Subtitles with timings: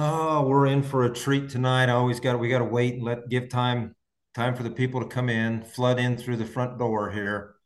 [0.00, 1.88] Oh, we're in for a treat tonight.
[1.88, 3.96] I always got we got to wait and let give time
[4.32, 7.56] time for the people to come in, flood in through the front door here.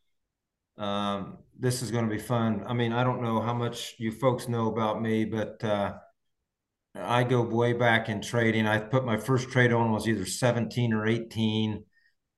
[0.79, 2.65] Um, this is going to be fun.
[2.67, 5.93] I mean, I don't know how much you folks know about me, but uh,
[6.95, 8.67] I go way back in trading.
[8.67, 11.85] I put my first trade on was either 17 or 18.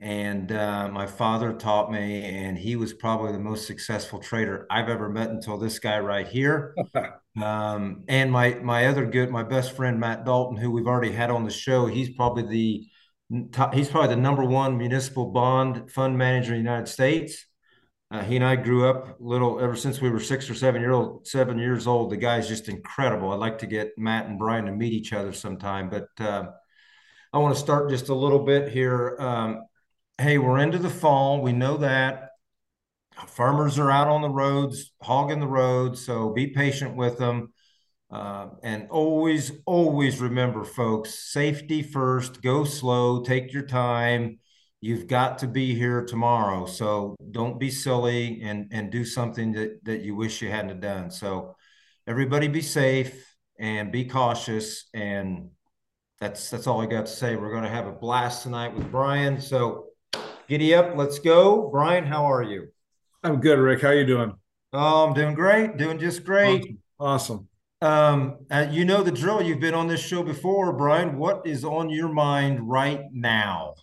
[0.04, 4.90] And uh, my father taught me, and he was probably the most successful trader I've
[4.90, 6.76] ever met until this guy right here.
[7.42, 11.30] um, and my my other good, my best friend Matt Dalton, who we've already had
[11.30, 12.86] on the show, he's probably the
[13.72, 17.46] he's probably the number one municipal bond fund manager in the United States.
[18.10, 20.92] Uh, he and I grew up little ever since we were six or seven year
[20.92, 22.10] old, seven years old.
[22.10, 23.32] The guy's just incredible.
[23.32, 26.48] I'd like to get Matt and Brian to meet each other sometime, but uh,
[27.32, 29.16] I want to start just a little bit here.
[29.18, 29.62] Um,
[30.18, 31.40] hey, we're into the fall.
[31.42, 32.30] We know that
[33.28, 36.04] farmers are out on the roads, hogging the roads.
[36.04, 37.52] So be patient with them.
[38.10, 44.38] Uh, and always, always remember, folks, safety first, go slow, take your time
[44.84, 46.66] you've got to be here tomorrow.
[46.66, 51.10] So don't be silly and and do something that that you wish you hadn't done.
[51.10, 51.56] So
[52.06, 55.48] everybody be safe and be cautious and
[56.20, 57.34] that's that's all I got to say.
[57.34, 59.40] We're going to have a blast tonight with Brian.
[59.40, 59.86] So
[60.48, 61.68] giddy up, let's go.
[61.70, 62.68] Brian, how are you?
[63.22, 63.82] I'm good, Rick.
[63.82, 64.34] How you doing?
[64.72, 65.76] Oh, I'm doing great.
[65.76, 66.78] Doing just great.
[66.98, 67.48] Awesome.
[67.48, 67.48] awesome.
[67.80, 69.42] Um, uh, you know the drill.
[69.42, 71.18] You've been on this show before, Brian.
[71.18, 73.74] What is on your mind right now?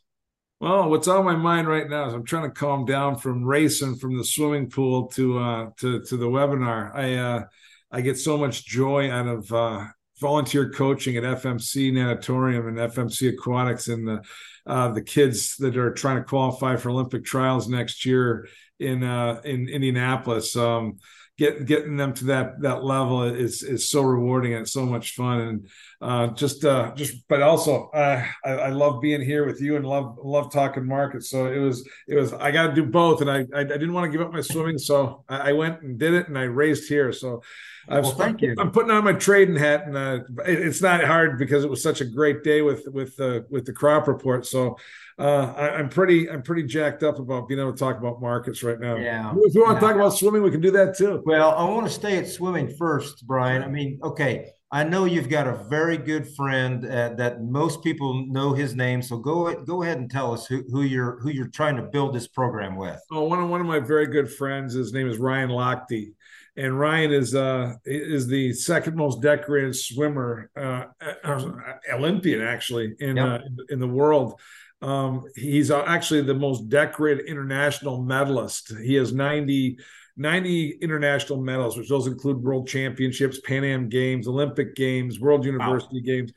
[0.59, 3.95] Well, what's on my mind right now is I'm trying to calm down from racing
[3.95, 6.95] from the swimming pool to uh, to to the webinar.
[6.95, 7.43] I uh,
[7.91, 9.85] I get so much joy out of uh,
[10.19, 14.21] volunteer coaching at FMC Natatorium and FMC Aquatics and the
[14.67, 18.47] uh, the kids that are trying to qualify for Olympic trials next year
[18.79, 20.55] in uh, in Indianapolis.
[20.55, 20.97] Um,
[21.41, 25.41] get, getting them to that that level is is so rewarding and so much fun.
[25.41, 29.85] And uh, just uh, just but also I, I love being here with you and
[29.85, 31.29] love love talking markets.
[31.29, 33.93] So it was it was I got to do both and I, I, I didn't
[33.93, 34.77] want to give up my swimming.
[34.77, 37.11] So I, I, went and did it and I raced here.
[37.11, 37.41] So
[37.87, 38.55] well, I'm, thank you.
[38.57, 41.81] I'm putting on my trading hat and uh, it, it's not hard because it was
[41.81, 44.77] such a great day with with uh, with the crop report so
[45.21, 48.63] uh, I, am pretty I'm pretty jacked up about being able to talk about markets
[48.63, 48.95] right now.
[48.95, 49.31] Yeah.
[49.37, 51.21] If you want to talk about swimming, we can do that too.
[51.25, 53.61] Well, I want to stay at swimming first, Brian.
[53.61, 54.53] I mean, okay.
[54.73, 59.01] I know you've got a very good friend uh, that most people know his name.
[59.01, 62.15] So go go ahead and tell us who, who you're who you're trying to build
[62.15, 62.99] this program with.
[63.11, 64.73] Oh, one of one of my very good friends.
[64.73, 66.13] His name is Ryan Lochte,
[66.57, 70.85] and Ryan is uh is the second most decorated swimmer, uh,
[71.23, 71.51] uh
[71.93, 73.41] Olympian actually in yep.
[73.41, 74.39] uh, in the world.
[74.81, 78.73] Um, he's actually the most decorated international medalist.
[78.81, 79.77] He has 90,
[80.17, 86.01] 90 international medals, which those include world championships, Pan Am Games, Olympic Games, World University
[86.01, 86.15] wow.
[86.15, 86.31] Games,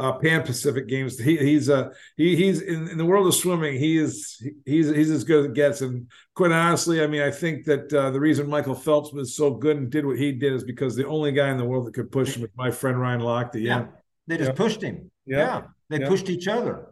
[0.00, 1.18] uh, Pan Pacific Games.
[1.18, 3.78] He, he's a uh, he, he's in, in, the world of swimming.
[3.78, 5.80] He is he's he's as good as it gets.
[5.82, 9.50] And quite honestly, I mean, I think that uh, the reason Michael Phelps was so
[9.50, 11.94] good and did what he did is because the only guy in the world that
[11.94, 13.54] could push him was my friend Ryan Lochte.
[13.54, 13.86] Yeah, yeah.
[14.26, 14.56] they just yeah.
[14.56, 15.10] pushed him.
[15.26, 15.62] Yeah, yeah.
[15.90, 16.86] they pushed each other.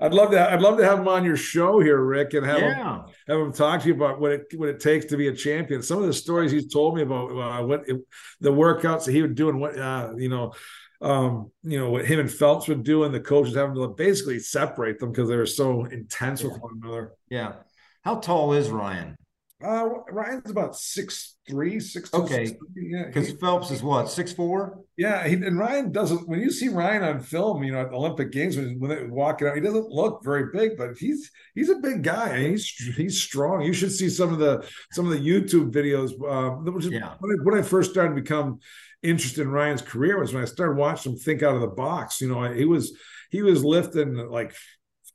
[0.00, 0.52] I'd love to.
[0.52, 2.74] I'd love to have him on your show here, Rick, and have yeah.
[2.74, 5.34] him have him talk to you about what it what it takes to be a
[5.34, 5.82] champion.
[5.82, 8.00] Some of the stories he's told me about uh, what it,
[8.40, 10.52] the workouts that he would do and what uh, you know,
[11.00, 14.38] um, you know what him and Phelps would do, and the coaches having to basically
[14.38, 16.48] separate them because they were so intense yeah.
[16.48, 17.12] with one another.
[17.28, 17.54] Yeah.
[18.02, 19.16] How tall is Ryan?
[19.64, 22.22] Uh, Ryan's about six three, six two.
[22.22, 23.04] Okay, six, yeah.
[23.06, 24.80] Because Phelps is what six four.
[24.96, 26.28] Yeah, he, and Ryan doesn't.
[26.28, 29.06] When you see Ryan on film, you know at the Olympic Games when, when they
[29.06, 32.30] walking out, he doesn't look very big, but he's he's a big guy.
[32.30, 32.66] And he's
[32.96, 33.62] he's strong.
[33.62, 36.10] You should see some of the some of the YouTube videos.
[36.12, 37.14] Uh, which is yeah.
[37.20, 38.58] when, I, when I first started to become
[39.04, 42.20] interested in Ryan's career was when I started watching him think out of the box.
[42.20, 42.96] You know, he was
[43.30, 44.54] he was lifting like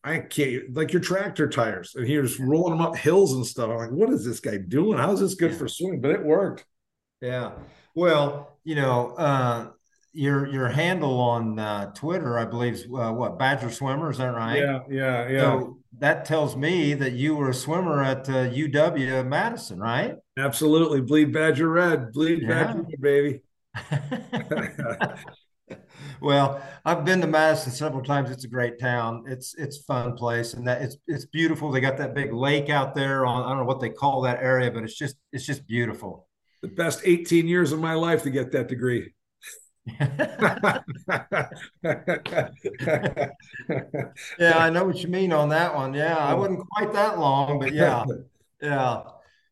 [0.03, 3.69] I can't like your tractor tires, and he was rolling them up hills and stuff.
[3.69, 4.97] I'm like, what is this guy doing?
[4.97, 6.01] How's this good for swimming?
[6.01, 6.65] But it worked.
[7.21, 7.51] Yeah.
[7.95, 9.67] Well, you know, uh,
[10.13, 14.09] your your handle on uh, Twitter, I believe, is uh, what Badger Swimmer.
[14.09, 14.59] Is that right?
[14.59, 15.41] Yeah, yeah, yeah.
[15.41, 20.15] So that tells me that you were a swimmer at UW uh, Madison, right?
[20.37, 21.01] Absolutely.
[21.01, 22.13] Bleed Badger Red.
[22.13, 22.47] Bleed yeah.
[22.47, 23.41] Badger Red, baby.
[26.21, 28.31] well, I've been to Madison several times.
[28.31, 29.25] It's a great town.
[29.27, 31.71] It's it's a fun place, and that it's it's beautiful.
[31.71, 33.25] They got that big lake out there.
[33.25, 36.27] On I don't know what they call that area, but it's just it's just beautiful.
[36.61, 39.13] The best 18 years of my life to get that degree.
[44.39, 45.93] yeah, I know what you mean on that one.
[45.93, 48.03] Yeah, I wasn't quite that long, but yeah,
[48.61, 49.03] yeah.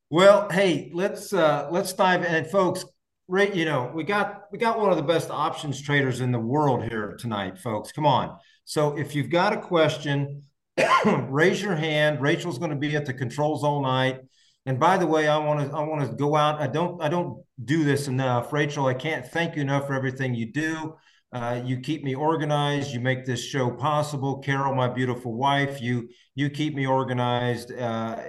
[0.09, 2.83] Well, hey, let's uh let's dive in, folks
[3.29, 6.39] Right, you know, we got we got one of the best options traders in the
[6.39, 7.91] world here tonight, folks.
[7.91, 8.37] Come on.
[8.63, 10.43] So if you've got a question,
[11.05, 12.21] raise your hand.
[12.21, 14.21] Rachel's going to be at the controls all night.
[14.65, 16.61] And by the way, I want to I want to go out.
[16.61, 18.85] I don't I don't do this enough, Rachel.
[18.85, 20.95] I can't thank you enough for everything you do.
[21.33, 22.93] Uh, you keep me organized.
[22.93, 24.39] You make this show possible.
[24.39, 27.73] Carol, my beautiful wife, you you keep me organized.
[27.73, 28.21] Uh,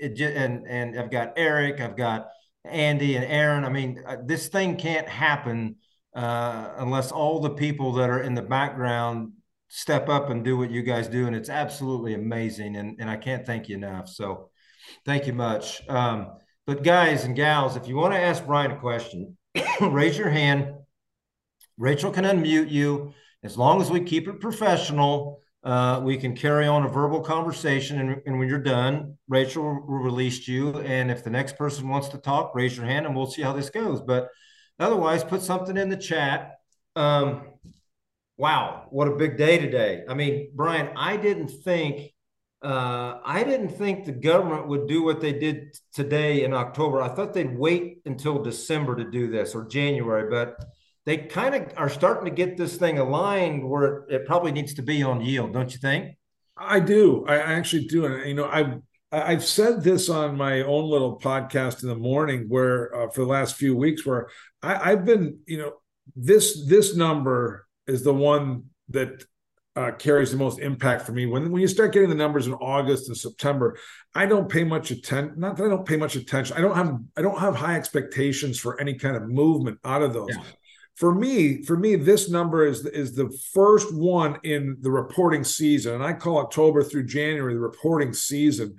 [0.00, 1.80] it, and and I've got Eric.
[1.80, 2.28] I've got
[2.66, 3.64] Andy and Aaron.
[3.64, 5.76] I mean, uh, this thing can't happen
[6.14, 9.32] uh, unless all the people that are in the background
[9.68, 11.26] step up and do what you guys do.
[11.26, 12.76] And it's absolutely amazing.
[12.76, 14.08] And and I can't thank you enough.
[14.08, 14.50] So
[15.04, 15.86] Thank you much.
[15.88, 16.32] Um,
[16.66, 19.36] but guys and gals, if you want to ask Brian a question,
[19.80, 20.74] raise your hand.
[21.78, 23.12] Rachel can unmute you.
[23.42, 27.98] As long as we keep it professional, uh, we can carry on a verbal conversation.
[27.98, 30.78] And, and when you're done, Rachel will, release you.
[30.78, 33.52] And if the next person wants to talk, raise your hand and we'll see how
[33.52, 34.00] this goes.
[34.00, 34.28] But
[34.78, 36.52] otherwise, put something in the chat.
[36.94, 37.48] Um,
[38.36, 40.04] wow, what a big day today.
[40.08, 42.12] I mean, Brian, I didn't think
[42.62, 47.02] uh, I didn't think the government would do what they did today in October.
[47.02, 50.64] I thought they'd wait until December to do this or January, but
[51.06, 54.82] they kind of are starting to get this thing aligned where it probably needs to
[54.82, 56.16] be on yield, don't you think?
[56.56, 57.24] I do.
[57.28, 58.06] I actually do.
[58.06, 58.80] And, you know, I've,
[59.12, 63.28] I've said this on my own little podcast in the morning where uh, for the
[63.28, 64.28] last few weeks where
[64.62, 65.74] I, I've been, you know,
[66.16, 69.24] this, this number is the one that
[69.76, 71.26] uh, carries the most impact for me.
[71.26, 73.76] When when you start getting the numbers in August and September,
[74.14, 75.38] I don't pay much attention.
[75.38, 76.56] Not that I don't pay much attention.
[76.56, 80.14] I don't have I don't have high expectations for any kind of movement out of
[80.14, 80.30] those.
[80.30, 80.42] Yeah.
[80.96, 85.94] For me, for me, this number is is the first one in the reporting season,
[85.94, 88.76] and I call October through January the reporting season.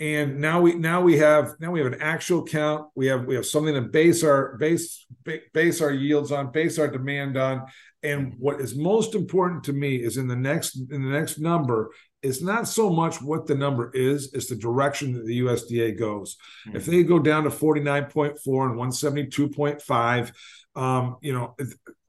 [0.00, 2.88] And now we now we have now we have an actual count.
[2.96, 5.06] We have we have something to base our base
[5.52, 7.66] base our yields on, base our demand on,
[8.02, 11.90] and what is most important to me is in the next in the next number
[12.24, 16.36] it's not so much what the number is, it's the direction that the USDA goes.
[16.66, 16.76] Mm-hmm.
[16.76, 20.32] If they go down to 49.4 and 172.5,
[20.76, 21.54] um, you know,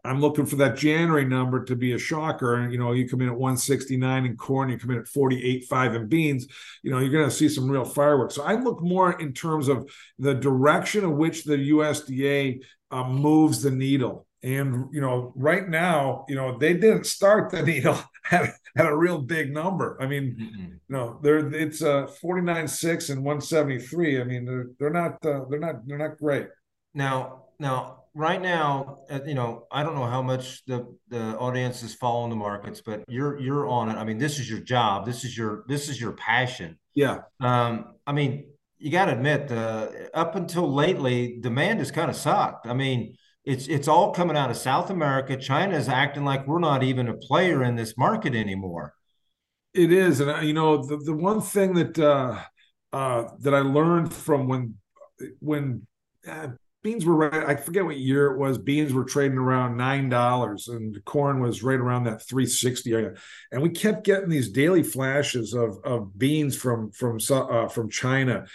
[0.06, 2.56] I'm looking for that January number to be a shocker.
[2.56, 5.95] And, you know, you come in at 169 in corn, you come in at 48.5
[5.95, 6.47] in beans,
[6.83, 8.35] you know, you're going to see some real fireworks.
[8.35, 9.89] So I look more in terms of
[10.19, 14.27] the direction of which the USDA uh, moves the needle.
[14.44, 17.97] And you know, right now, you know, they didn't start the needle
[18.31, 19.97] at, at a real big number.
[20.00, 20.63] I mean, mm-hmm.
[20.65, 24.21] you know, they're it's a 49.6 and 173.
[24.21, 26.47] I mean, they're they're not uh, they're not they're not great.
[26.94, 31.83] Now, now, right now, uh, you know, I don't know how much the the audience
[31.83, 33.95] is following the markets, but you're you're on it.
[33.95, 35.05] I mean, this is your job.
[35.05, 36.77] This is your this is your passion.
[36.93, 37.19] Yeah.
[37.39, 38.47] Um, I mean,
[38.77, 42.67] you got to admit, uh, up until lately, demand has kind of sucked.
[42.67, 43.15] I mean
[43.45, 45.37] it's it's all coming out of South America.
[45.37, 48.93] China is acting like we're not even a player in this market anymore.
[49.73, 52.39] It is, and you know the the one thing that uh,
[52.91, 54.75] uh, that I learned from when
[55.39, 55.85] when
[56.27, 56.49] uh,
[56.85, 58.59] beans were right, I forget what year it was.
[58.59, 63.15] Beans were trading around nine dollars, and corn was right around that three sixty area.
[63.51, 68.45] And we kept getting these daily flashes of of beans from from uh, from China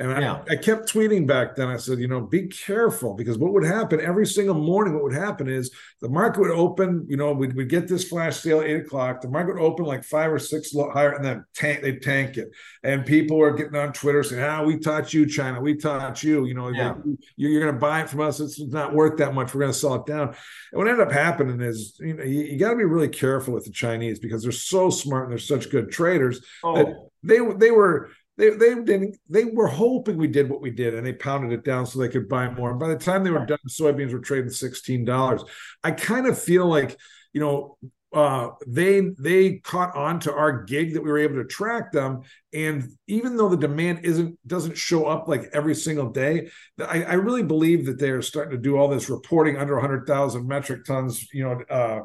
[0.00, 0.42] and yeah.
[0.48, 1.68] I, I, kept tweeting back then.
[1.68, 5.12] I said, you know, be careful because what would happen every single morning, what would
[5.12, 5.70] happen is
[6.00, 9.20] the market would open, you know, we'd, we'd get this flash sale at eight o'clock.
[9.20, 12.50] The market would open like five or six higher and then tank, they'd tank it.
[12.82, 15.60] And people were getting on Twitter saying, ah, we taught you, China.
[15.60, 16.46] We taught you.
[16.46, 16.94] You know, yeah.
[17.36, 18.40] you're, you're going to buy it from us.
[18.40, 19.54] It's not worth that much.
[19.54, 20.28] We're going to sell it down.
[20.28, 23.52] And what ended up happening is, you know, you, you got to be really careful
[23.52, 26.76] with the Chinese because they're so smart and they're such good traders oh.
[26.76, 28.08] that they, they were,
[28.40, 31.64] they they didn't they were hoping we did what we did and they pounded it
[31.64, 32.70] down so they could buy more.
[32.70, 35.42] And by the time they were done, soybeans were trading sixteen dollars.
[35.84, 36.98] I kind of feel like
[37.32, 37.76] you know
[38.12, 42.22] uh, they they caught on to our gig that we were able to track them
[42.52, 46.48] and even though the demand isn't doesn't show up like every single day
[46.80, 50.84] i, I really believe that they're starting to do all this reporting under 100000 metric
[50.84, 52.00] tons you know uh,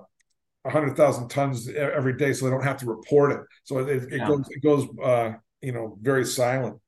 [0.65, 3.39] 100,000 tons every day, so they don't have to report it.
[3.65, 4.27] So it, it yeah.
[4.27, 5.33] goes it goes uh,
[5.65, 6.79] you know very silent.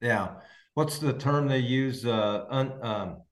[0.00, 0.36] Yeah.
[0.74, 3.22] What's the term they use uh un, um,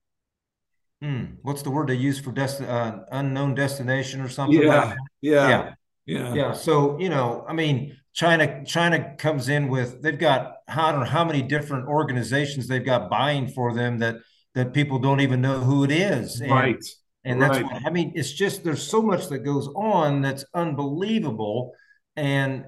[1.01, 4.61] hmm, what's the word they use for desti- uh, unknown destination or something?
[4.61, 5.49] Yeah, like yeah.
[5.49, 5.73] Yeah.
[6.05, 6.33] Yeah.
[6.33, 6.53] Yeah.
[6.53, 11.05] So you know i mean china china comes in with they've got i don't know
[11.05, 14.15] how many different organizations they've got buying for them that
[14.53, 16.39] that people don't even know who it is.
[16.39, 16.85] And, right.
[17.25, 17.65] and that's right.
[17.65, 21.73] what i mean it's just there's so much that goes on that's unbelievable.
[22.15, 22.65] And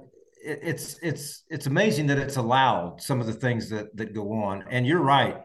[0.47, 4.63] it's it's it's amazing that it's allowed some of the things that that go on.
[4.69, 5.37] And you're right.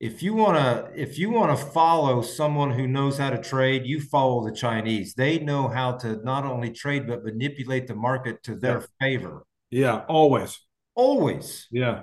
[0.00, 3.84] if you want to if you want to follow someone who knows how to trade
[3.84, 5.14] you follow the chinese.
[5.14, 8.86] They know how to not only trade but manipulate the market to their yeah.
[9.00, 9.46] favor.
[9.70, 10.60] Yeah always.
[10.94, 11.66] Always.
[11.70, 12.02] Yeah.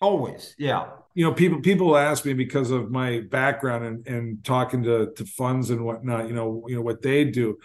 [0.00, 0.88] Always yeah.
[1.14, 5.24] You know people people ask me because of my background and, and talking to to
[5.24, 7.58] funds and whatnot you know you know what they do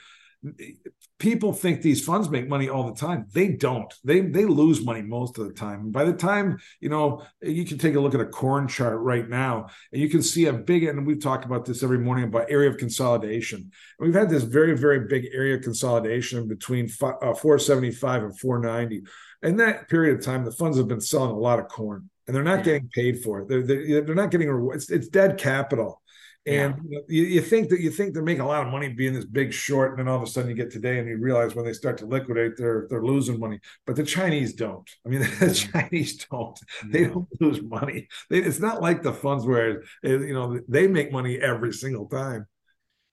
[1.19, 3.25] people think these funds make money all the time.
[3.33, 3.91] They don't.
[4.03, 5.91] They they lose money most of the time.
[5.91, 9.27] By the time you know, you can take a look at a corn chart right
[9.27, 10.83] now, and you can see a big.
[10.83, 13.71] And we've talked about this every morning about area of consolidation.
[13.99, 19.03] We've had this very very big area of consolidation between uh, 475 and 490.
[19.43, 22.35] In that period of time, the funds have been selling a lot of corn, and
[22.35, 23.47] they're not getting paid for it.
[23.47, 24.69] They're they're, they're not getting.
[24.73, 26.01] It's, it's dead capital.
[26.47, 26.99] And yeah.
[27.09, 29.51] you, you, think that you think they're making a lot of money being this big
[29.51, 31.73] short, and then all of a sudden you get today and you realize when they
[31.73, 33.59] start to liquidate, they're they're losing money.
[33.85, 34.89] But the Chinese don't.
[35.05, 36.57] I mean, the Chinese don't.
[36.89, 38.07] They don't lose money.
[38.29, 42.07] They, it's not like the funds where eh, you know they make money every single
[42.07, 42.47] time.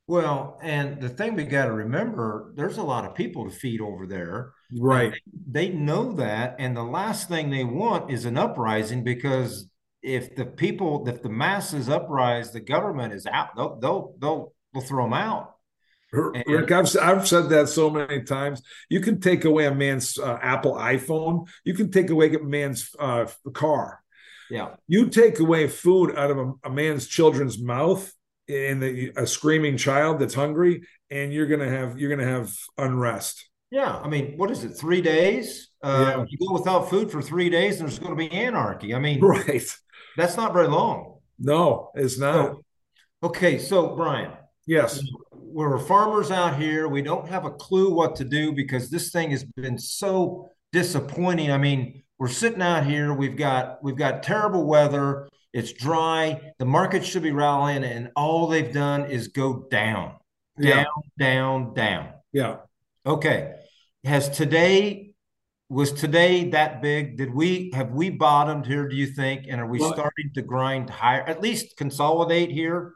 [0.07, 3.81] Well, and the thing we got to remember, there's a lot of people to feed
[3.81, 4.53] over there.
[4.79, 5.15] Right.
[5.51, 9.69] They know that, and the last thing they want is an uprising because
[10.05, 13.57] if the people, if the masses uprise, the government is out.
[13.57, 15.53] They'll they'll they'll, they'll throw them out.
[16.13, 18.63] Rick, I've, I've said that so many times.
[18.89, 21.49] You can take away a man's uh, Apple iPhone.
[21.65, 24.01] You can take away a man's uh, car.
[24.49, 24.77] Yeah.
[24.87, 28.13] You take away food out of a, a man's children's mouth
[28.49, 33.49] and the, a screaming child that's hungry, and you're gonna have you're gonna have unrest.
[33.71, 34.77] Yeah, I mean, what is it?
[34.79, 35.71] Three days?
[35.83, 36.25] Uh, yeah.
[36.29, 38.95] You go without food for three days, and there's going to be anarchy.
[38.95, 39.67] I mean, right?
[40.17, 41.19] That's not very long.
[41.39, 42.35] No, it's not.
[42.35, 42.61] So,
[43.25, 44.33] okay, so Brian.
[44.67, 45.03] Yes.
[45.33, 46.89] We're farmers out here.
[46.89, 51.51] We don't have a clue what to do because this thing has been so disappointing.
[51.53, 53.13] I mean, we're sitting out here.
[53.13, 55.29] We've got we've got terrible weather.
[55.53, 56.41] It's dry.
[56.59, 60.17] The market should be rallying, and all they've done is go down,
[60.61, 60.85] down, yeah.
[61.19, 62.09] down, down.
[62.33, 62.57] Yeah.
[63.07, 63.55] Okay.
[64.03, 65.14] Has today
[65.69, 67.17] was today that big?
[67.17, 68.89] Did we have we bottomed here?
[68.89, 69.47] Do you think?
[69.49, 71.23] And are we well, starting to grind higher?
[71.23, 72.95] At least consolidate here.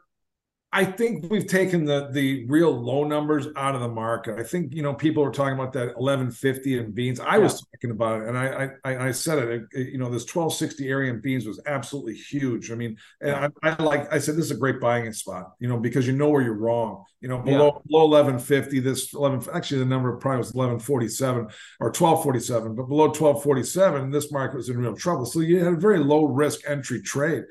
[0.71, 4.37] I think we've taken the the real low numbers out of the market.
[4.37, 7.19] I think you know people were talking about that 1150 and beans.
[7.19, 7.37] I yeah.
[7.39, 11.11] was talking about it, and I I, I said it, You know, this 1260 area
[11.11, 12.69] in beans was absolutely huge.
[12.71, 15.53] I mean, and I, I, like I said, this is a great buying spot.
[15.59, 17.03] You know, because you know where you're wrong.
[17.19, 17.81] You know, below yeah.
[17.87, 21.47] below 1150, this 11 actually the number probably was 1147
[21.79, 25.25] or 1247, but below 1247, this market was in real trouble.
[25.25, 27.45] So you had a very low risk entry trade.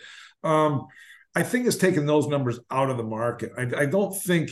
[0.44, 0.86] Um,
[1.34, 3.52] I think it's taken those numbers out of the market.
[3.56, 4.50] I, I don't think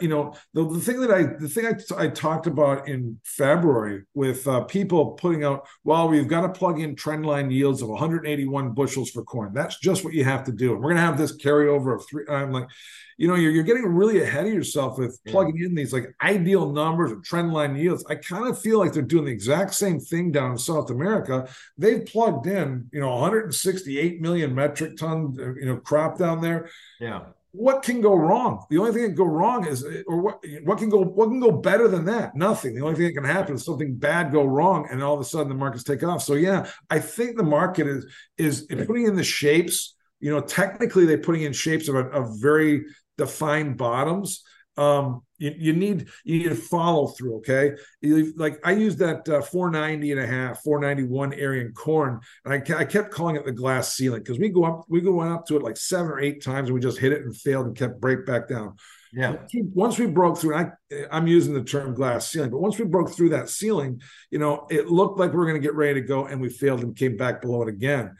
[0.00, 4.04] you know the, the thing that I the thing I, I talked about in February
[4.14, 8.72] with uh, people putting out well we've got to plug in trendline yields of 181
[8.72, 11.18] bushels for corn that's just what you have to do and we're going to have
[11.18, 12.68] this carryover of three I'm like
[13.16, 16.70] you know, you're, you're getting really ahead of yourself with plugging in these like ideal
[16.70, 18.04] numbers or trend line yields.
[18.08, 21.48] I kind of feel like they're doing the exact same thing down in South America.
[21.78, 26.68] They've plugged in, you know, 168 million metric ton, uh, you know, crop down there.
[27.00, 27.26] Yeah.
[27.56, 28.64] What can go wrong?
[28.68, 31.38] The only thing that can go wrong is, or what what can go what can
[31.38, 32.34] go better than that?
[32.34, 32.74] Nothing.
[32.74, 35.24] The only thing that can happen is something bad go wrong, and all of a
[35.24, 36.22] sudden the markets take off.
[36.22, 38.06] So yeah, I think the market is
[38.38, 39.94] is putting in the shapes
[40.24, 42.86] you know, technically they're putting in shapes of, a, of very
[43.18, 44.42] defined bottoms
[44.76, 47.72] um you, you need you need to follow through okay?
[48.00, 52.54] You, like i used that uh, 490 and a half 491 area in corn and
[52.54, 55.46] I, I kept calling it the glass ceiling because we go up we go up
[55.46, 57.76] to it like seven or eight times and we just hit it and failed and
[57.76, 58.76] kept break back down.
[59.12, 59.36] Yeah.
[59.74, 60.72] Once we broke through I,
[61.12, 64.66] i'm using the term glass ceiling but once we broke through that ceiling you know
[64.70, 66.96] it looked like we are going to get ready to go and we failed and
[66.96, 68.16] came back below it again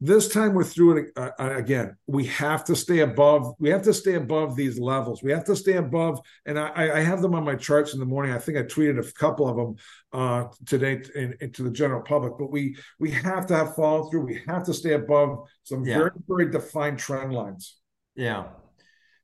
[0.00, 1.96] this time we're through it uh, uh, again.
[2.06, 3.54] We have to stay above.
[3.58, 5.22] We have to stay above these levels.
[5.22, 6.20] We have to stay above.
[6.46, 8.32] And I, I have them on my charts in the morning.
[8.32, 9.76] I think I tweeted a couple of them
[10.12, 12.34] uh, today in, in, to the general public.
[12.38, 14.26] But we we have to have follow through.
[14.26, 15.98] We have to stay above some yeah.
[15.98, 17.76] very very defined trend lines.
[18.14, 18.44] Yeah.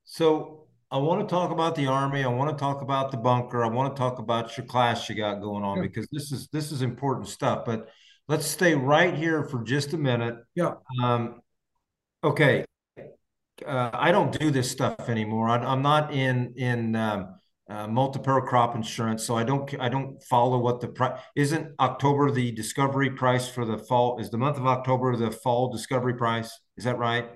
[0.05, 2.25] So I want to talk about the army.
[2.25, 3.65] I want to talk about the bunker.
[3.65, 5.83] I want to talk about your class you got going on yeah.
[5.83, 7.65] because this is this is important stuff.
[7.65, 7.91] But
[8.29, 10.37] let's stay right here for just a minute.
[10.55, 10.75] Yeah.
[11.03, 11.41] Um,
[12.23, 12.65] okay.
[13.65, 15.49] Uh, I don't do this stuff anymore.
[15.49, 17.37] I, am not in in um,
[17.71, 21.73] uh, crop insurance, so I don't I don't follow what the price isn't.
[21.79, 26.15] October the discovery price for the fall is the month of October the fall discovery
[26.15, 26.59] price.
[26.77, 27.31] Is that right?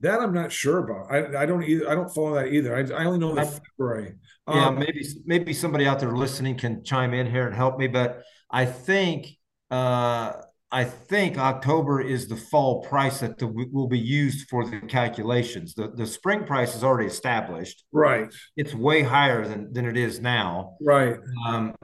[0.00, 1.10] That I'm not sure about.
[1.10, 1.88] I, I don't either.
[1.88, 2.76] I don't follow that either.
[2.76, 4.14] I, I only know the February.
[4.46, 7.88] Um, yeah, maybe maybe somebody out there listening can chime in here and help me.
[7.88, 9.37] But I think
[9.70, 10.32] uh,
[10.70, 15.74] I think October is the fall price that the, will be used for the calculations.
[15.74, 17.84] The the spring price is already established.
[17.90, 18.28] Right.
[18.56, 20.76] It's way higher than than it is now.
[20.80, 21.16] Right.
[21.46, 21.74] Um,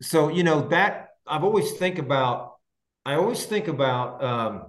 [0.00, 2.54] so you know that I've always think about.
[3.04, 4.22] I always think about.
[4.22, 4.66] Um,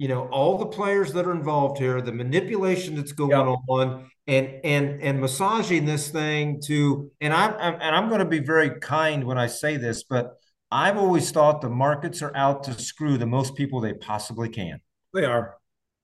[0.00, 3.34] you know all the players that are involved here, the manipulation that's going
[3.68, 7.10] on, and and and massaging this thing to.
[7.20, 10.38] And I'm, I'm and I'm going to be very kind when I say this, but
[10.70, 14.80] I've always thought the markets are out to screw the most people they possibly can.
[15.12, 15.56] They are.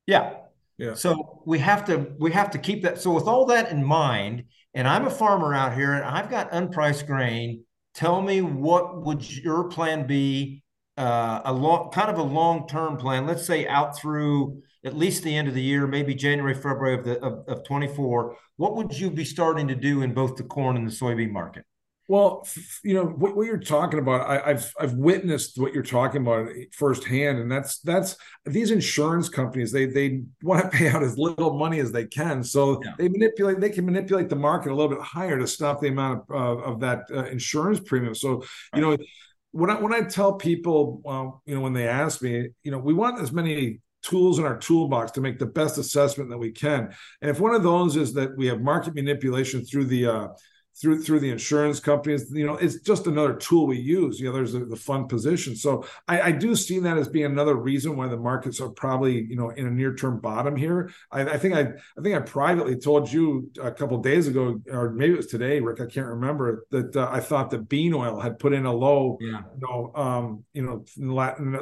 [0.06, 0.34] Yeah.
[0.78, 0.94] Yeah.
[0.94, 3.00] So we have to we have to keep that.
[3.00, 4.44] So with all that in mind,
[4.74, 7.64] and I'm a farmer out here and I've got unpriced grain.
[7.94, 10.62] Tell me what would your plan be?
[10.98, 13.26] Uh, a long kind of a long term plan.
[13.26, 17.04] Let's say out through at least the end of the year, maybe January, February of
[17.04, 18.36] the of, of 24.
[18.56, 21.64] What would you be starting to do in both the corn and the soybean market?
[22.08, 22.46] Well,
[22.84, 24.28] you know what, what you're talking about.
[24.28, 29.72] I, have I've witnessed what you're talking about firsthand, and that's that's these insurance companies.
[29.72, 32.92] They they want to pay out as little money as they can, so yeah.
[32.96, 33.60] they manipulate.
[33.60, 36.62] They can manipulate the market a little bit higher to stop the amount of uh,
[36.62, 38.14] of that uh, insurance premium.
[38.14, 38.44] So
[38.74, 38.96] you know
[39.56, 42.78] when I when I tell people, well, you know, when they ask me, you know,
[42.78, 46.52] we want as many tools in our toolbox to make the best assessment that we
[46.52, 46.94] can.
[47.22, 50.28] And if one of those is that we have market manipulation through the uh,
[50.80, 54.32] through through the insurance companies you know it's just another tool we use you know
[54.32, 57.96] there's a, the fund position so I, I, do see that as being another reason
[57.96, 61.38] why the markets are probably you know in a near term bottom here I, I,
[61.38, 65.18] think i i think i privately told you a couple days ago or maybe it
[65.18, 68.52] was today rick i can't remember that uh, i thought that bean oil had put
[68.52, 69.40] in a low yeah.
[69.54, 71.58] you know um you know in Latin,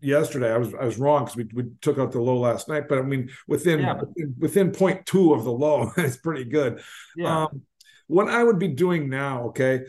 [0.00, 0.52] yesterday.
[0.52, 2.98] I was I was wrong because we, we took out the low last night, but
[2.98, 3.94] I mean within yeah.
[3.94, 6.82] within, within point two of the low, it's pretty good.
[7.16, 7.44] Yeah.
[7.44, 7.62] Um,
[8.08, 9.82] what I would be doing now, okay,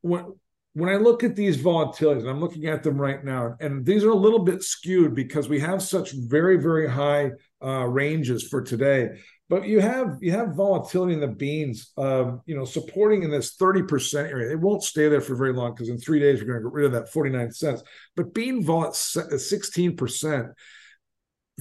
[0.00, 0.32] when
[0.74, 4.10] when I look at these volatilities, I'm looking at them right now, and these are
[4.10, 9.20] a little bit skewed because we have such very very high uh, ranges for today.
[9.48, 13.56] But you have you have volatility in the beans, um, you know, supporting in this
[13.56, 14.52] 30% area.
[14.52, 16.72] It won't stay there for very long because in three days we're going to get
[16.72, 17.82] rid of that 49 cents.
[18.14, 20.52] But bean vol 16%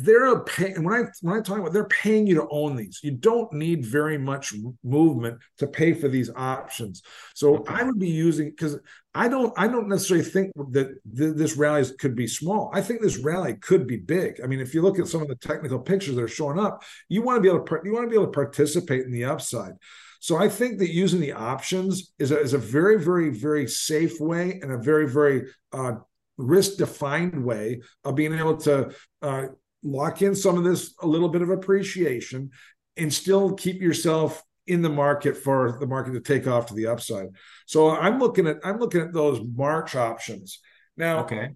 [0.03, 2.99] they're paying when I when I talk about they're paying you to own these.
[3.03, 7.01] You don't need very much movement to pay for these options.
[7.35, 7.73] So okay.
[7.75, 8.77] I would be using because
[9.13, 12.69] I don't I don't necessarily think that th- this rally could be small.
[12.73, 14.39] I think this rally could be big.
[14.43, 16.83] I mean, if you look at some of the technical pictures that are showing up,
[17.07, 19.25] you want to be able to you want to be able to participate in the
[19.25, 19.73] upside.
[20.21, 24.19] So I think that using the options is a, is a very very very safe
[24.19, 25.93] way and a very very uh,
[26.37, 29.47] risk defined way of being able to uh,
[29.83, 32.51] lock in some of this a little bit of appreciation
[32.97, 36.85] and still keep yourself in the market for the market to take off to the
[36.85, 37.29] upside.
[37.65, 40.59] So I'm looking at I'm looking at those March options.
[40.95, 41.49] Now, okay.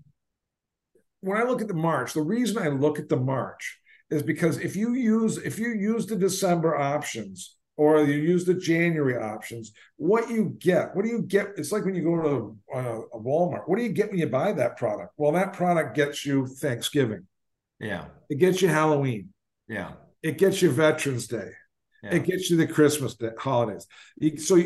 [1.21, 4.57] When I look at the March, the reason I look at the March is because
[4.57, 9.71] if you use if you use the December options or you use the January options,
[9.97, 11.49] what you get, what do you get?
[11.57, 13.63] It's like when you go to a, a Walmart.
[13.67, 15.13] What do you get when you buy that product?
[15.17, 17.27] Well, that product gets you Thanksgiving.
[17.84, 18.06] Yeah.
[18.30, 19.30] It gets you Halloween.
[19.67, 19.91] Yeah.
[20.22, 21.52] It gets you Veterans Day.
[22.02, 22.15] Yeah.
[22.15, 23.88] It gets you the Christmas day, holidays.
[24.38, 24.62] So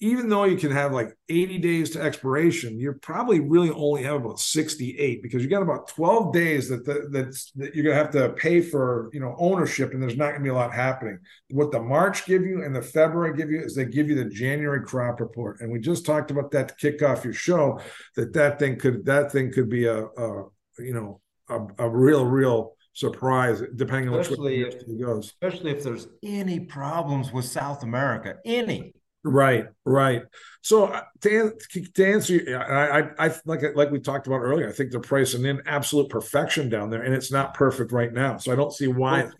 [0.00, 4.16] even though you can have like 80 days to expiration, you're probably really only have
[4.16, 8.10] about 68 because you got about 12 days that the, that's that you're gonna have
[8.10, 11.18] to pay for you know ownership, and there's not gonna be a lot happening.
[11.50, 14.28] What the March give you and the February give you is they give you the
[14.28, 17.80] January crop report, and we just talked about that to kick off your show.
[18.16, 20.48] That that thing could that thing could be a, a
[20.80, 21.21] you know
[21.56, 25.34] a, a real, real surprise, depending on especially which way it goes.
[25.40, 28.94] Especially if there's any problems with South America, any.
[29.24, 30.22] Right, right.
[30.62, 31.52] So uh, to,
[31.94, 34.68] to answer you, I, I, I like like we talked about earlier.
[34.68, 38.38] I think they're pricing in absolute perfection down there, and it's not perfect right now.
[38.38, 39.22] So I don't see why.
[39.22, 39.32] Well,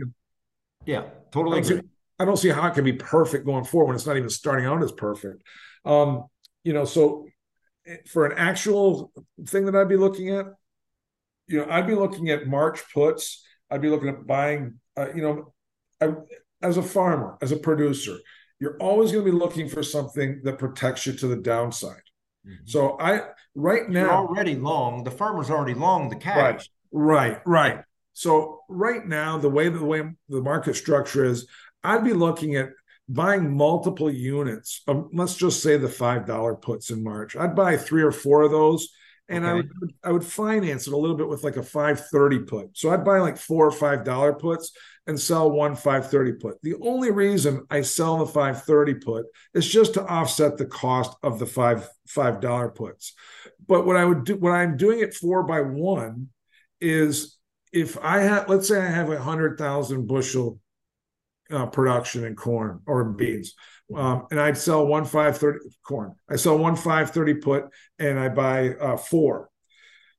[0.87, 1.59] yeah, totally.
[1.59, 1.89] I don't, see,
[2.21, 4.67] I don't, see, how it can be perfect going forward when it's not even starting
[4.67, 5.43] out as perfect.
[5.85, 6.27] Um,
[6.63, 7.27] you know, so
[7.87, 9.13] eh, for an actual
[9.47, 10.47] thing that I'd be looking at,
[11.47, 13.45] you know, I'd be looking at March puts.
[13.71, 15.53] I'd be looking at buying, uh, you know,
[16.01, 16.15] I,
[16.63, 18.19] as a farmer, as a producer,
[18.61, 22.03] you're always going to be looking for something that protects you to the downside.
[22.47, 22.67] Mm-hmm.
[22.67, 23.23] So I
[23.55, 25.05] right now you're already long.
[25.05, 26.69] The farmer's already long the cash.
[26.93, 27.85] Right, right, right.
[28.13, 31.47] So right now, the way the way the market structure is,
[31.83, 32.71] I'd be looking at
[33.09, 34.83] buying multiple units.
[34.87, 37.37] Of, let's just say the five dollar puts in March.
[37.37, 38.89] I'd buy three or four of those
[39.33, 39.51] and okay.
[39.51, 42.77] I would I would finance it a little bit with like a 530 put.
[42.77, 44.73] So I'd buy like four or five dollar puts
[45.07, 46.63] and sell one 530 put.
[46.63, 51.39] The only reason I sell the 530 put is just to offset the cost of
[51.39, 53.15] the five five dollar puts.
[53.67, 56.29] But what I would do when I'm doing it four by one
[56.81, 57.39] is
[57.73, 60.61] if I have let's say I have a hundred thousand bushel
[61.51, 63.55] uh, production in corn or beans.
[63.97, 66.15] Um, and I'd sell one five thirty corn.
[66.29, 67.65] I sell one five thirty put,
[67.99, 69.49] and I buy uh, four.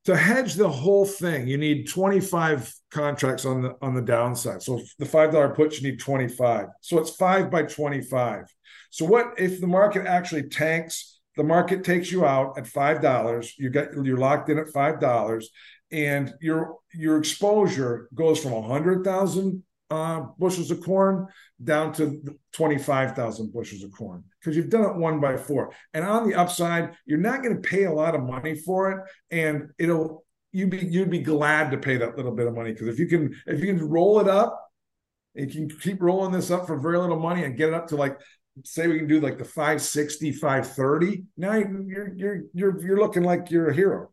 [0.06, 4.62] To hedge the whole thing, you need twenty five contracts on the on the downside.
[4.62, 6.68] So the five dollar put, you need twenty five.
[6.82, 8.46] So it's five by twenty five.
[8.90, 11.20] So what if the market actually tanks?
[11.36, 13.56] The market takes you out at five dollars.
[13.58, 15.50] You get you're locked in at five dollars,
[15.92, 21.28] and your your exposure goes from a hundred thousand uh, bushels of corn
[21.64, 22.22] down to
[22.54, 25.72] 25,000 bushels of corn because you've done it one by four.
[25.94, 29.00] And on the upside, you're not going to pay a lot of money for it,
[29.32, 32.88] and it'll you'd be you'd be glad to pay that little bit of money because
[32.88, 34.60] if you can if you can roll it up,
[35.34, 37.96] you can keep rolling this up for very little money and get it up to
[37.96, 38.20] like
[38.64, 43.50] say we can do like the 560 530 now you're you're you're you're looking like
[43.52, 44.10] you're a hero.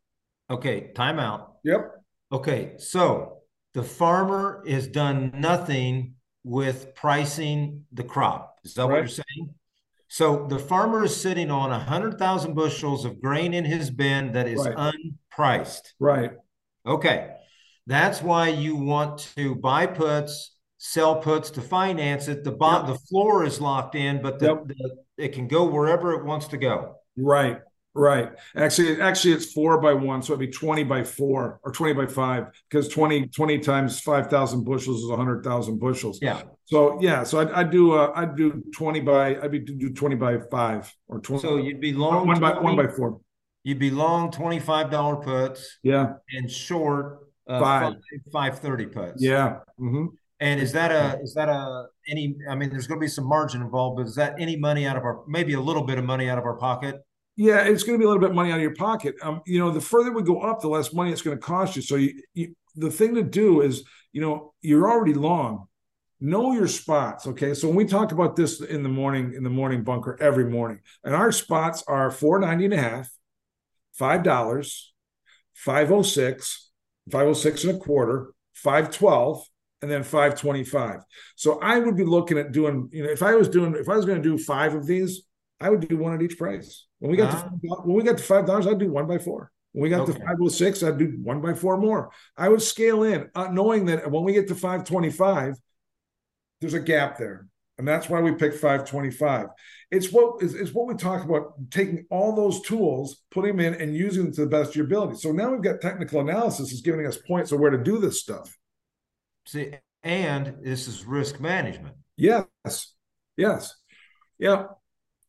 [0.50, 1.92] Okay timeout yep.
[2.32, 3.39] Okay so
[3.74, 8.58] the farmer has done nothing with pricing the crop.
[8.64, 8.90] Is that right.
[8.90, 9.54] what you're saying?
[10.08, 14.58] So the farmer is sitting on 100,000 bushels of grain in his bin that is
[14.58, 14.92] right.
[14.92, 15.92] unpriced.
[16.00, 16.32] Right.
[16.84, 17.36] Okay.
[17.86, 22.42] That's why you want to buy puts, sell puts to finance it.
[22.42, 22.86] The yep.
[22.86, 24.66] the floor is locked in, but the, yep.
[24.66, 26.96] the, it can go wherever it wants to go.
[27.16, 27.60] Right.
[27.94, 28.30] Right.
[28.54, 32.06] Actually, actually, it's four by one, so it'd be twenty by four or twenty by
[32.06, 36.20] five because 20, 20 times five thousand bushels is hundred thousand bushels.
[36.22, 36.42] Yeah.
[36.66, 40.14] So yeah, so I'd, I'd do uh, I'd do twenty by I'd be do twenty
[40.14, 41.42] by five or twenty.
[41.42, 43.20] So you'd be long one 20, by one by four.
[43.64, 45.78] You'd be long twenty five dollar puts.
[45.82, 46.12] Yeah.
[46.30, 47.94] And short uh, five
[48.32, 49.20] five thirty puts.
[49.20, 49.58] Yeah.
[49.80, 50.06] Mm-hmm.
[50.38, 52.36] And is that a is that a any?
[52.48, 54.96] I mean, there's going to be some margin involved, but is that any money out
[54.96, 57.02] of our maybe a little bit of money out of our pocket?
[57.40, 59.14] Yeah, it's going to be a little bit money out of your pocket.
[59.22, 61.74] Um, you know, the further we go up, the less money it's going to cost
[61.74, 61.80] you.
[61.80, 65.64] So you, you, the thing to do is, you know, you're already long.
[66.20, 67.26] Know your spots.
[67.26, 67.54] Okay.
[67.54, 70.80] So when we talk about this in the morning, in the morning bunker every morning,
[71.02, 73.08] and our spots are four ninety and a half,
[73.94, 74.92] five dollars,
[75.54, 76.68] five oh six,
[77.10, 79.42] five oh six and a quarter, five twelve,
[79.80, 81.00] and then 525.
[81.36, 83.96] So I would be looking at doing, you know, if I was doing, if I
[83.96, 85.22] was going to do five of these,
[85.58, 86.84] I would do one at each price.
[87.00, 87.48] When we got uh-huh.
[87.48, 89.50] to when we got to five dollars, I'd do one by four.
[89.72, 90.12] When we got okay.
[90.12, 92.10] to five oh six, I'd do one by four more.
[92.36, 95.54] I would scale in, uh, knowing that when we get to five twenty five,
[96.60, 97.46] there's a gap there,
[97.78, 99.46] and that's why we picked five twenty five.
[99.90, 103.80] It's what is it's what we talk about taking all those tools, putting them in,
[103.80, 105.16] and using them to the best of your ability.
[105.16, 108.20] So now we've got technical analysis is giving us points of where to do this
[108.20, 108.56] stuff.
[109.46, 111.94] See, and this is risk management.
[112.16, 112.94] Yes,
[113.36, 113.74] yes,
[114.38, 114.64] yeah.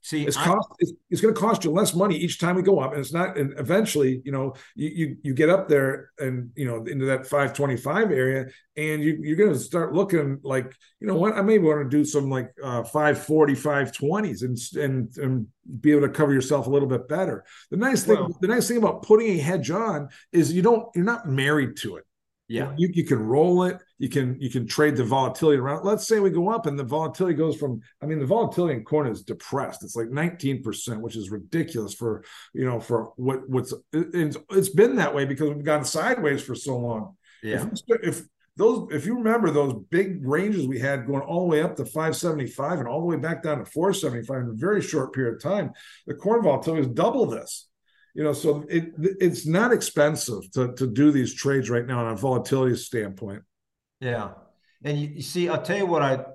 [0.04, 0.68] See, it's cost.
[0.80, 3.14] It's, it's going to cost you less money each time we go up, and it's
[3.14, 3.38] not.
[3.38, 7.28] And eventually, you know, you you, you get up there and you know into that
[7.28, 11.36] five twenty five area, and you you're going to start looking like you know what
[11.38, 15.48] I may want to do some like uh, 540, 520s, and and and
[15.80, 17.44] be able to cover yourself a little bit better.
[17.70, 20.88] The nice thing, well, the nice thing about putting a hedge on is you don't
[20.96, 22.06] you're not married to it.
[22.52, 22.74] Yeah.
[22.78, 23.82] You, you can roll it.
[23.98, 25.86] You can you can trade the volatility around.
[25.86, 28.84] Let's say we go up and the volatility goes from, I mean, the volatility in
[28.84, 29.84] corn is depressed.
[29.84, 34.98] It's like 19%, which is ridiculous for, you know, for what what's it's, it's been
[34.98, 37.16] that way because we've gone sideways for so long.
[37.42, 37.68] Yeah.
[37.88, 38.22] If, if
[38.58, 41.86] those if you remember those big ranges we had going all the way up to
[41.86, 45.42] 575 and all the way back down to 475 in a very short period of
[45.42, 45.72] time,
[46.06, 47.70] the corn volatility is double this
[48.14, 52.14] you know so it it's not expensive to to do these trades right now on
[52.14, 53.44] a volatility standpoint.
[54.00, 54.32] Yeah.
[54.84, 56.26] And you, you, see i'll tell you what i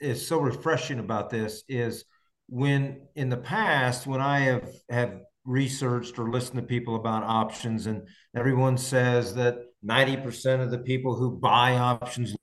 [0.00, 2.04] is so refreshing about this is
[2.48, 7.86] when in the past when i have have researched or listened to people about options
[7.86, 12.34] and everyone says that 90% of the people who buy options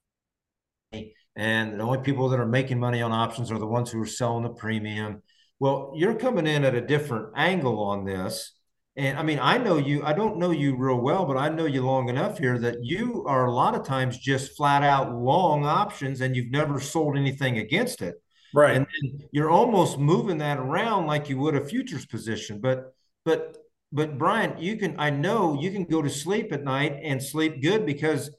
[1.35, 4.05] and the only people that are making money on options are the ones who are
[4.05, 5.23] selling the premium.
[5.59, 8.53] Well you're coming in at a different angle on this
[8.97, 11.65] and I mean, I know you, I don't know you real well, but I know
[11.65, 15.65] you long enough here that you are a lot of times just flat out long
[15.65, 18.15] options and you've never sold anything against it.
[18.53, 18.75] Right.
[18.75, 18.87] And
[19.31, 22.59] you're almost moving that around like you would a futures position.
[22.59, 23.55] But, but,
[23.93, 27.61] but Brian, you can, I know you can go to sleep at night and sleep
[27.61, 28.29] good because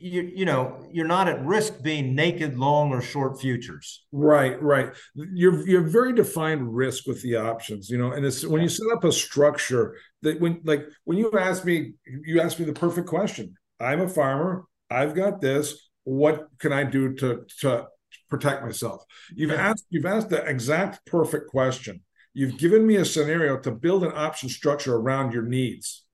[0.00, 4.04] you you know you're not at risk being naked long or short futures.
[4.12, 4.92] Right, right.
[5.14, 8.12] You're you're very defined risk with the options, you know.
[8.12, 11.92] And it's when you set up a structure that when like when you ask me,
[12.24, 13.54] you ask me the perfect question.
[13.78, 14.64] I'm a farmer.
[14.90, 15.90] I've got this.
[16.04, 17.86] What can I do to to
[18.28, 19.04] protect myself?
[19.34, 19.70] You've yeah.
[19.70, 22.02] asked you've asked the exact perfect question.
[22.32, 26.04] You've given me a scenario to build an option structure around your needs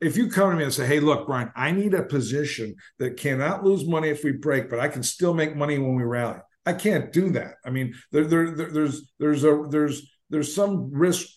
[0.00, 3.16] if you come to me and say, "Hey, look, Brian, I need a position that
[3.16, 6.38] cannot lose money if we break, but I can still make money when we rally,"
[6.64, 7.54] I can't do that.
[7.64, 11.28] I mean, there, there, there there's there's a there's there's some risk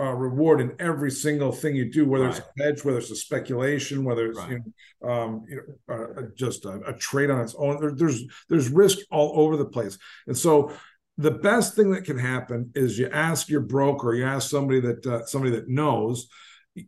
[0.00, 2.38] uh, reward in every single thing you do, whether right.
[2.38, 4.50] it's a hedge, whether it's a speculation, whether it's right.
[4.52, 5.56] you know, um, you
[5.88, 7.80] know uh, just a, a, trade on its own.
[7.80, 10.72] There, there's there's risk all over the place, and so
[11.18, 15.06] the best thing that can happen is you ask your broker, you ask somebody that
[15.06, 16.28] uh, somebody that knows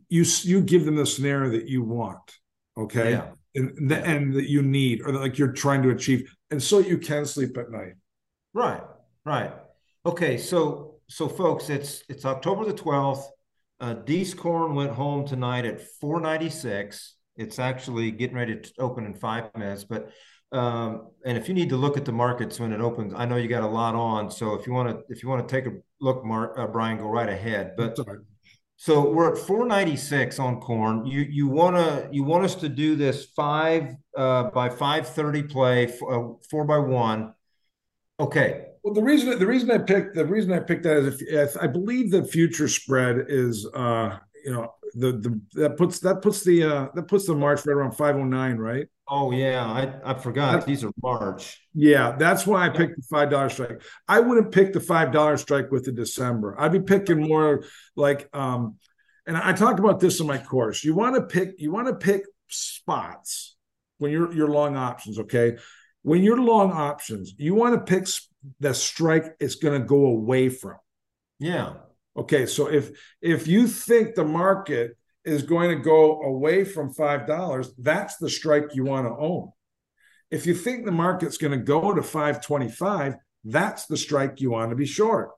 [0.09, 2.37] you you give them the scenario that you want
[2.77, 3.29] okay yeah.
[3.55, 3.97] and yeah.
[3.97, 7.25] and that you need or that like you're trying to achieve and so you can
[7.25, 7.93] sleep at night
[8.53, 8.83] right
[9.25, 9.53] right
[10.05, 13.23] okay so so folks it's it's october the 12th
[13.79, 19.13] uh Dees corn went home tonight at 496 it's actually getting ready to open in
[19.13, 20.11] five minutes but
[20.53, 23.37] um, and if you need to look at the markets when it opens, I know
[23.37, 24.29] you got a lot on.
[24.29, 26.97] So if you want to, if you want to take a look, Mark, uh, Brian,
[26.97, 27.73] go right ahead.
[27.75, 27.97] But
[28.75, 31.05] so we're at 496 on corn.
[31.05, 36.33] You you wanna you want us to do this five uh, by 530 play uh,
[36.49, 37.33] four by one.
[38.19, 38.65] Okay.
[38.83, 41.57] Well, the reason the reason I picked the reason I picked that is if, if
[41.61, 46.43] I believe the future spread is uh you know the the that puts that puts
[46.43, 50.53] the uh that puts the March right around 509 right Oh yeah, I, I forgot
[50.53, 51.59] that's, these are March.
[51.73, 53.81] Yeah, that's why I picked the five dollar strike.
[54.07, 56.55] I wouldn't pick the five dollar strike with the December.
[56.57, 58.77] I'd be picking more like um,
[59.27, 60.83] and I talk about this in my course.
[60.83, 63.55] You want to pick you want to pick spots
[63.97, 65.19] when you're you're long options.
[65.19, 65.57] Okay,
[66.03, 68.07] when you're long options, you want to pick
[68.59, 70.77] the strike it's going to go away from.
[71.39, 71.73] Yeah.
[72.15, 77.67] Okay, so if if you think the market is going to go away from $5,
[77.77, 79.51] that's the strike you want to own.
[80.31, 84.71] If you think the market's going to go to 525, that's the strike you want
[84.71, 85.31] to be short.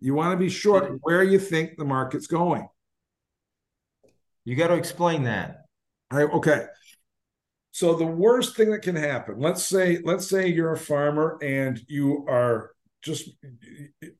[0.00, 2.66] You want to be short where you think the market's going.
[4.44, 5.64] You got to explain that.
[6.10, 6.66] I, okay.
[7.72, 11.80] So the worst thing that can happen, let's say, let's say you're a farmer and
[11.86, 13.30] you are just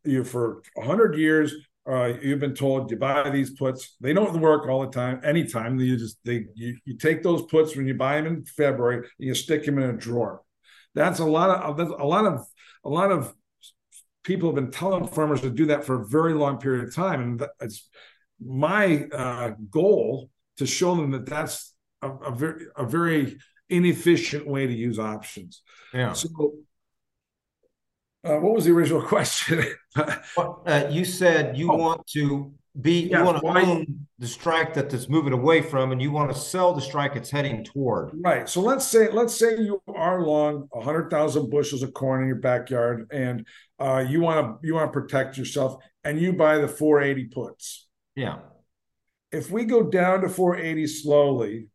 [0.05, 1.55] you for 100 years
[1.88, 3.97] uh, you've been told you buy these puts.
[4.01, 5.21] They don't work all the time.
[5.25, 8.97] Anytime you just they you, you take those puts when you buy them in February,
[8.97, 10.43] and you stick them in a drawer.
[10.95, 12.47] That's a lot of that's a lot of
[12.85, 13.35] a lot of
[14.23, 17.21] people have been telling farmers to do that for a very long period of time,
[17.23, 17.88] and it's
[18.45, 23.38] my uh, goal to show them that that's a, a very a very
[23.69, 25.62] inefficient way to use options.
[25.95, 26.12] Yeah.
[26.12, 26.55] So
[28.25, 29.65] uh, what was the original question?
[29.97, 31.77] uh, you said you oh.
[31.77, 35.93] want to be you want to well, own the strike that it's moving away from,
[35.93, 38.11] and you want to sell the strike it's heading toward.
[38.15, 38.49] Right.
[38.49, 42.37] So let's say let's say you are long hundred thousand bushels of corn in your
[42.37, 43.47] backyard, and
[43.79, 47.89] uh, you want to you want to protect yourself, and you buy the 480 puts.
[48.15, 48.39] Yeah.
[49.33, 51.69] If we go down to 480 slowly,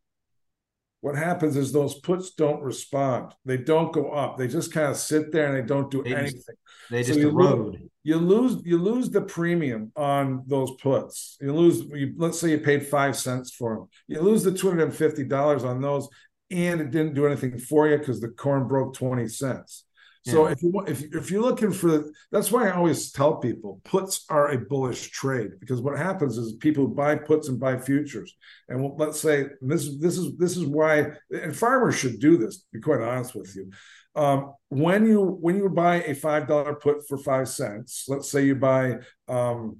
[1.05, 3.31] what happens is those puts don't respond.
[3.45, 4.39] They don't go up.
[4.39, 6.37] They just kind of sit there and they don't do they anything.
[6.37, 6.51] Just,
[6.89, 7.73] they just you erode.
[7.73, 11.37] Lose, you lose you lose the premium on those puts.
[11.39, 11.81] You lose.
[11.93, 13.87] You, let's say you paid five cents for them.
[14.07, 16.09] You lose the two hundred and fifty dollars on those,
[16.49, 19.83] and it didn't do anything for you because the corn broke twenty cents.
[20.27, 20.53] So yeah.
[20.53, 24.25] if you want, if if you're looking for, that's why I always tell people puts
[24.29, 28.35] are a bullish trade because what happens is people buy puts and buy futures,
[28.67, 32.57] and let's say this this is this is why and farmers should do this.
[32.57, 33.69] To be quite honest with you,
[34.15, 38.45] um, when you when you buy a five dollar put for five cents, let's say
[38.45, 38.95] you buy
[39.27, 39.77] um,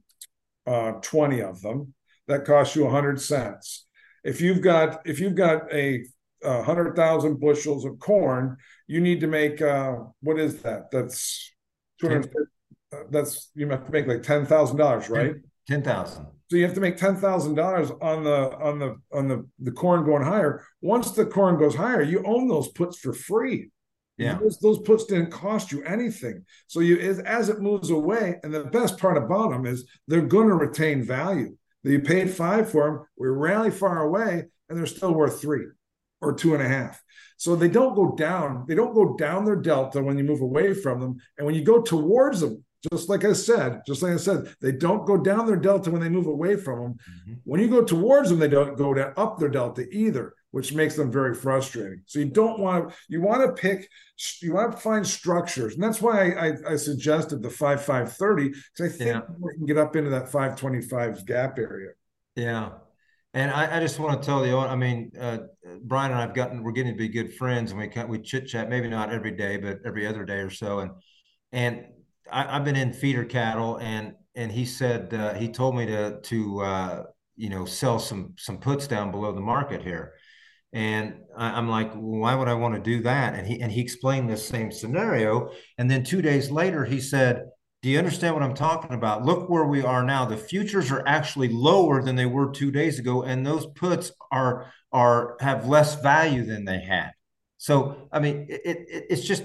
[0.68, 1.96] uh, twenty of them,
[2.28, 3.88] that costs you hundred cents.
[4.24, 6.06] If you've got if you've got a
[6.46, 10.92] uh, hundred thousand bushels of corn, you need to make uh, what is that?
[10.92, 11.52] That's
[12.00, 12.32] two hundred.
[12.94, 15.36] Uh, that's you have to make like ten thousand dollars, right?
[15.68, 16.28] Ten thousand.
[16.50, 19.72] So you have to make ten thousand dollars on the on the on the the
[19.72, 20.64] corn going higher.
[20.82, 23.72] Once the corn goes higher, you own those puts for free.
[24.18, 26.46] Yeah, those, those puts didn't cost you anything.
[26.68, 30.22] So you as, as it moves away, and the best part about them is they're
[30.22, 31.58] going to retain value.
[31.84, 33.06] You paid five for them.
[33.18, 35.66] We're really far away, and they're still worth three
[36.26, 37.02] or two and a half.
[37.38, 38.66] So they don't go down.
[38.68, 41.18] They don't go down their delta when you move away from them.
[41.38, 44.72] And when you go towards them, just like I said, just like I said, they
[44.72, 46.94] don't go down their delta when they move away from them.
[46.94, 47.34] Mm-hmm.
[47.44, 50.34] When you go towards them, they don't go down, up their delta either.
[50.56, 52.02] which makes them very frustrating.
[52.06, 53.90] So you don't want to you want to pick
[54.42, 58.14] you want to find structures, and that's why I, I, I suggested the five five
[58.14, 59.22] thirty because I think yeah.
[59.38, 61.92] we can get up into that five twenty five gap area.
[62.38, 62.70] Yeah,
[63.36, 65.40] and I, I, just want to tell you, I mean, uh,
[65.84, 68.70] Brian and I've gotten we're getting to be good friends, and we we chit chat
[68.70, 70.92] maybe not every day, but every other day or so, and
[71.52, 71.86] and
[72.32, 76.20] I, have been in feeder cattle, and and he said uh, he told me to
[76.22, 77.04] to uh,
[77.36, 80.14] you know sell some some puts down below the market here
[80.76, 83.34] and I, am like, why would I want to do that?
[83.34, 85.52] And he and he explained this same scenario.
[85.78, 87.46] And then two days later, he said,
[87.86, 89.26] Do you understand what I'm talking about?
[89.26, 90.26] Look where we are now.
[90.26, 94.74] The futures are actually lower than they were two days ago, and those puts are
[94.92, 97.12] are have less value than they had.
[97.60, 99.44] So I mean, it, it it's just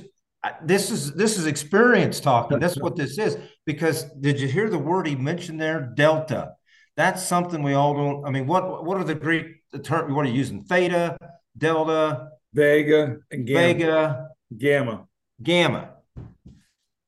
[0.65, 2.59] this is this is experience talking.
[2.59, 3.37] That's what this is.
[3.67, 5.93] Because did you hear the word he mentioned there?
[5.95, 6.55] Delta.
[6.97, 8.25] That's something we all don't.
[8.25, 10.15] I mean, what what are the Greek the term?
[10.15, 10.65] What are you using?
[10.65, 11.19] Theta,
[11.59, 13.61] delta, vega, and gamma.
[13.61, 15.07] Vega, gamma,
[15.43, 15.91] gamma.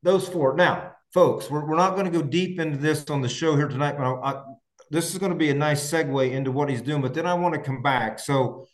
[0.02, 0.56] Those four.
[0.56, 3.68] Now, folks, we're, we're not going to go deep into this on the show here
[3.68, 4.42] tonight, but I, I,
[4.90, 7.02] this is going to be a nice segue into what he's doing.
[7.02, 8.18] But then I want to come back.
[8.18, 8.66] So,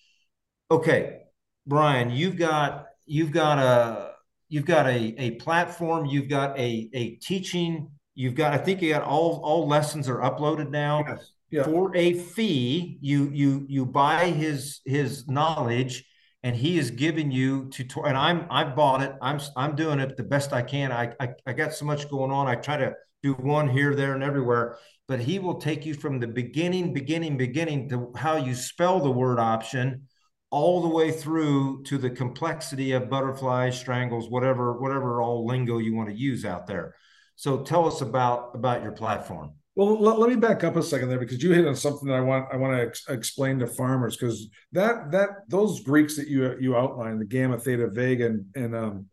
[0.70, 1.20] okay,
[1.66, 4.12] Brian, you've got you've got a
[4.48, 6.06] you've got a a platform.
[6.06, 10.18] You've got a a teaching You've got, I think you got all all lessons are
[10.18, 11.04] uploaded now.
[11.06, 11.30] Yes.
[11.50, 11.62] Yeah.
[11.62, 16.04] For a fee, you you you buy his his knowledge,
[16.42, 18.02] and he is giving you to.
[18.02, 19.12] And I'm I've bought it.
[19.20, 20.92] I'm I'm doing it the best I can.
[20.92, 22.46] I, I I got so much going on.
[22.46, 24.78] I try to do one here, there, and everywhere.
[25.08, 29.10] But he will take you from the beginning, beginning, beginning to how you spell the
[29.10, 30.06] word option,
[30.50, 35.94] all the way through to the complexity of butterflies, strangles, whatever whatever all lingo you
[35.94, 36.94] want to use out there.
[37.36, 39.54] So tell us about about your platform.
[39.78, 42.16] Well, let, let me back up a second there because you hit on something that
[42.16, 46.26] I want I want to ex- explain to farmers because that that those Greeks that
[46.26, 49.06] you you outlined the gamma, theta, vega, and, and um,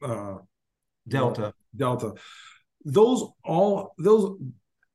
[0.00, 0.36] uh,
[1.08, 2.12] delta, delta,
[2.84, 4.38] those all those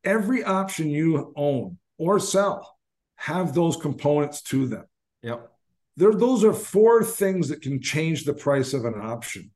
[0.05, 2.77] every option you own or sell
[3.17, 4.85] have those components to them.
[5.23, 5.51] Yep.
[5.97, 9.51] There, those are four things that can change the price of an option.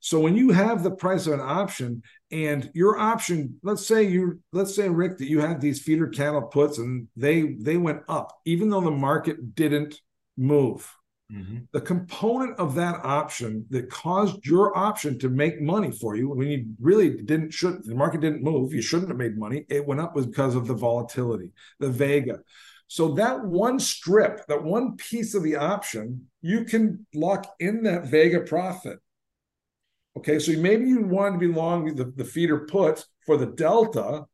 [0.00, 4.40] So when you have the price of an option and your option, let's say you
[4.52, 8.38] let's say Rick that you had these feeder cattle puts and they they went up
[8.44, 10.00] even though the market didn't
[10.36, 10.92] move.
[11.32, 11.58] Mm-hmm.
[11.72, 16.48] The component of that option that caused your option to make money for you when
[16.48, 19.66] you really didn't should the market didn't move, you shouldn't have made money.
[19.68, 22.38] It went up was because of the volatility, the Vega.
[22.86, 28.06] So that one strip, that one piece of the option, you can lock in that
[28.06, 28.98] Vega profit
[30.18, 34.24] Okay, so maybe you wanted to be long the, the feeder put for the delta,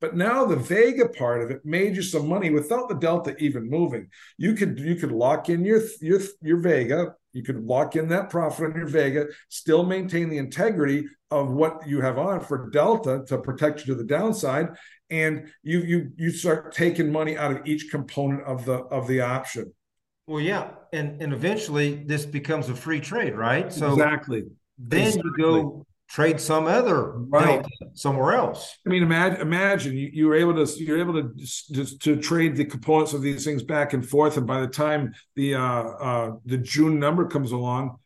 [0.00, 3.70] but now the Vega part of it made you some money without the delta even
[3.70, 4.08] moving.
[4.36, 8.30] You could you could lock in your your your Vega, you could lock in that
[8.30, 13.22] profit on your Vega, still maintain the integrity of what you have on for delta
[13.28, 14.70] to protect you to the downside,
[15.08, 19.20] and you you you start taking money out of each component of the of the
[19.20, 19.72] option.
[20.26, 23.72] Well, yeah, and and eventually this becomes a free trade, right?
[23.72, 24.46] So exactly
[24.78, 25.30] then exactly.
[25.36, 27.64] you go trade some other right.
[27.94, 28.78] somewhere else.
[28.86, 32.56] I mean, imagine imagine you, you were able to you're able to just to trade
[32.56, 36.32] the components of these things back and forth, and by the time the uh, uh,
[36.44, 37.98] the June number comes along,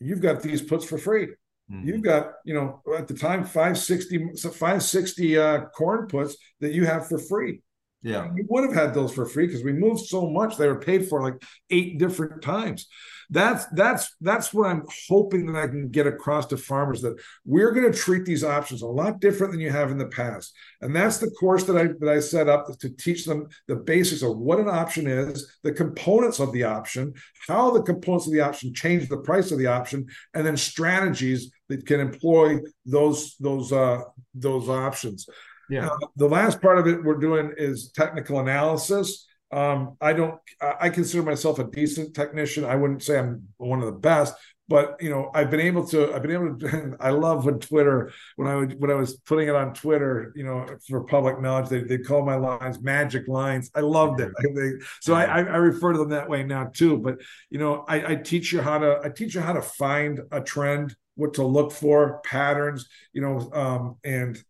[0.00, 1.28] you've got these puts for free.
[1.70, 1.86] Mm-hmm.
[1.86, 7.06] You've got, you know, at the time 560 560 uh, corn puts that you have
[7.06, 7.60] for free.
[8.02, 8.28] Yeah.
[8.32, 10.56] We would have had those for free because we moved so much.
[10.56, 12.88] They were paid for like eight different times
[13.30, 17.70] that's that's that's what I'm hoping that I can get across to farmers that we're
[17.70, 20.52] going to treat these options a lot different than you have in the past.
[20.80, 24.22] And that's the course that I that I set up to teach them the basics
[24.22, 27.14] of what an option is, the components of the option,
[27.46, 31.52] how the components of the option change the price of the option, and then strategies
[31.68, 34.00] that can employ those those uh,
[34.34, 35.28] those options.
[35.68, 35.86] Yeah.
[35.86, 39.28] Uh, the last part of it we're doing is technical analysis.
[39.52, 40.38] Um, I don't.
[40.60, 42.64] I consider myself a decent technician.
[42.64, 44.34] I wouldn't say I'm one of the best,
[44.70, 46.14] but you know, I've been able to.
[46.14, 46.96] I've been able to.
[47.00, 50.44] I love when Twitter, when I would, when I was putting it on Twitter, you
[50.44, 53.70] know, for public knowledge, they they call my lines magic lines.
[53.74, 54.30] I loved it.
[54.54, 56.98] They, so I, I refer to them that way now too.
[56.98, 57.16] But
[57.50, 59.00] you know, I, I teach you how to.
[59.02, 62.88] I teach you how to find a trend, what to look for, patterns.
[63.12, 64.40] You know, um, and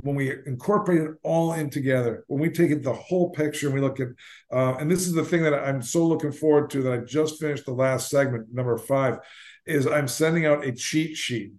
[0.00, 3.74] when we incorporate it all in together, when we take it the whole picture and
[3.74, 4.08] we look at,
[4.52, 7.40] uh, and this is the thing that I'm so looking forward to that I just
[7.40, 9.18] finished the last segment, number five,
[9.66, 11.52] is I'm sending out a cheat sheet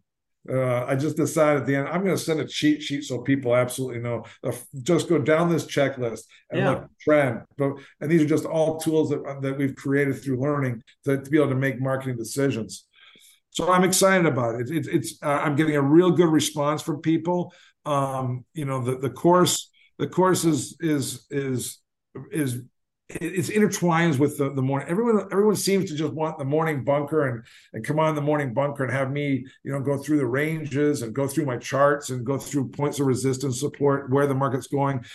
[0.51, 3.20] uh, I just decided at the end I'm going to send a cheat sheet so
[3.20, 4.26] people absolutely know.
[4.43, 4.51] Uh,
[4.84, 6.70] just go down this checklist and yeah.
[6.70, 7.41] look trend.
[7.57, 11.30] But and these are just all tools that that we've created through learning to, to
[11.30, 12.86] be able to make marketing decisions.
[13.49, 14.70] So I'm excited about it.
[14.70, 17.53] it it's uh, I'm getting a real good response from people.
[17.86, 19.70] Um, you know, the the course
[20.00, 21.80] the course is is is
[22.32, 22.62] is
[23.08, 24.88] it's intertwines with the, the morning.
[24.90, 28.54] Everyone everyone seems to just want the morning bunker and and come on the morning
[28.54, 32.10] bunker and have me, you know, go through the ranges and go through my charts
[32.10, 35.06] and go through points of resistance support, where the market's going.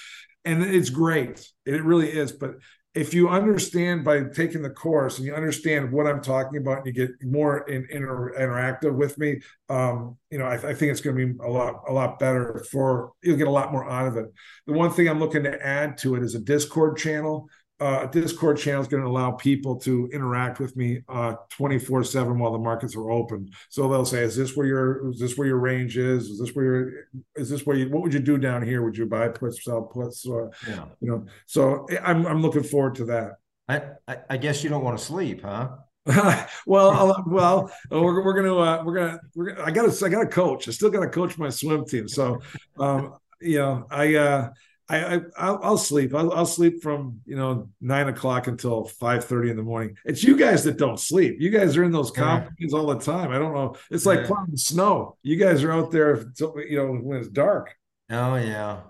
[0.45, 1.47] And it's great.
[1.67, 2.33] It really is.
[2.33, 2.55] But
[2.93, 6.87] if you understand by taking the course and you understand what I'm talking about and
[6.87, 11.01] you get more in, inter, interactive with me, um, you know, I, I think it's
[11.01, 14.09] going to be a lot, a lot better for, you'll get a lot more out
[14.09, 14.27] of it.
[14.67, 17.49] The one thing I'm looking to add to it is a discord channel
[17.81, 22.39] uh, Discord channel is going to allow people to interact with me uh, 24 7
[22.39, 23.51] while the markets are open.
[23.69, 26.29] So they'll say, is this where your, is this where your range is?
[26.29, 26.93] Is this where your,
[27.37, 28.83] is this where you, what would you do down here?
[28.83, 30.27] Would you buy puts, sell puts?
[30.27, 30.85] Or, yeah.
[31.01, 33.37] you know, so I'm, I'm looking forward to that.
[33.69, 35.71] I, I, I guess you don't want to sleep, huh?
[36.67, 40.23] well, well, we're, we're gonna uh, we're gonna we're gonna, I got to I got
[40.23, 40.67] to coach.
[40.67, 42.09] I still got to coach my swim team.
[42.09, 42.41] So,
[42.79, 44.51] um, you know, I uh,
[44.99, 46.15] I, I will sleep.
[46.15, 49.97] I'll, I'll, sleep from you know nine o'clock until five thirty in the morning.
[50.05, 51.37] It's you guys that don't sleep.
[51.39, 52.79] You guys are in those companies yeah.
[52.79, 53.31] all the time.
[53.31, 53.77] I don't know.
[53.91, 54.27] It's like yeah.
[54.27, 55.17] plowing snow.
[55.23, 57.75] You guys are out there, you know, when it's dark.
[58.11, 58.81] Oh yeah.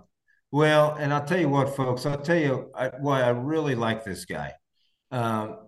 [0.51, 2.07] Well, and I'll tell you what, folks.
[2.07, 4.55] I'll tell you why I really like this guy.
[5.11, 5.59] Um,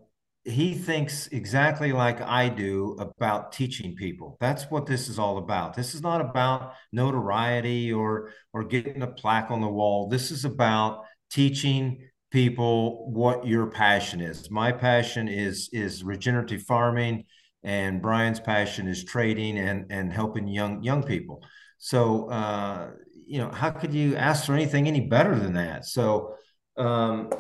[0.45, 4.37] he thinks exactly like I do about teaching people.
[4.41, 5.75] That's what this is all about.
[5.75, 10.09] This is not about notoriety or or getting a plaque on the wall.
[10.09, 14.51] This is about teaching people what your passion is.
[14.51, 17.25] My passion is is regenerative farming
[17.63, 21.45] and Brian's passion is trading and and helping young young people.
[21.79, 22.91] So uh,
[23.27, 25.85] you know, how could you ask for anything any better than that?
[25.85, 26.35] So
[26.77, 27.31] um,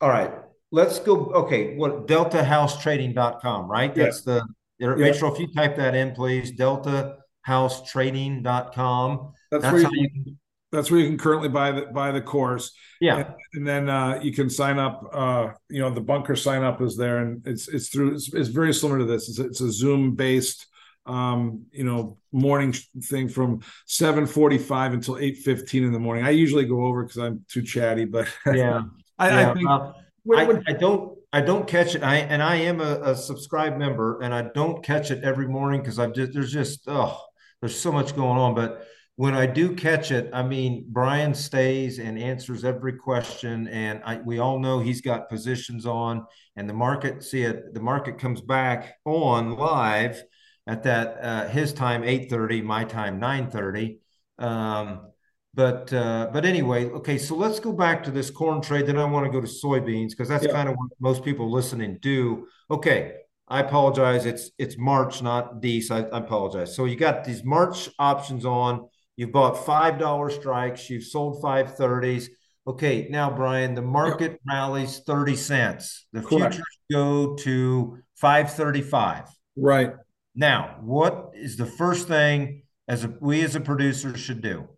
[0.00, 0.32] all right
[0.70, 1.26] let's go.
[1.26, 3.94] Okay, what deltahousetrading.com, right?
[3.94, 4.34] That's yeah.
[4.34, 4.46] the
[4.78, 4.88] yeah.
[4.88, 5.32] Rachel.
[5.32, 9.32] If you type that in, please, deltahousetrading.com.
[9.50, 10.38] That's, that's where you, you can,
[10.70, 12.72] that's where you can currently buy the buy the course.
[13.00, 15.02] Yeah, and, and then uh, you can sign up.
[15.12, 18.14] Uh, you know, the bunker sign up is there, and it's it's through.
[18.14, 19.28] It's, it's very similar to this.
[19.28, 20.66] It's, it's a Zoom based
[21.08, 26.24] um, you know, morning thing from 7:45 until 8:15 in the morning.
[26.24, 28.82] I usually go over because I'm too chatty, but yeah,
[29.18, 29.50] I, yeah.
[29.50, 29.92] I think uh,
[30.34, 32.02] I, I, don't I don't catch it.
[32.02, 35.80] I and I am a, a subscribed member, and I don't catch it every morning
[35.80, 37.20] because I've just there's just oh
[37.60, 38.54] there's so much going on.
[38.54, 44.00] But when I do catch it, I mean Brian stays and answers every question, and
[44.04, 46.26] I, we all know he's got positions on,
[46.56, 47.74] and the market see it.
[47.74, 50.22] The market comes back on live
[50.66, 53.98] at that uh, his time eight thirty, my time nine thirty.
[54.38, 55.10] Um,
[55.58, 57.18] but uh, but anyway, okay.
[57.18, 58.86] So let's go back to this corn trade.
[58.86, 60.52] Then I want to go to soybeans because that's yeah.
[60.52, 62.46] kind of what most people listening do.
[62.70, 63.14] Okay,
[63.48, 64.24] I apologize.
[64.24, 65.90] It's it's March, not Dece.
[65.90, 66.76] I, I apologize.
[66.76, 68.88] So you got these March options on.
[69.16, 70.88] You've bought five dollar strikes.
[70.88, 72.30] You've sold five thirties.
[72.64, 76.06] Okay, now Brian, the market rallies thirty cents.
[76.12, 76.54] The Correct.
[76.54, 79.24] futures go to five thirty five.
[79.56, 79.90] Right
[80.36, 84.68] now, what is the first thing as a, we as a producer should do?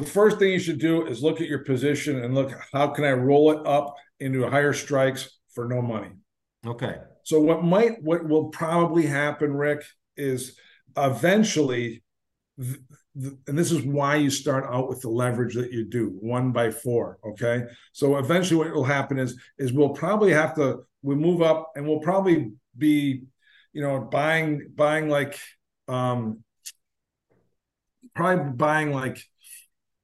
[0.00, 3.04] The first thing you should do is look at your position and look how can
[3.04, 6.10] I roll it up into higher strikes for no money.
[6.66, 6.96] Okay.
[7.22, 9.84] So what might what will probably happen, Rick,
[10.16, 10.56] is
[10.96, 12.02] eventually,
[12.60, 12.78] th-
[13.20, 16.52] th- and this is why you start out with the leverage that you do one
[16.52, 17.18] by four.
[17.24, 17.64] Okay.
[17.92, 21.86] So eventually, what will happen is is we'll probably have to we move up and
[21.86, 23.22] we'll probably be,
[23.72, 25.38] you know, buying buying like
[25.88, 26.42] um
[28.14, 29.24] probably buying like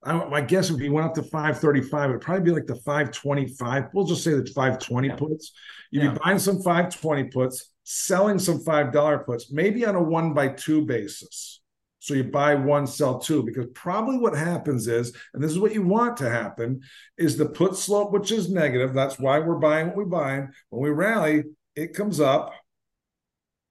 [0.05, 3.84] I, I, guess if he went up to 535, it'd probably be like the 525.
[3.92, 5.14] We'll just say the 520 yeah.
[5.16, 5.53] puts.
[5.90, 6.12] You'd yeah.
[6.12, 10.84] be buying some 520 puts, selling some $5 puts, maybe on a one by two
[10.84, 11.61] basis.
[12.00, 15.72] So you buy one, sell two, because probably what happens is, and this is what
[15.72, 16.80] you want to happen,
[17.16, 18.92] is the put slope, which is negative.
[18.92, 20.48] That's why we're buying what we're buying.
[20.70, 21.44] When we rally,
[21.76, 22.55] it comes up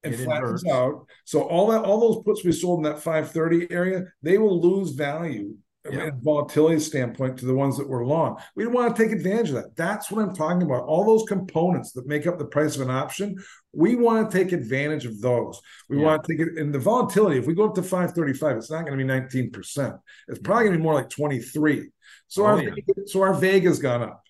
[0.03, 0.73] and it flattens inverts.
[0.73, 1.07] out.
[1.25, 4.91] So all that, all those puts we sold in that 530 area, they will lose
[4.91, 5.57] value
[5.89, 6.11] yeah.
[6.21, 8.37] volatility standpoint to the ones that were long.
[8.55, 9.75] We want to take advantage of that.
[9.75, 10.83] That's what I'm talking about.
[10.83, 13.35] All those components that make up the price of an option,
[13.73, 15.59] we want to take advantage of those.
[15.89, 16.05] We yeah.
[16.05, 17.39] want to take it in the volatility.
[17.39, 19.99] If we go up to 535, it's not going to be 19%.
[20.27, 21.89] It's probably going to be more like 23.
[22.27, 22.73] So oh, our yeah.
[23.07, 24.23] so our Vega's gone up.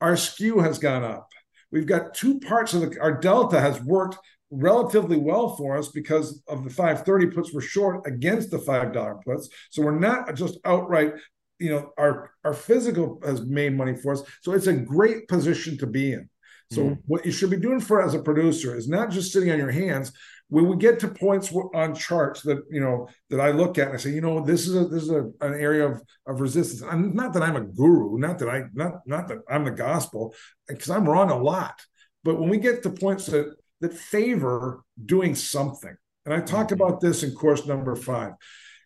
[0.00, 1.28] Our skew has gone up.
[1.70, 4.16] We've got two parts of the our delta has worked
[4.50, 9.48] relatively well for us because of the 530 puts we're short against the $5 puts.
[9.70, 11.12] So we're not just outright,
[11.58, 14.22] you know, our our physical has made money for us.
[14.42, 16.28] So it's a great position to be in.
[16.70, 16.98] So mm.
[17.06, 19.70] what you should be doing for as a producer is not just sitting on your
[19.70, 20.12] hands.
[20.50, 23.96] When we get to points on charts that you know that I look at and
[23.96, 26.82] I say, you know, this is a this is a, an area of of resistance.
[26.82, 30.34] I'm not that I'm a guru, not that I not not that I'm the gospel,
[30.66, 31.78] because I'm wrong a lot.
[32.24, 36.82] But when we get to points that that favor doing something, and I talk mm-hmm.
[36.82, 38.32] about this in course number five.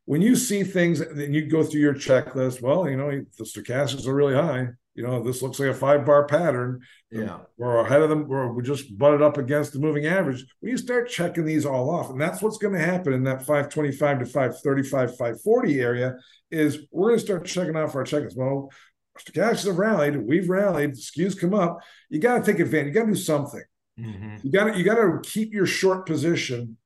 [0.05, 4.07] When you see things and you go through your checklist, well, you know, the stochastics
[4.07, 6.83] are really high you know, this looks like a five bar pattern.
[7.11, 7.39] Yeah.
[7.57, 10.45] We're ahead of them, or we just butted up against the moving average.
[10.61, 13.41] When you start checking these all off, and that's what's going to happen in that
[13.41, 16.17] 525 to 535, 540 area,
[16.51, 18.37] is we're going to start checking off our checklists.
[18.37, 18.71] Well,
[19.19, 21.79] stochastics have rallied, we've rallied, skews come up.
[22.11, 23.63] You got to take advantage, you got to do something.
[24.03, 24.37] Mm-hmm.
[24.43, 26.77] You got to you got to keep your short position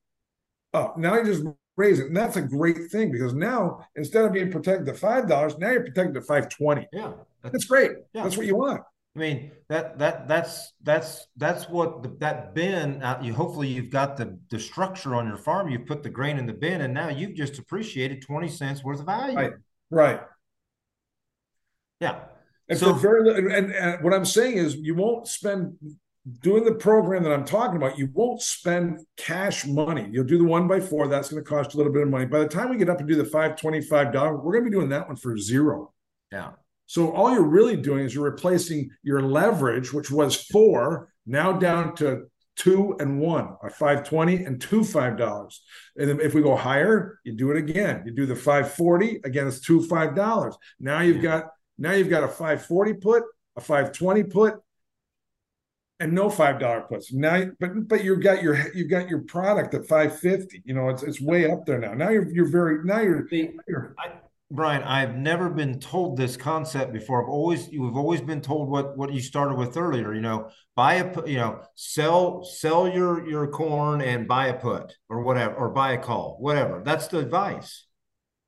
[0.75, 0.99] up.
[0.99, 1.45] Now you just
[1.77, 2.07] raise it.
[2.07, 5.71] And that's a great thing because now instead of being protected at five dollars, now
[5.71, 6.87] you're protected at five twenty.
[6.93, 7.13] Yeah.
[7.43, 7.93] That's great.
[8.13, 8.25] Yeah.
[8.25, 8.83] That's what you want.
[9.15, 13.03] I mean that that that's that's that's what the, that bin.
[13.03, 15.71] Uh, you hopefully you've got the the structure on your farm.
[15.71, 19.01] You've put the grain in the bin, and now you've just appreciated twenty cents worth
[19.01, 19.37] of value.
[19.37, 19.53] Right.
[19.91, 20.21] Right.
[22.01, 22.25] Yeah.
[22.69, 25.79] And so very and, and what I'm saying is you won't spend
[26.41, 30.09] doing the program that I'm talking about, you won't spend cash money.
[30.11, 31.07] You'll do the one by four.
[31.07, 32.27] That's going to cost a little bit of money.
[32.27, 34.71] By the time we get up and do the five twenty-five dollar, we're going to
[34.71, 35.93] be doing that one for zero.
[36.33, 36.53] Yeah.
[36.87, 41.95] So all you're really doing is you're replacing your leverage, which was four, now down
[41.97, 45.63] to two and one, a 520 and two five dollars.
[45.97, 48.03] And then if we go higher, you do it again.
[48.07, 50.57] You do the 540, again, it's two five dollars.
[50.81, 53.23] Now you've got now you've got a 540 put,
[53.57, 54.55] a 520 put,
[56.01, 57.13] and no five dollar puts.
[57.13, 60.63] Now, but but you've got your you've got your product at five fifty.
[60.65, 61.95] You know, it's it's way up there now.
[61.95, 64.13] Now you're you're very now you're, you're I,
[64.51, 67.23] Brian, I've never been told this concept before.
[67.23, 70.15] I've always you've always been told what what you started with earlier.
[70.15, 74.95] You know, buy a you know sell sell your your corn and buy a put
[75.09, 76.83] or whatever or buy a call whatever.
[76.85, 77.87] That's the advice.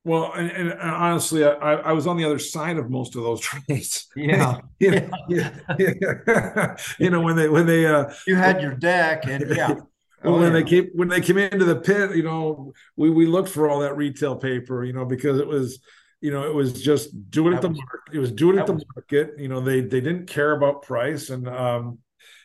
[0.09, 3.39] Well, and, and, honestly, I, I was on the other side of most of those
[3.49, 4.07] trades.
[4.15, 5.55] Yeah, you, know, yeah.
[5.77, 6.77] yeah.
[6.97, 9.75] you know when they when they uh, you had your deck and yeah.
[10.21, 10.49] Oh, when yeah.
[10.49, 13.79] they came when they came into the pit, you know, we we looked for all
[13.79, 15.79] that retail paper, you know, because it was,
[16.19, 17.99] you know, it was just doing it the market.
[18.11, 19.35] It was doing it the was, market.
[19.37, 21.99] You know, they they didn't care about price, and um,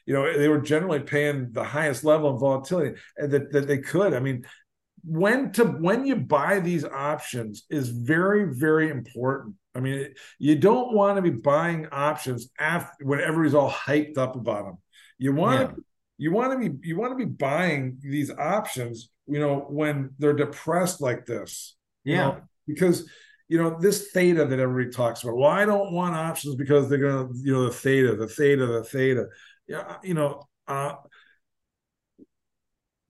[0.06, 4.14] you know, they were generally paying the highest level of volatility that that they could.
[4.14, 4.44] I mean,
[5.06, 9.54] when to when you buy these options is very very important.
[9.74, 14.36] I mean, you don't want to be buying options after when everybody's all hyped up
[14.36, 14.78] about them.
[15.18, 15.66] You want yeah.
[15.68, 15.84] to
[16.16, 20.32] you want to be you want to be buying these options you know when they're
[20.32, 22.40] depressed like this yeah know?
[22.66, 23.08] because
[23.48, 26.98] you know this theta that everybody talks about well i don't want options because they're
[26.98, 29.26] gonna you know the theta the theta the theta
[29.66, 30.94] yeah you know uh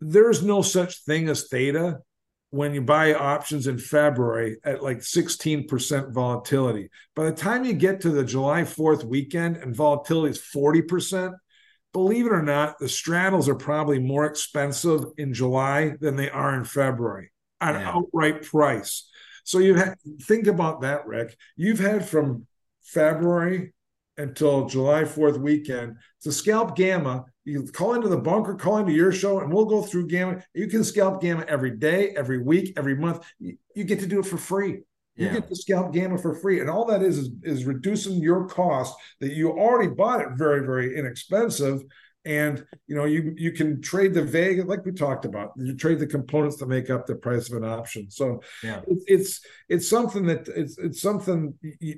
[0.01, 1.99] there's no such thing as theta
[2.51, 6.89] when you buy options in February at like 16% volatility.
[7.17, 11.35] By the time you get to the July 4th weekend and volatility is 40%,
[11.93, 16.55] believe it or not, the straddles are probably more expensive in July than they are
[16.55, 17.91] in February at yeah.
[17.91, 19.11] outright price.
[19.45, 21.37] So you ha- think about that, Rick.
[21.57, 22.47] You've had from
[22.83, 23.75] February
[24.17, 27.25] until July 4th weekend to scalp gamma.
[27.45, 30.43] You call into the bunker, call into your show, and we'll go through gamma.
[30.55, 33.25] You can scalp gamma every day, every week, every month.
[33.39, 34.83] You, get to do it for free.
[35.17, 35.35] You yeah.
[35.35, 36.61] get to scalp gamma for free.
[36.61, 40.65] And all that is, is is reducing your cost that you already bought it very,
[40.67, 41.83] very inexpensive.
[42.25, 45.53] And you know, you you can trade the Vega, like we talked about.
[45.57, 48.11] You trade the components that make up the price of an option.
[48.11, 48.81] So yeah.
[48.89, 51.53] it's it's it's something that it's it's something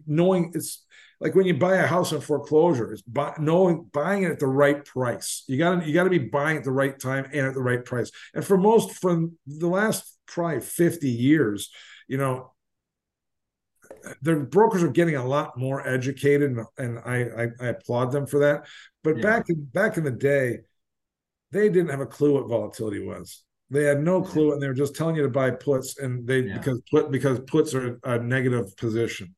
[0.06, 0.84] knowing it's
[1.20, 4.46] like when you buy a house in foreclosure, it's buy, knowing buying it at the
[4.46, 5.44] right price.
[5.48, 7.62] You got to you got to be buying at the right time and at the
[7.62, 8.10] right price.
[8.34, 11.70] And for most from the last probably 50 years,
[12.06, 12.52] you know,
[14.22, 18.26] the brokers are getting a lot more educated, and, and I, I, I applaud them
[18.26, 18.66] for that.
[19.02, 19.22] But yeah.
[19.22, 20.60] back in back in the day,
[21.50, 23.42] they didn't have a clue what volatility was.
[23.70, 26.40] They had no clue, and they were just telling you to buy puts, and they
[26.40, 26.58] yeah.
[26.58, 29.34] because put because puts are a negative position.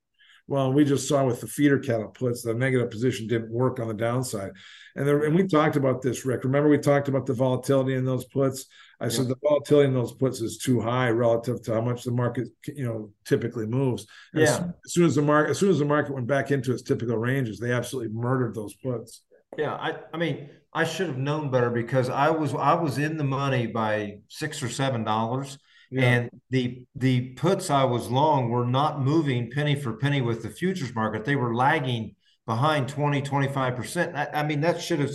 [0.48, 3.86] Well, we just saw with the feeder cattle puts, the negative position didn't work on
[3.86, 4.52] the downside.
[4.96, 6.42] And, there, and we talked about this, Rick.
[6.42, 8.64] Remember, we talked about the volatility in those puts.
[8.98, 9.10] I yeah.
[9.10, 12.48] said the volatility in those puts is too high relative to how much the market,
[12.66, 14.06] you know, typically moves.
[14.32, 14.48] And yeah.
[14.48, 16.82] As, as, soon as the market, as soon as the market went back into its
[16.82, 19.22] typical ranges, they absolutely murdered those puts.
[19.58, 23.18] Yeah, I, I mean, I should have known better because I was I was in
[23.18, 25.58] the money by six or seven dollars.
[25.90, 26.02] Yeah.
[26.02, 30.50] And the the puts I was long were not moving penny for penny with the
[30.50, 31.24] futures market.
[31.24, 32.14] They were lagging
[32.46, 34.14] behind 20, 25%.
[34.14, 35.12] I, I mean, that should have,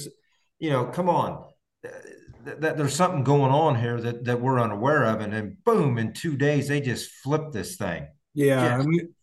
[0.60, 1.44] you know, come on.
[2.46, 5.22] That, there's something going on here that, that we're unaware of.
[5.22, 8.08] And then boom, in two days, they just flipped this thing.
[8.36, 8.78] Yeah.
[8.78, 9.14] I mean,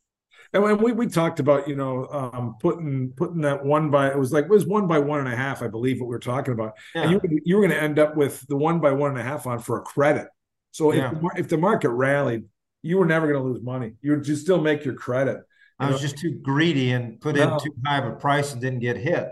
[0.53, 4.33] and we, we talked about you know um, putting putting that one by it was
[4.33, 6.53] like it was one by one and a half I believe what we were talking
[6.53, 7.03] about yeah.
[7.03, 9.23] and you you were going to end up with the one by one and a
[9.23, 10.27] half on for a credit
[10.71, 11.13] so yeah.
[11.13, 12.45] if, if the market rallied
[12.83, 15.39] you were never going to lose money you would just still make your credit
[15.81, 17.55] I was just too greedy and put no.
[17.55, 19.29] in too high of a price and didn't get hit.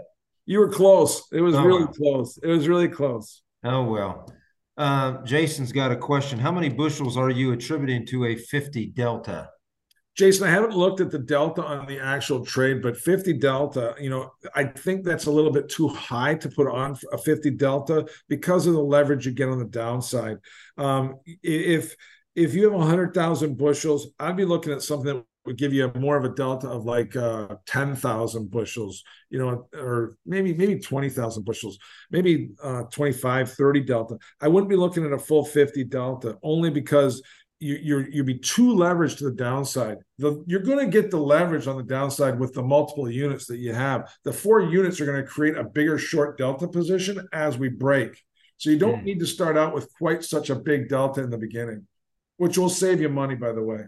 [0.46, 1.24] You were close.
[1.30, 2.38] It was oh, really close.
[2.42, 3.42] It was really close.
[3.62, 4.32] Oh well.
[4.76, 6.38] Uh, Jason's got a question.
[6.38, 9.50] How many bushels are you attributing to a 50 delta?
[10.18, 14.10] Jason, I haven't looked at the delta on the actual trade, but 50 delta, you
[14.10, 18.04] know, I think that's a little bit too high to put on a 50 delta
[18.28, 20.38] because of the leverage you get on the downside.
[20.76, 21.94] Um, if
[22.34, 26.16] if you have 100,000 bushels, I'd be looking at something that would give you more
[26.16, 31.78] of a delta of like uh, 10,000 bushels, you know, or maybe maybe 20,000 bushels,
[32.10, 34.18] maybe uh, 25, 30 delta.
[34.40, 37.22] I wouldn't be looking at a full 50 delta only because
[37.60, 39.98] you, you're you'd be too leveraged to the downside.
[40.18, 43.58] The, you're going to get the leverage on the downside with the multiple units that
[43.58, 44.10] you have.
[44.24, 48.22] The four units are going to create a bigger short delta position as we break.
[48.58, 49.04] So you don't mm.
[49.04, 51.86] need to start out with quite such a big delta in the beginning,
[52.36, 53.84] which will save you money, by the way.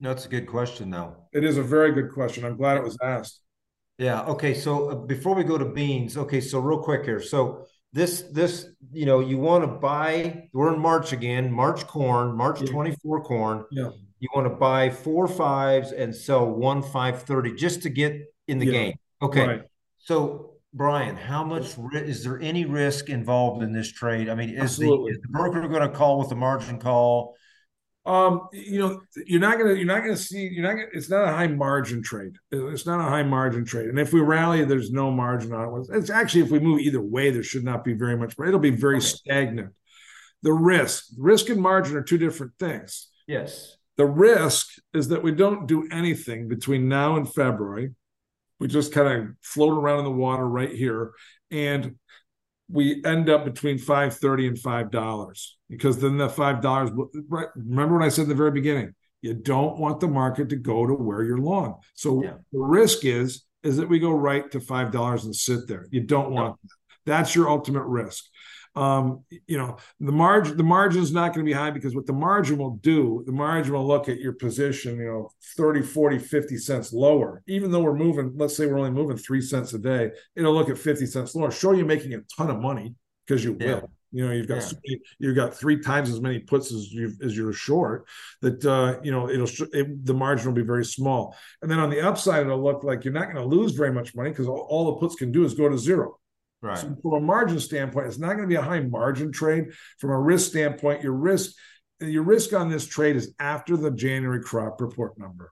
[0.00, 1.16] That's a good question, though.
[1.32, 2.44] It is a very good question.
[2.44, 3.40] I'm glad it was asked.
[3.98, 4.22] Yeah.
[4.22, 4.54] Okay.
[4.54, 6.40] So uh, before we go to beans, okay.
[6.40, 7.20] So real quick here.
[7.20, 12.36] So this this you know you want to buy we're in march again march corn
[12.36, 12.66] march yeah.
[12.66, 13.64] 24 corn.
[13.70, 13.90] Yeah.
[14.18, 18.58] You want to buy four fives and sell one five thirty just to get in
[18.58, 18.72] the yeah.
[18.72, 18.94] game.
[19.22, 19.46] Okay.
[19.46, 19.62] Right.
[19.98, 24.28] so brian how much is there any risk involved in this trade?
[24.28, 27.36] I mean is the, is the broker going to call with the margin call
[28.06, 31.26] um, you know, you're not gonna you're not gonna see you're not gonna, it's not
[31.26, 32.36] a high margin trade.
[32.50, 33.88] It's not a high margin trade.
[33.88, 35.96] And if we rally, there's no margin on it.
[35.96, 38.36] It's actually if we move either way, there should not be very much.
[38.36, 39.06] But it'll be very okay.
[39.06, 39.72] stagnant.
[40.42, 43.08] The risk, risk and margin are two different things.
[43.26, 43.76] Yes.
[43.96, 47.94] The risk is that we don't do anything between now and February.
[48.60, 51.12] We just kind of float around in the water right here.
[51.50, 51.96] And
[52.68, 58.08] we end up between 530 and $5 because then the $5 right remember what I
[58.08, 61.38] said in the very beginning you don't want the market to go to where you're
[61.38, 62.34] long so yeah.
[62.52, 66.30] the risk is is that we go right to $5 and sit there you don't
[66.30, 66.70] want that
[67.06, 68.24] that's your ultimate risk
[68.76, 72.06] um, you know, the margin the margin is not going to be high because what
[72.06, 76.18] the margin will do, the margin will look at your position, you know, 30, 40,
[76.18, 77.42] 50 cents lower.
[77.46, 80.70] Even though we're moving, let's say we're only moving three cents a day, it'll look
[80.70, 81.52] at 50 cents lower.
[81.52, 82.94] Sure, you're making a ton of money
[83.26, 83.74] because you yeah.
[83.76, 83.90] will.
[84.14, 84.96] You know, you've got yeah.
[85.18, 88.06] you've got three times as many puts as you as you're short.
[88.42, 91.36] That uh, you know, it'll it, the margin will be very small.
[91.62, 94.14] And then on the upside, it'll look like you're not going to lose very much
[94.14, 96.20] money because all, all the puts can do is go to zero.
[96.62, 96.78] Right.
[96.78, 99.72] So from a margin standpoint, it's not going to be a high margin trade.
[99.98, 101.50] From a risk standpoint, your risk
[101.98, 105.50] your risk on this trade is after the January crop report number.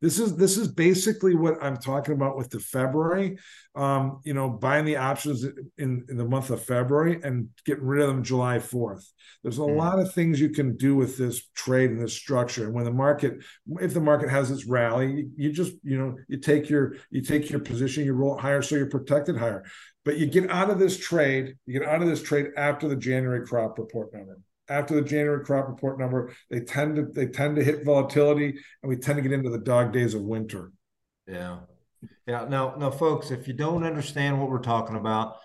[0.00, 3.38] This is this is basically what I'm talking about with the February.
[3.74, 5.44] Um, you know, buying the options
[5.78, 9.04] in, in the month of February and getting rid of them July 4th.
[9.42, 9.76] There's a mm.
[9.76, 12.66] lot of things you can do with this trade and this structure.
[12.66, 13.42] And when the market,
[13.80, 17.50] if the market has its rally, you just, you know, you take your you take
[17.50, 19.64] your position, you roll it higher so you're protected higher.
[20.04, 22.96] But you get out of this trade, you get out of this trade after the
[22.96, 24.38] January crop report number.
[24.68, 28.90] After the January crop report number, they tend to they tend to hit volatility, and
[28.90, 30.72] we tend to get into the dog days of winter.
[31.26, 31.58] Yeah,
[32.26, 32.46] yeah.
[32.48, 35.36] Now, now, folks, if you don't understand what we're talking about,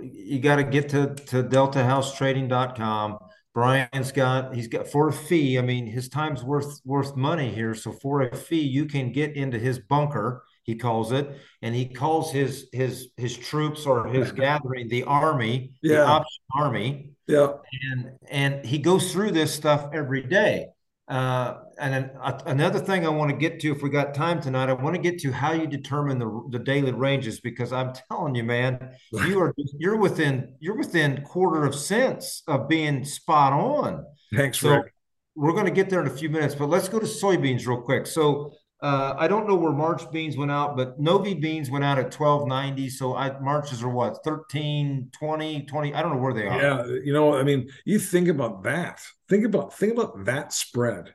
[0.00, 3.18] you got to get to to DeltaHouseTrading.com.
[3.54, 5.58] Brian's got he's got for a fee.
[5.58, 7.74] I mean, his time's worth worth money here.
[7.74, 11.28] So for a fee, you can get into his bunker he calls it,
[11.60, 15.96] and he calls his his his troops or his gathering the army, yeah.
[15.96, 17.11] the option army.
[17.26, 17.54] Yeah,
[17.90, 20.68] and and he goes through this stuff every day.
[21.08, 24.40] Uh, and then, uh, another thing I want to get to, if we got time
[24.40, 27.92] tonight, I want to get to how you determine the the daily ranges because I'm
[28.08, 28.94] telling you, man,
[29.26, 34.04] you are you're within you're within quarter of cents of being spot on.
[34.34, 34.94] Thanks, so Rick.
[35.34, 37.80] We're going to get there in a few minutes, but let's go to soybeans real
[37.80, 38.06] quick.
[38.06, 38.52] So
[38.82, 42.06] uh, I don't know where March beans went out, but Novi beans went out at
[42.06, 42.90] 1290.
[42.90, 45.94] So I Marches are what 13, 20, 20.
[45.94, 46.60] I don't know where they are.
[46.60, 46.86] Yeah.
[47.04, 49.00] You know, I mean, you think about that.
[49.28, 51.14] Think about think about that spread.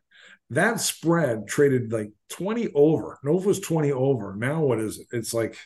[0.49, 3.19] That spread traded like 20 over.
[3.21, 4.33] Nova was 20 over.
[4.33, 5.07] Now what is it?
[5.11, 5.57] It's like,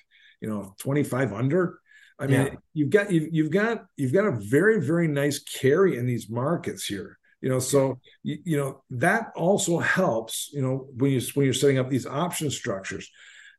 [0.42, 1.80] you know, 25 under.
[2.18, 2.56] I mean, yeah.
[2.74, 6.86] you've got you've, you've got you've got a very very nice carry in these markets
[6.86, 7.20] here.
[7.42, 10.50] You know, so you, you know that also helps.
[10.54, 13.10] You know, when you when you're setting up these option structures.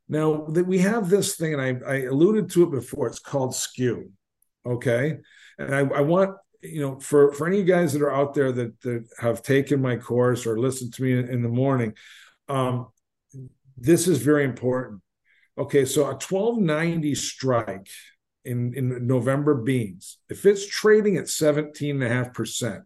[0.09, 3.55] Now that we have this thing, and I, I alluded to it before, it's called
[3.55, 4.11] skew.
[4.65, 5.17] Okay,
[5.57, 8.79] and I, I want you know for for any guys that are out there that
[8.81, 11.93] that have taken my course or listened to me in, in the morning,
[12.47, 12.87] um,
[13.77, 15.01] this is very important.
[15.57, 17.89] Okay, so a 1290 strike
[18.45, 22.83] in, in November beans, if it's trading at 17.5%, a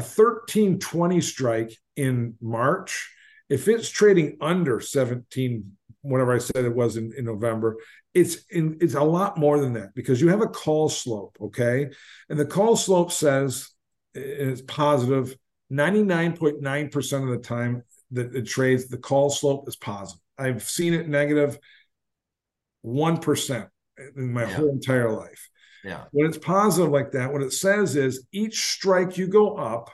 [0.00, 3.10] 1320 strike in March,
[3.48, 5.72] if it's trading under 17,
[6.02, 7.76] whatever I said it was in, in November,
[8.14, 11.88] it's in, it's a lot more than that because you have a call slope, okay?
[12.28, 13.70] And the call slope says
[14.14, 15.36] it's positive
[15.72, 17.82] 99.9% of the time
[18.12, 20.22] that it trades, the call slope is positive.
[20.38, 21.58] I've seen it negative
[22.82, 23.20] 1
[24.16, 24.54] in my yeah.
[24.54, 25.50] whole entire life.
[25.84, 26.04] Yeah.
[26.10, 29.90] When it's positive like that, what it says is each strike you go up,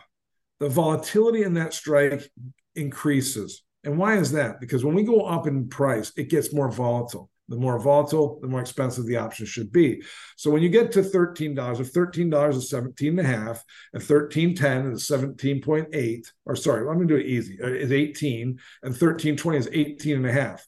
[0.61, 2.28] the volatility in that strike
[2.74, 3.62] increases.
[3.85, 4.61] And why is that?
[4.61, 7.30] Because when we go up in price, it gets more volatile.
[7.49, 10.03] The more volatile, the more expensive the option should be.
[10.37, 13.62] So when you get to $13, if $13 is 17 and a half,
[13.93, 18.93] and 1310 is 17.8, or sorry, I'm gonna do it easy, uh, is 18, and
[18.93, 20.66] 1320 is 18 and a half.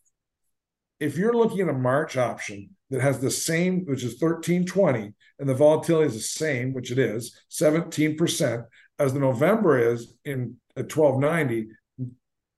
[1.01, 5.49] If you're looking at a March option that has the same, which is 1320, and
[5.49, 8.65] the volatility is the same, which it is, 17%,
[8.99, 11.69] as the November is in at 1290,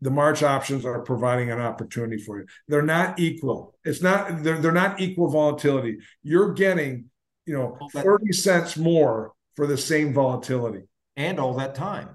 [0.00, 2.46] the March options are providing an opportunity for you.
[2.68, 3.74] They're not equal.
[3.84, 5.98] It's not they're, they're not equal volatility.
[6.22, 7.06] You're getting,
[7.46, 10.84] you know, 30 cents more for the same volatility.
[11.16, 12.10] And all that time.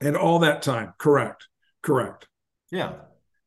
[0.00, 0.94] And all that time.
[0.96, 1.48] Correct.
[1.82, 2.28] Correct.
[2.70, 2.92] Yeah.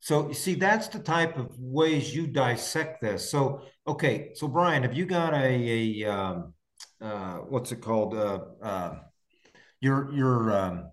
[0.01, 3.29] So you see, that's the type of ways you dissect this.
[3.29, 6.53] So okay, so Brian, have you got a, a um,
[6.99, 8.15] uh, what's it called?
[8.15, 8.95] Uh, uh,
[9.79, 10.89] your your um,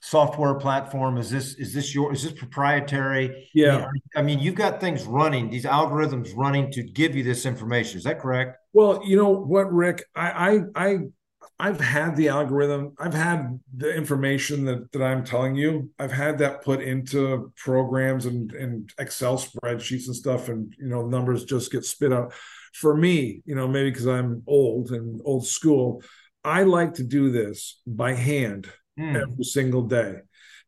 [0.00, 3.50] software platform is this is this your is this proprietary?
[3.52, 7.98] Yeah, I mean, you've got things running, these algorithms running to give you this information.
[7.98, 8.58] Is that correct?
[8.72, 10.98] Well, you know what, Rick, I I, I
[11.62, 16.36] I've had the algorithm, I've had the information that, that I'm telling you, I've had
[16.38, 21.70] that put into programs and, and Excel spreadsheets and stuff, and you know, numbers just
[21.70, 22.32] get spit out.
[22.74, 26.02] For me, you know, maybe because I'm old and old school,
[26.42, 29.14] I like to do this by hand mm.
[29.14, 30.16] every single day.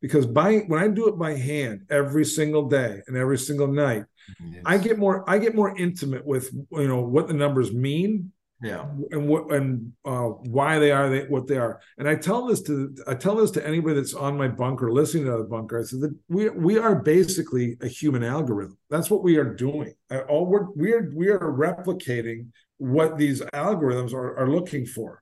[0.01, 4.03] Because by when I do it by hand every single day and every single night,
[4.39, 4.61] yes.
[4.65, 8.31] I get more I get more intimate with you know what the numbers mean
[8.61, 8.85] yeah.
[9.11, 11.81] And what and uh, why they are they, what they are.
[11.97, 15.25] And i tell this to i tell this to anybody that's on my bunker listening
[15.25, 18.77] to the bunker i said that we we are basically a human algorithm.
[18.89, 19.93] That's what we are doing.
[20.29, 22.47] All we're we are we are replicating
[22.77, 25.21] what these algorithms are, are looking for.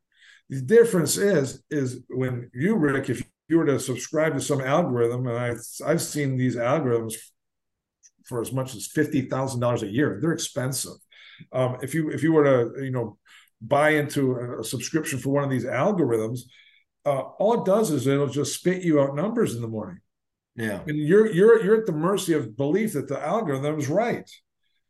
[0.49, 5.27] The difference is is when you rick if you were to subscribe to some algorithm
[5.27, 5.53] and i
[5.89, 7.15] i've seen these algorithms
[8.25, 10.93] for as much as $50000 a year they're expensive.
[11.51, 13.17] Um, if you if you were to you know
[13.65, 16.41] buy into a subscription for one of these algorithms,
[17.05, 19.99] uh, all it does is it'll just spit you out numbers in the morning.
[20.55, 24.29] Yeah, and you're you're you're at the mercy of belief that the algorithm is right.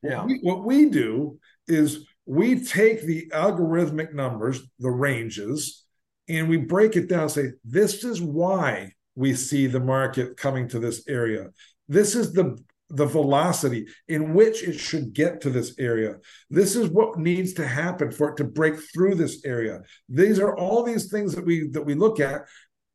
[0.02, 5.86] Yeah, what we, what we do is we take the algorithmic numbers, the ranges,
[6.28, 7.30] and we break it down.
[7.30, 11.50] say this is why we see the market coming to this area.
[11.88, 12.58] This is the
[12.94, 16.18] the velocity in which it should get to this area.
[16.50, 19.82] This is what needs to happen for it to break through this area.
[20.10, 22.44] These are all these things that we that we look at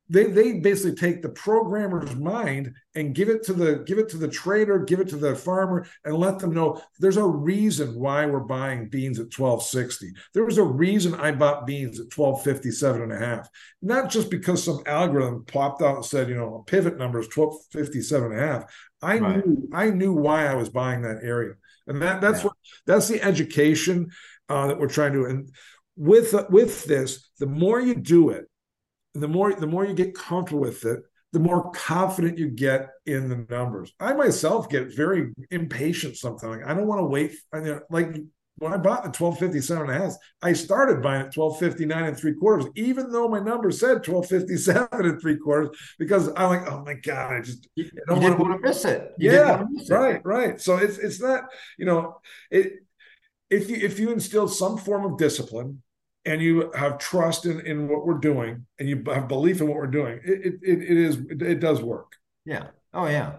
[0.09, 4.17] they they basically take the programmer's mind and give it to the give it to
[4.17, 8.27] the trader give it to the farmer and let them know there's a reason why
[8.27, 13.13] we're buying beans at 1260 there was a reason i bought beans at 1257 and
[13.13, 13.49] a half.
[13.83, 17.29] Not just because some algorithm popped out and said you know a pivot number is
[17.35, 18.65] 1257 and a half.
[19.03, 19.47] I right.
[19.47, 21.55] knew i knew why i was buying that area.
[21.87, 22.45] And that that's yeah.
[22.47, 22.57] what
[22.87, 24.11] that's the education
[24.49, 25.51] uh, that we're trying to and
[25.97, 28.47] with with this the more you do it
[29.15, 31.01] the more the more you get comfortable with it,
[31.33, 33.93] the more confident you get in the numbers.
[34.01, 36.63] I myself get very impatient sometimes.
[36.67, 37.33] I don't want to wait.
[37.53, 38.17] I mean, like
[38.59, 42.35] when I bought the 1257 and a half, I started buying at 1259 and three
[42.35, 46.95] quarters, even though my number said 1257 and three quarters, because I'm like, oh my
[46.95, 49.13] God, I just I don't want, want to miss it.
[49.19, 50.23] You yeah, miss right, it.
[50.25, 50.61] right.
[50.61, 51.45] So it's it's not,
[51.79, 52.73] you know, it
[53.51, 55.83] if you if you instill some form of discipline
[56.29, 59.77] and you have trust in, in what we're doing and you have belief in what
[59.77, 62.13] we're doing, it, it, it is, it does work.
[62.45, 62.69] Yeah.
[62.93, 63.33] Oh yeah.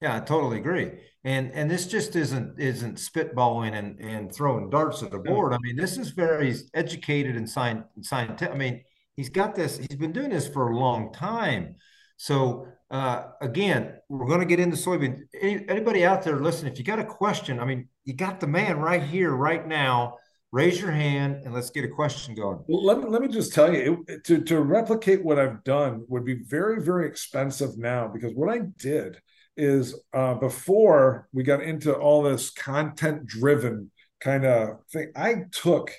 [0.00, 0.92] Yeah, I totally agree.
[1.24, 5.52] And and this just isn't isn't spitballing and and throwing darts at the board.
[5.52, 8.54] I mean, this is very educated and science scientific.
[8.54, 8.84] I mean,
[9.16, 9.76] he's got this.
[9.76, 11.74] He's been doing this for a long time.
[12.16, 15.22] So uh, again, we're going to get into soybean.
[15.40, 16.68] Any, anybody out there listen?
[16.68, 20.18] If you got a question, I mean, you got the man right here, right now.
[20.50, 22.60] Raise your hand and let's get a question going.
[22.66, 26.04] Well, let me let me just tell you, it, to to replicate what I've done
[26.08, 29.20] would be very very expensive now because what I did
[29.58, 33.90] is uh, before we got into all this content driven
[34.20, 35.92] kind of thing, I took,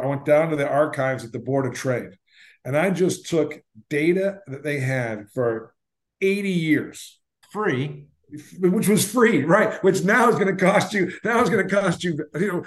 [0.00, 2.10] I went down to the archives at the Board of Trade
[2.64, 5.74] and I just took data that they had for
[6.20, 7.20] 80 years.
[7.52, 8.06] Free.
[8.58, 9.82] Which was free, right?
[9.84, 12.64] Which now is going to cost you, now is going to cost you, you know,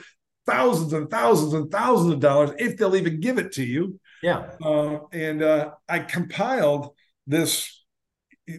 [0.48, 4.00] thousands and thousands and thousands of dollars if they'll even give it to you.
[4.24, 4.50] Yeah.
[4.64, 6.95] Uh, and uh, I compiled
[7.28, 7.86] this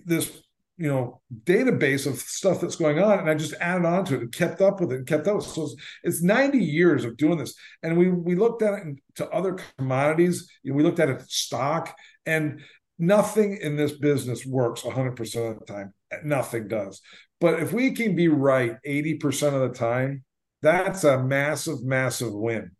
[0.04, 0.42] this
[0.78, 4.20] you know database of stuff that's going on and i just added on to it
[4.20, 5.74] and kept up with it and kept up so it's,
[6.04, 10.48] it's 90 years of doing this and we we looked at it to other commodities
[10.64, 12.60] we looked at it stock and
[12.98, 17.00] nothing in this business works 100% of the time nothing does
[17.40, 20.24] but if we can be right 80% of the time
[20.62, 22.70] that's a massive massive win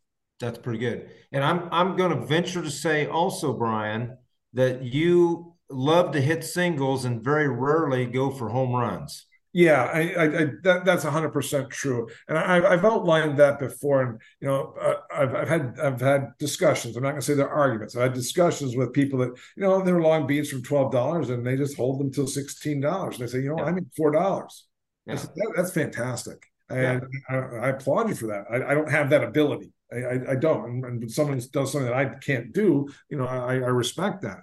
[0.41, 4.17] that's pretty good and i'm i'm going to venture to say also brian
[4.53, 9.27] that you love to hit singles and very rarely go for home runs.
[9.53, 14.03] Yeah, I, I, I that, that's hundred percent true, and I, have outlined that before.
[14.03, 16.97] And you know, uh, I've, I've had I've had discussions.
[16.97, 17.97] I'm not going to say they're arguments.
[17.97, 21.47] I had discussions with people that you know they're long beans from twelve dollars, and
[21.47, 23.19] they just hold them till sixteen dollars.
[23.19, 23.65] And they say, you know, yeah.
[23.65, 24.67] I make four dollars.
[25.07, 25.15] Yeah.
[25.15, 27.37] That, that's fantastic, and yeah.
[27.37, 28.45] I, I, applaud you for that.
[28.51, 29.73] I, I don't have that ability.
[29.93, 30.65] I, I, don't.
[30.65, 34.41] And, and someone does something that I can't do, you know, I, I respect that.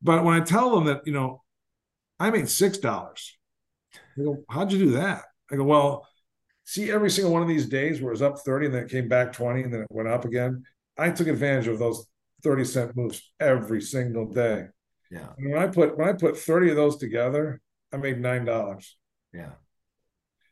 [0.00, 1.42] But when I tell them that, you know,
[2.18, 3.36] I made six dollars,
[4.16, 5.24] they go, How'd you do that?
[5.50, 6.06] I go, Well,
[6.64, 8.90] see every single one of these days where it was up 30 and then it
[8.90, 10.64] came back 20 and then it went up again.
[10.96, 12.06] I took advantage of those
[12.42, 14.66] 30 cent moves every single day.
[15.10, 15.28] Yeah.
[15.36, 17.60] And when I put when I put 30 of those together,
[17.92, 18.96] I made nine dollars.
[19.32, 19.52] Yeah.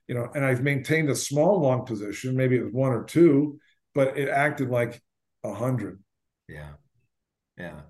[0.09, 3.59] You know, and I've maintained a small long position, maybe it was one or two,
[3.94, 5.03] but it acted like
[5.44, 6.03] a hundred.
[6.48, 6.72] Yeah.
[7.57, 7.80] Yeah.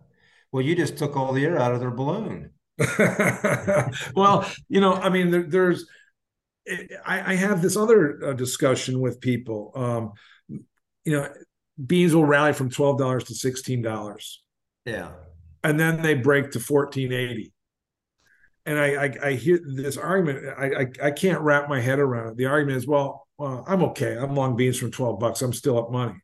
[0.52, 2.50] Well, you just took all the air out of their balloon.
[4.14, 5.86] well, you know, I mean, there, there's,
[7.04, 9.72] I, I, have this other uh, discussion with people.
[9.74, 10.12] Um,
[11.04, 11.28] you know,
[11.84, 14.42] beans will rally from twelve dollars to sixteen dollars.
[14.84, 15.10] Yeah,
[15.64, 17.52] and then they break to fourteen eighty.
[18.64, 20.46] And I, I, I hear this argument.
[20.56, 22.36] I, I, I can't wrap my head around it.
[22.36, 24.16] The argument is, well, well, I'm okay.
[24.16, 25.42] I'm long beans from twelve bucks.
[25.42, 26.14] I'm still up money.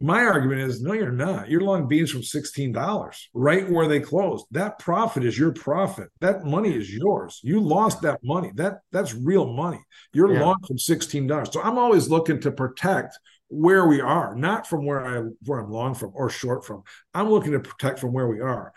[0.00, 1.48] My argument is no, you're not.
[1.48, 4.46] You're long beans from $16, right where they closed.
[4.52, 6.08] That profit is your profit.
[6.20, 7.40] That money is yours.
[7.42, 8.52] You lost that money.
[8.54, 9.80] That that's real money.
[10.12, 10.42] You're yeah.
[10.44, 11.52] long from $16.
[11.52, 13.18] So I'm always looking to protect
[13.48, 16.82] where we are, not from where I where I'm long from or short from.
[17.14, 18.72] I'm looking to protect from where we are.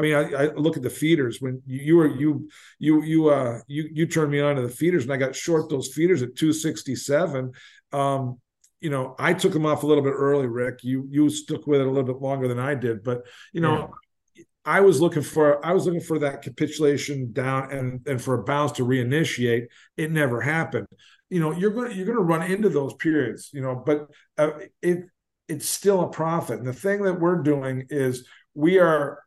[0.00, 2.48] I mean, I, I, look at the feeders when you, you were you
[2.78, 5.68] you you uh you you turned me on to the feeders and I got short
[5.68, 7.52] those feeders at 267.
[7.92, 8.40] Um,
[8.80, 10.84] you know, I took them off a little bit early, Rick.
[10.84, 13.90] You you stuck with it a little bit longer than I did, but you know,
[14.34, 14.44] yeah.
[14.64, 18.42] I was looking for I was looking for that capitulation down and and for a
[18.42, 19.66] bounce to reinitiate.
[19.98, 20.86] It never happened.
[21.28, 23.50] You know, you're going you're going to run into those periods.
[23.52, 24.06] You know, but
[24.38, 25.04] uh, it
[25.46, 26.58] it's still a profit.
[26.58, 29.18] And the thing that we're doing is we are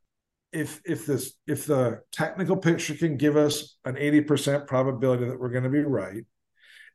[0.54, 5.50] if if this if the technical picture can give us an 80% probability that we're
[5.50, 6.24] going to be right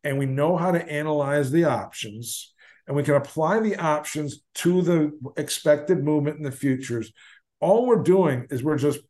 [0.05, 2.55] and we know how to analyze the options
[2.87, 7.13] and we can apply the options to the expected movement in the futures
[7.61, 9.01] all we're doing is we're just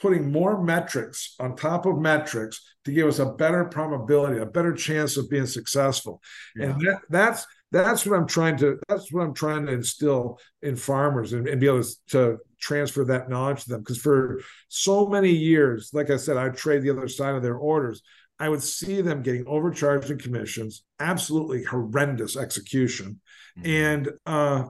[0.00, 4.74] putting more metrics on top of metrics to give us a better probability a better
[4.74, 6.20] chance of being successful
[6.54, 6.66] yeah.
[6.66, 7.46] and that, that's
[7.82, 11.60] that's what i'm trying to that's what i'm trying to instill in farmers and, and
[11.60, 16.10] be able to, to transfer that knowledge to them because for so many years like
[16.10, 18.02] i said i trade the other side of their orders
[18.38, 23.20] I would see them getting overcharged in commissions, absolutely horrendous execution,
[23.58, 23.66] mm-hmm.
[23.66, 24.64] and uh,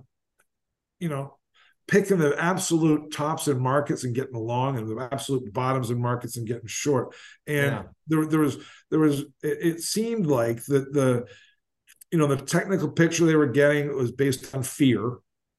[1.01, 1.37] you know,
[1.89, 6.37] picking the absolute tops in markets and getting along, and the absolute bottoms in markets
[6.37, 7.15] and getting short.
[7.47, 7.83] And yeah.
[8.07, 8.59] there, there was,
[8.91, 9.21] there was.
[9.21, 11.27] It, it seemed like the the,
[12.11, 15.19] you know, the technical picture they were getting was based on fear.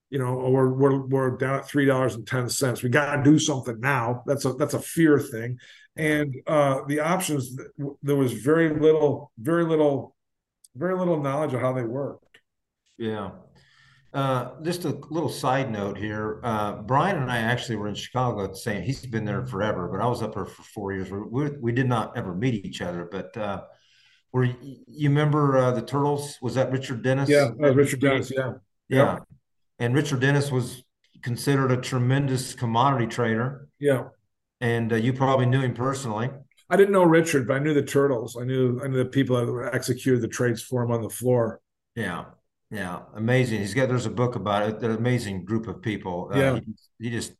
[0.09, 2.81] You know, or we're, we're down at three dollars and ten cents.
[2.81, 4.23] We got to do something now.
[4.25, 5.59] That's a that's a fear thing
[5.95, 7.57] and uh, the options
[8.03, 10.15] there was very little very little
[10.75, 12.39] very little knowledge of how they worked
[12.97, 13.31] yeah
[14.13, 16.39] Uh, just a little side note here.
[16.43, 18.81] Uh, Brian and I actually were in Chicago at the same.
[18.81, 21.11] He's been there forever, but I was up there for four years.
[21.11, 23.61] We, we, we did not ever meet each other, but uh,
[24.37, 26.37] were you, you remember uh, the Turtles?
[26.43, 27.27] Was that Richard Dennis?
[27.27, 28.31] Yeah, uh, Richard Dennis.
[28.31, 28.53] Yeah,
[28.87, 29.13] yeah.
[29.13, 29.23] Yep.
[29.79, 30.83] And Richard Dennis was
[31.23, 33.67] considered a tremendous commodity trader.
[33.79, 34.09] Yeah,
[34.61, 36.29] and uh, you probably knew him personally.
[36.69, 38.37] I didn't know Richard, but I knew the Turtles.
[38.39, 41.59] I knew I knew the people that executed the trades for him on the floor.
[41.95, 42.25] Yeah,
[42.69, 43.61] yeah, amazing.
[43.61, 44.83] He's got there's a book about it.
[44.83, 46.29] An amazing group of people.
[46.31, 46.59] Uh, yeah,
[46.99, 47.33] he, he, just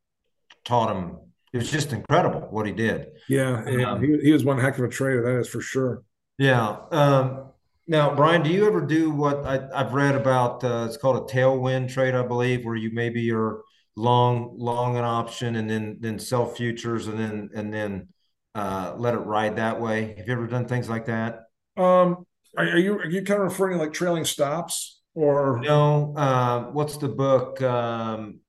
[0.65, 1.17] taught him.
[1.53, 3.09] It was just incredible what he did.
[3.29, 5.21] Yeah, um, he, he was one heck of a trader.
[5.21, 6.03] That is for sure.
[6.37, 6.77] Yeah.
[6.91, 7.51] Um,
[7.87, 10.63] now, Brian, do you ever do what I, have read about?
[10.63, 13.63] Uh, it's called a tailwind trade, I believe, where you maybe you're
[13.95, 18.07] long long an option and then then sell futures and then and then
[18.53, 20.15] uh, let it ride that way.
[20.17, 21.45] Have you ever done things like that?
[21.77, 22.25] Um,
[22.57, 26.13] are, are you are you kind of referring to like trailing stops or no?
[26.15, 27.61] Uh, what's the book?
[27.61, 28.41] Um,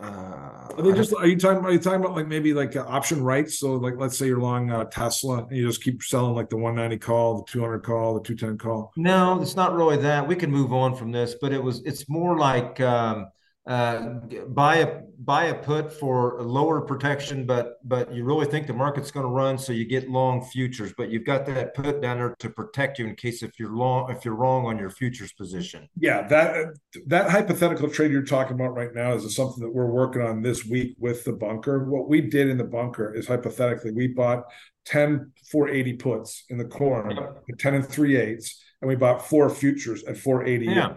[0.00, 2.84] uh, are they just are you talking are you talking about like maybe like uh,
[2.86, 3.58] option rights?
[3.58, 6.56] So like let's say you're long uh, Tesla and you just keep selling like the
[6.56, 8.92] 190 call, the 200 call, the 210 call.
[8.96, 10.26] No, it's not really that.
[10.26, 13.26] We can move on from this, but it was it's more like um,
[13.64, 14.14] uh,
[14.48, 19.12] buy a buy a put for lower protection, but but you really think the market's
[19.12, 20.92] going to run, so you get long futures.
[20.96, 24.10] But you've got that put down there to protect you in case if you're long
[24.10, 25.88] if you're wrong on your futures position.
[25.96, 26.74] Yeah, that
[27.06, 30.66] that hypothetical trade you're talking about right now is something that we're working on this
[30.66, 31.84] week with the bunker.
[31.84, 34.42] What we did in the bunker is hypothetically we bought
[34.86, 37.54] 10 480 puts in the corn, yeah.
[37.58, 40.66] 10 and 3 eighths, and we bought four futures at 480.
[40.66, 40.94] Yeah.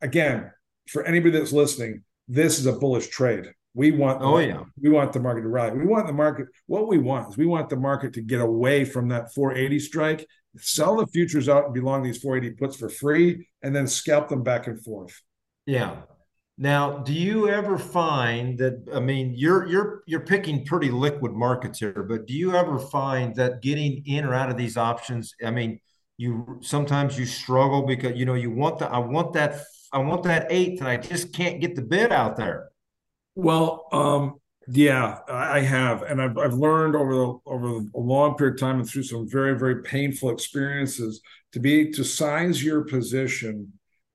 [0.00, 0.52] Again,
[0.90, 3.46] for anybody that's listening, this is a bullish trade.
[3.74, 5.78] We want oh yeah, we want the market to rally.
[5.78, 6.48] We want the market.
[6.66, 10.26] What we want is we want the market to get away from that 480 strike,
[10.56, 14.42] sell the futures out and belong these 480 puts for free, and then scalp them
[14.42, 15.22] back and forth.
[15.66, 16.02] Yeah.
[16.58, 18.90] Now, do you ever find that?
[18.92, 23.36] I mean, you're you're you're picking pretty liquid markets here, but do you ever find
[23.36, 25.32] that getting in or out of these options?
[25.44, 25.78] I mean,
[26.18, 29.62] you sometimes you struggle because you know you want the I want that
[29.92, 32.70] I want that eighth, and I just can't get the bid out there.
[33.34, 38.54] Well, um, yeah, I have, and I've I've learned over the over a long period
[38.54, 41.20] of time and through some very very painful experiences
[41.52, 43.72] to be to size your position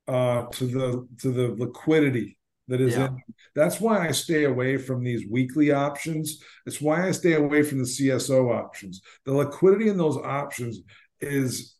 [0.08, 3.08] uh, to the to the liquidity that is yeah.
[3.08, 3.22] in.
[3.56, 6.42] That's why I stay away from these weekly options.
[6.66, 9.02] It's why I stay away from the CSO options.
[9.26, 10.80] The liquidity in those options
[11.22, 11.75] is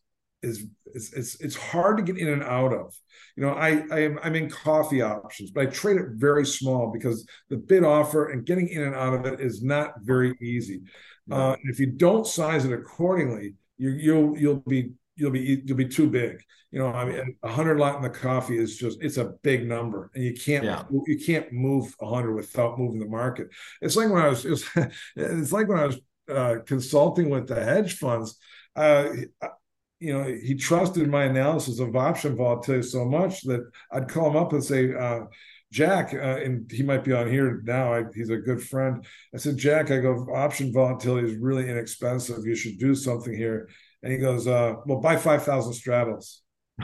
[0.46, 2.94] is it's it's, it's hard to get in and out of.
[3.36, 6.90] You know, I, I am I'm in coffee options, but I trade it very small
[6.90, 10.82] because the bid offer and getting in and out of it is not very easy.
[11.30, 15.88] Uh, if you don't size it accordingly, you, you'll you'll be you'll be you'll be
[15.88, 16.40] too big.
[16.70, 19.66] You know, I mean, a hundred lot in the coffee is just it's a big
[19.66, 20.84] number, and you can't yeah.
[21.06, 23.48] you can't move a hundred without moving the market.
[23.80, 24.64] It's like when I was it was,
[25.16, 28.38] it's like when I was uh, consulting with the hedge funds.
[28.74, 29.08] Uh,
[29.98, 34.36] you know, he trusted my analysis of option volatility so much that I'd call him
[34.36, 35.20] up and say, uh,
[35.72, 37.92] Jack, uh, and he might be on here now.
[37.92, 39.04] I, he's a good friend.
[39.34, 42.46] I said, Jack, I go, option volatility is really inexpensive.
[42.46, 43.68] You should do something here.
[44.02, 46.42] And he goes, uh, well, buy 5,000 straddles.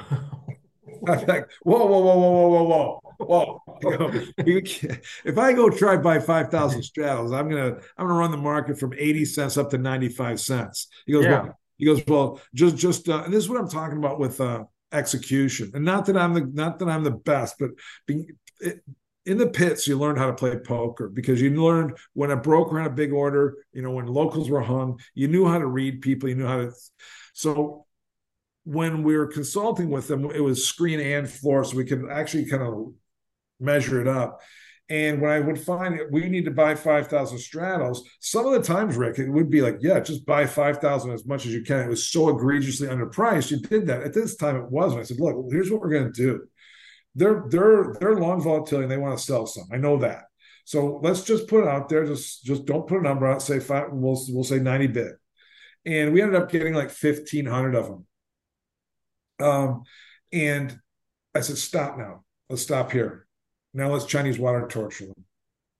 [1.06, 3.62] I'm like, whoa, whoa, whoa, whoa, whoa, whoa, whoa.
[3.82, 4.22] whoa!"
[5.24, 8.78] if I go try buy five thousand straddles, I'm gonna I'm gonna run the market
[8.78, 10.88] from eighty cents up to ninety five cents.
[11.06, 11.42] He goes, yeah.
[11.42, 14.40] well, he goes, well, just just uh, and this is what I'm talking about with
[14.40, 14.62] uh,
[14.92, 17.70] execution, and not that I'm the not that I'm the best, but
[18.06, 18.28] being,
[18.60, 18.84] it,
[19.26, 22.78] in the pits you learn how to play poker because you learned when a broker
[22.78, 26.02] had a big order, you know, when locals were hung, you knew how to read
[26.02, 26.72] people, you knew how to.
[27.34, 27.84] So
[28.62, 32.46] when we were consulting with them, it was screen and floor, so we could actually
[32.46, 32.92] kind of
[33.58, 34.40] measure it up.
[34.92, 38.60] And when I would find it, we need to buy 5,000 straddles, some of the
[38.60, 41.80] times, Rick, it would be like, yeah, just buy 5,000 as much as you can.
[41.80, 43.50] It was so egregiously underpriced.
[43.50, 44.02] You did that.
[44.02, 45.00] At this time, it wasn't.
[45.00, 46.42] I said, look, here's what we're going to do.
[47.14, 49.64] They're, they're, they're long volatility and they want to sell some.
[49.72, 50.24] I know that.
[50.66, 52.04] So let's just put it out there.
[52.04, 53.40] Just, just don't put a number out.
[53.40, 55.12] Say five, we'll, we'll say 90 bid.
[55.86, 58.06] And we ended up getting like 1,500 of them.
[59.40, 59.84] Um,
[60.34, 60.78] and
[61.34, 62.24] I said, stop now.
[62.50, 63.26] Let's stop here.
[63.74, 65.24] Now let's Chinese water torture them.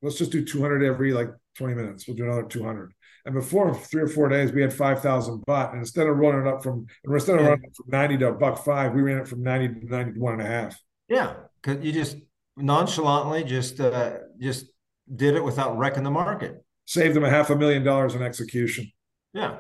[0.01, 2.07] Let's just do 200 every like 20 minutes.
[2.07, 2.93] We'll do another 200.
[3.25, 5.71] And before three or four days, we had 5,000 bought.
[5.71, 8.65] And instead of running it up from, instead of running from 90 to a buck
[8.65, 10.81] five, we ran it from 90 to 91 and a half.
[11.09, 11.35] Yeah.
[11.63, 12.17] Cause you just
[12.57, 14.67] nonchalantly just, uh, just
[15.15, 16.65] did it without wrecking the market.
[16.87, 18.91] Saved them a half a million dollars in execution.
[19.33, 19.59] Yeah.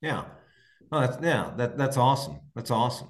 [0.00, 0.24] Yeah.
[0.90, 2.40] Oh, that's, yeah, that, that's awesome.
[2.56, 3.08] That's awesome.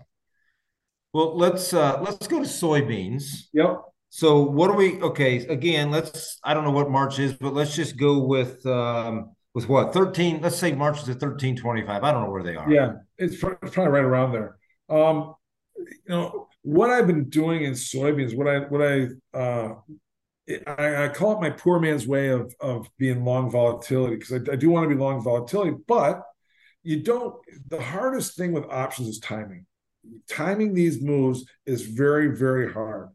[1.14, 3.48] Well, let's uh let's go to soybeans.
[3.52, 3.82] Yep.
[4.14, 7.74] So what do we okay, again, let's I don't know what March is, but let's
[7.74, 12.04] just go with um with what 13, let's say March is at 1325.
[12.04, 12.70] I don't know where they are.
[12.70, 14.58] Yeah, it's probably right around there.
[14.90, 15.34] Um,
[15.78, 19.76] you know, what I've been doing in soybeans, what I what I uh
[20.66, 24.52] I, I, call it my poor man's way of of being long volatility because I,
[24.52, 26.22] I, do want to be long volatility, but
[26.82, 27.34] you don't.
[27.68, 29.64] The hardest thing with options is timing.
[30.28, 33.08] Timing these moves is very very hard.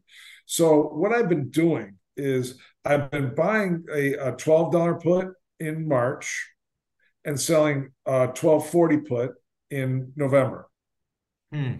[0.50, 5.86] So what I've been doing is I've been buying a, a twelve dollar put in
[5.86, 6.48] March
[7.22, 9.32] and selling a twelve forty put
[9.70, 10.66] in November.
[11.52, 11.74] Hmm.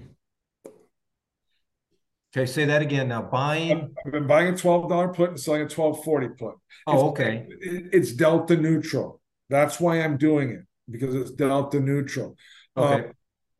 [2.37, 3.23] Okay, say that again now.
[3.23, 3.95] Buying.
[4.05, 6.57] I've been buying a twelve dollar put and selling a twelve forty put.
[6.87, 7.47] Oh, it's, okay.
[7.49, 9.23] It's delta neutral.
[9.49, 12.37] That's why I'm doing it because it's delta neutral.
[12.77, 13.07] Okay.
[13.07, 13.12] Um,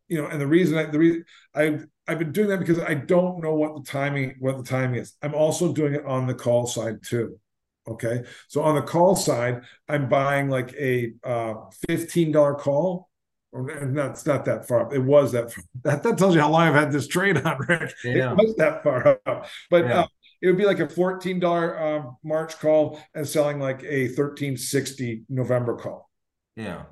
[0.09, 2.95] you know, and the reason I the reason I've I've been doing that because I
[2.95, 5.15] don't know what the timing what the timing is.
[5.23, 7.39] I'm also doing it on the call side too.
[7.87, 11.55] Okay, so on the call side, I'm buying like a uh,
[11.87, 13.09] fifteen dollar call
[13.53, 14.93] not, it's not that far up.
[14.93, 15.65] It was that far.
[15.85, 17.93] That, that tells you how long I've had this trade on, Rick.
[18.05, 18.33] Yeah.
[18.33, 19.47] It was that far up.
[19.71, 20.01] But yeah.
[20.01, 20.07] uh,
[20.43, 21.43] it would be like a $14
[21.81, 26.11] uh, March call and selling like a 1360 November call.
[26.57, 26.83] Yeah.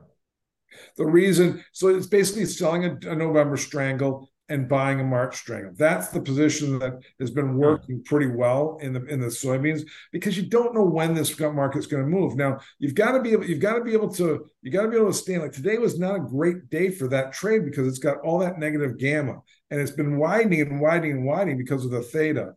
[0.97, 5.73] The reason, so it's basically selling a, a November strangle and buying a March strangle.
[5.77, 9.83] That's the position that has been working pretty well in the in the soybeans
[10.13, 12.37] because you don't know when this market's going to move.
[12.37, 14.89] Now you've got to be able you've got to be able to you got to
[14.89, 17.89] be able to stand like today was not a great day for that trade because
[17.89, 19.41] it's got all that negative gamma
[19.71, 22.53] and it's been widening and widening and widening because of the theta.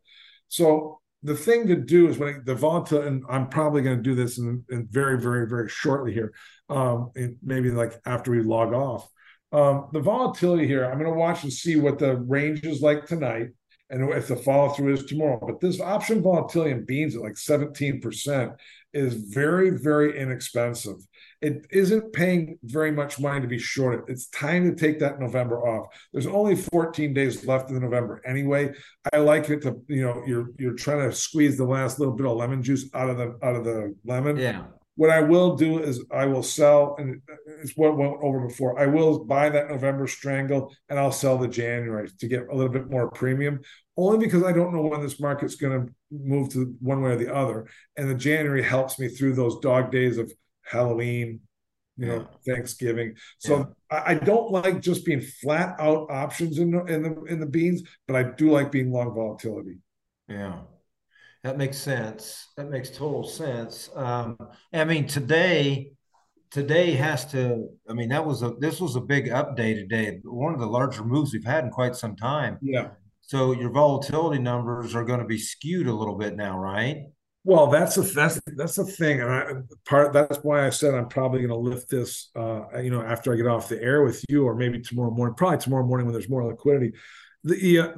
[0.47, 4.15] So the thing to do is when the volatile, and I'm probably going to do
[4.15, 6.33] this in, in very, very, very shortly here,
[6.69, 7.11] um,
[7.43, 9.09] maybe like after we log off
[9.51, 13.05] um, the volatility here, I'm going to watch and see what the range is like
[13.05, 13.47] tonight
[13.89, 15.39] and if the follow through is tomorrow.
[15.41, 18.55] But this option volatility in beans at like 17%
[18.93, 20.95] is very, very inexpensive.
[21.41, 24.01] It isn't paying very much money to be shorted.
[24.07, 25.87] It's time to take that November off.
[26.11, 28.73] There's only 14 days left in November anyway.
[29.11, 32.27] I like it to, you know, you're you're trying to squeeze the last little bit
[32.27, 34.37] of lemon juice out of the out of the lemon.
[34.37, 34.63] Yeah.
[34.99, 37.21] What I will do is I will sell, and
[37.61, 38.77] it's what went over before.
[38.77, 42.69] I will buy that November strangle and I'll sell the January to get a little
[42.69, 43.61] bit more premium,
[43.95, 47.15] only because I don't know when this market's going to move to one way or
[47.15, 47.67] the other.
[47.95, 50.33] And the January helps me through those dog days of
[50.63, 51.39] Halloween,
[51.95, 52.53] you know, yeah.
[52.53, 53.15] Thanksgiving.
[53.37, 53.99] So yeah.
[54.05, 57.45] I, I, don't like just being flat out options in the, in the in the
[57.45, 59.77] beans, but I do like being long volatility.
[60.27, 60.59] Yeah.
[61.43, 62.47] That makes sense.
[62.57, 63.89] That makes total sense.
[63.95, 64.37] Um,
[64.73, 65.93] I mean, today,
[66.51, 67.69] today has to.
[67.89, 68.55] I mean, that was a.
[68.59, 70.19] This was a big update today.
[70.23, 72.57] One of the larger moves we've had in quite some time.
[72.61, 72.89] Yeah.
[73.21, 77.05] So your volatility numbers are going to be skewed a little bit now, right?
[77.45, 79.53] Well, that's a that's that's the thing, and I,
[79.87, 82.31] part that's why I said I'm probably going to lift this.
[82.35, 85.35] Uh, you know, after I get off the air with you, or maybe tomorrow morning.
[85.35, 86.91] Probably tomorrow morning when there's more liquidity.
[87.45, 87.91] The uh,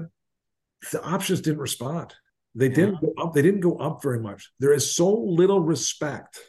[0.91, 2.13] the options didn't respond.
[2.55, 2.75] They yeah.
[2.75, 3.33] didn't go up.
[3.33, 4.51] They didn't go up very much.
[4.59, 6.39] There is so little respect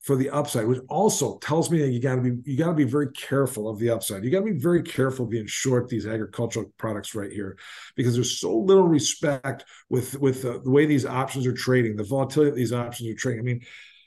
[0.00, 2.74] for the upside, which also tells me that you got to be you got to
[2.74, 4.24] be very careful of the upside.
[4.24, 7.56] You got to be very careful being short these agricultural products right here,
[7.94, 12.02] because there's so little respect with with the, the way these options are trading, the
[12.02, 13.40] volatility of these options are trading.
[13.40, 13.60] I mean,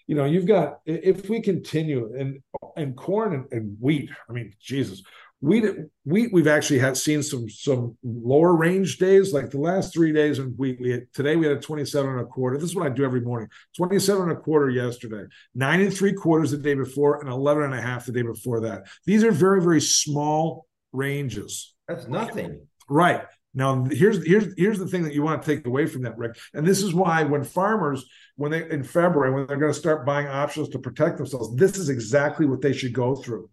[0.08, 2.40] you know, you've got if we continue and
[2.76, 4.10] and corn and, and wheat.
[4.30, 5.02] I mean, Jesus,
[5.46, 5.64] we
[6.06, 10.40] we we've actually had seen some some lower range days like the last three days
[10.40, 12.58] and we, we had, today we had a 27 and a quarter.
[12.58, 13.48] This is what i do every morning.
[13.78, 17.76] 27 and a quarter yesterday nine and three quarters the day before and 11 and
[17.76, 18.88] a half the day before that.
[19.06, 21.76] These are very very small ranges.
[21.88, 22.66] That's nothing.
[22.90, 23.22] Right.
[23.54, 26.38] Now here's here's here's the thing that you want to take away from that rick
[26.56, 28.04] and this is why when farmers
[28.36, 31.78] when they in february when they're going to start buying options to protect themselves this
[31.78, 33.50] is exactly what they should go through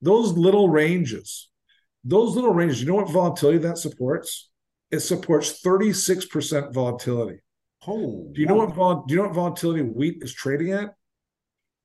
[0.00, 1.50] those little ranges,
[2.04, 4.50] those little ranges, you know what volatility that supports?
[4.90, 7.40] It supports 36% volatility.
[7.86, 10.94] Oh, do you know what vol- do you know what volatility wheat is trading at?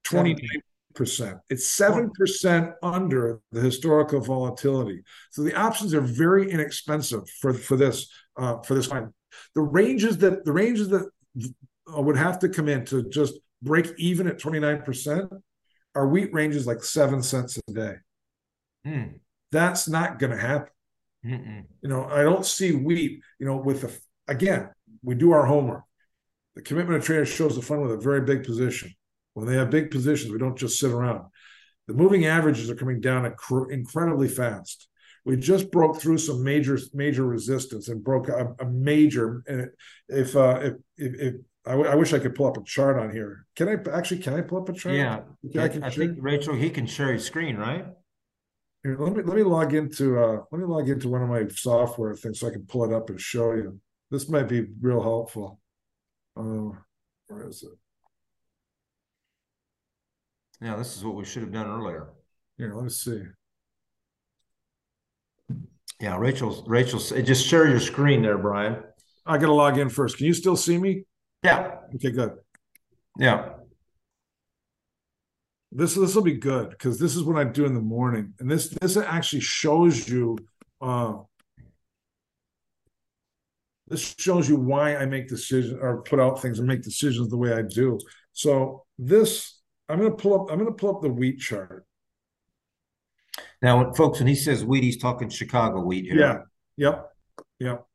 [0.05, 1.39] 29%.
[1.49, 5.01] It's 7% under the historical volatility.
[5.32, 9.10] So the options are very inexpensive for, for this uh, for this kind.
[9.56, 11.10] The ranges that the ranges that
[11.88, 15.30] would have to come in to just break even at 29%
[15.95, 17.95] our wheat ranges like seven cents a day.
[18.86, 19.20] Mm.
[19.52, 20.70] That's not going to happen.
[21.26, 21.64] Mm-mm.
[21.82, 23.22] You know, I don't see wheat.
[23.40, 23.98] You know, with the
[24.28, 24.70] again,
[25.03, 25.84] we do our homework.
[26.56, 28.94] The commitment of traders shows the fund with a very big position.
[29.34, 31.26] When they have big positions, we don't just sit around.
[31.88, 33.26] The moving averages are coming down
[33.72, 34.88] incredibly fast.
[35.26, 39.44] we just broke through some major major resistance and broke a, a major.
[39.48, 39.70] And
[40.10, 42.99] if uh, if if, if I, w- I wish I could pull up a chart
[42.99, 43.45] on here.
[43.56, 44.19] Can I actually?
[44.22, 44.95] Can I pull up a chart?
[44.95, 45.22] Yeah,
[45.57, 47.85] I, I think Rachel, he can share his screen, right?
[48.84, 51.48] Here, let me let me log into uh let me log into one of my
[51.48, 53.80] software things so I can pull it up and show you.
[54.11, 55.60] This might be real helpful.
[56.35, 56.72] Uh,
[57.27, 57.72] where is it?
[60.61, 62.10] Yeah, this is what we should have done earlier.
[62.57, 63.22] Here, let me see.
[66.02, 68.84] Yeah, Rachel's Rachel's just share your screen there, Brian.
[69.26, 70.18] I gotta log in first.
[70.18, 71.06] Can you still see me?
[71.44, 71.76] Yeah.
[71.95, 72.38] Okay, good.
[73.18, 73.49] Yeah.
[75.72, 78.49] This this will be good because this is what I do in the morning, and
[78.49, 80.38] this this actually shows you.
[80.80, 81.14] Uh,
[83.88, 87.38] this shows you why I make decisions or put out things and make decisions the
[87.38, 87.99] way I do.
[88.32, 89.60] So this,
[89.90, 90.52] I'm going to pull up.
[90.52, 91.86] I'm going to pull up the wheat chart.
[93.61, 96.20] Now, folks, when he says wheat, he's talking Chicago wheat here.
[96.20, 96.38] Yeah.
[96.78, 97.10] Yep.
[97.60, 97.86] Yep.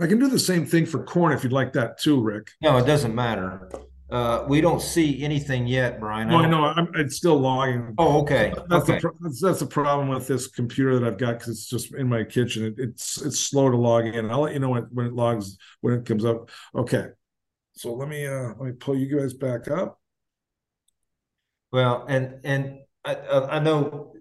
[0.00, 2.50] I can do the same thing for corn if you'd like that too, Rick.
[2.60, 3.68] No, it doesn't matter.
[4.10, 6.28] Uh, we don't see anything yet, Brian.
[6.28, 6.64] No, I know.
[6.64, 7.94] I'm, it's still logging.
[7.98, 8.54] Oh, okay.
[8.68, 9.00] That's okay.
[9.00, 12.08] the that's, that's the problem with this computer that I've got because it's just in
[12.08, 12.64] my kitchen.
[12.64, 14.30] It, it's it's slow to log in.
[14.30, 16.48] I'll let you know when, when it logs when it comes up.
[16.74, 17.08] Okay.
[17.72, 20.00] So let me uh let me pull you guys back up.
[21.70, 24.14] Well, and and I I know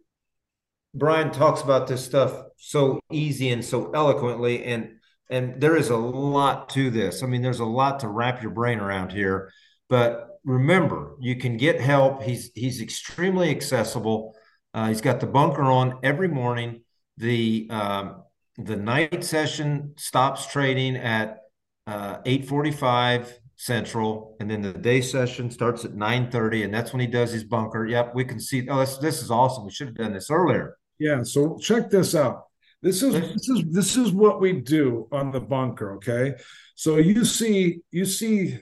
[0.94, 4.97] Brian talks about this stuff so easy and so eloquently, and
[5.30, 7.24] and there is a lot to this.
[7.24, 9.52] I mean, there's a lot to wrap your brain around here.
[9.90, 12.24] But remember, you can get help.
[12.24, 14.36] He's he's extremely accessible.
[14.74, 16.82] Uh, he's got the bunker on every morning.
[17.18, 18.24] The um,
[18.58, 21.40] the night session stops trading at
[21.86, 27.08] uh, 8:45 Central, and then the day session starts at 9:30, and that's when he
[27.08, 27.86] does his bunker.
[27.86, 28.68] Yep, we can see.
[28.70, 29.66] Oh, this this is awesome.
[29.66, 30.78] We should have done this earlier.
[31.00, 31.24] Yeah.
[31.24, 32.47] So check this out.
[32.82, 35.96] This is this is this is what we do on the bunker.
[35.96, 36.36] Okay.
[36.76, 38.60] So you see you see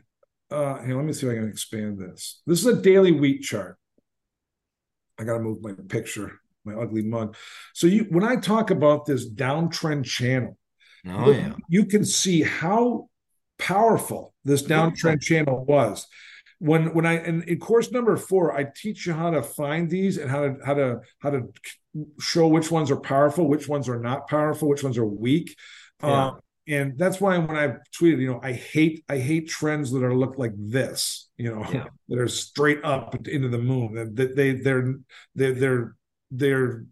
[0.52, 2.42] uh, here, let me see if I can expand this.
[2.46, 3.78] This is a daily wheat chart.
[5.20, 7.36] I got to move my picture, my ugly mug.
[7.74, 10.58] So you, when I talk about this downtrend channel,
[11.08, 11.54] oh, yeah.
[11.68, 13.10] you can see how
[13.58, 16.06] powerful this downtrend channel was.
[16.60, 20.18] When when I in, in course number four, I teach you how to find these
[20.18, 21.52] and how to how to how to
[22.20, 25.56] show which ones are powerful, which ones are not powerful, which ones are weak.
[26.02, 26.10] Yeah.
[26.10, 26.36] Uh,
[26.68, 30.16] and that's why when I tweeted, you know, I hate I hate trends that are
[30.16, 31.86] look like this, you know, yeah.
[32.10, 33.94] that are straight up into the moon.
[33.94, 34.96] That they, they they're
[35.36, 35.96] they're they're
[36.32, 36.86] they're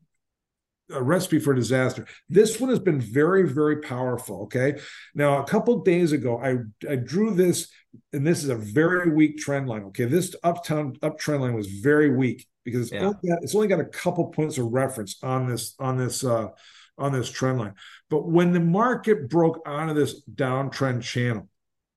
[0.91, 2.05] a recipe for disaster.
[2.30, 4.43] This one has been very very powerful.
[4.43, 4.80] Okay,
[5.15, 6.57] now a couple days ago, I
[6.89, 7.69] I drew this,
[8.11, 9.84] and this is a very weak trend line.
[9.85, 13.01] Okay, this uptown uptrend line was very weak because it's, yeah.
[13.01, 16.23] only got, it's only got a couple points of reference on this on this.
[16.23, 16.49] uh
[16.97, 17.73] on this trend line.
[18.10, 21.49] But when the market broke onto this downtrend channel,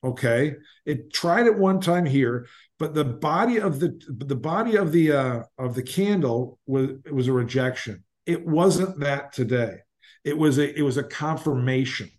[0.02, 0.54] okay,
[0.84, 2.46] it tried it one time here,
[2.78, 7.14] but the body of the the body of the uh, of the candle was it
[7.14, 8.04] was a rejection.
[8.26, 9.78] It wasn't that today.
[10.24, 12.10] It was a it was a confirmation.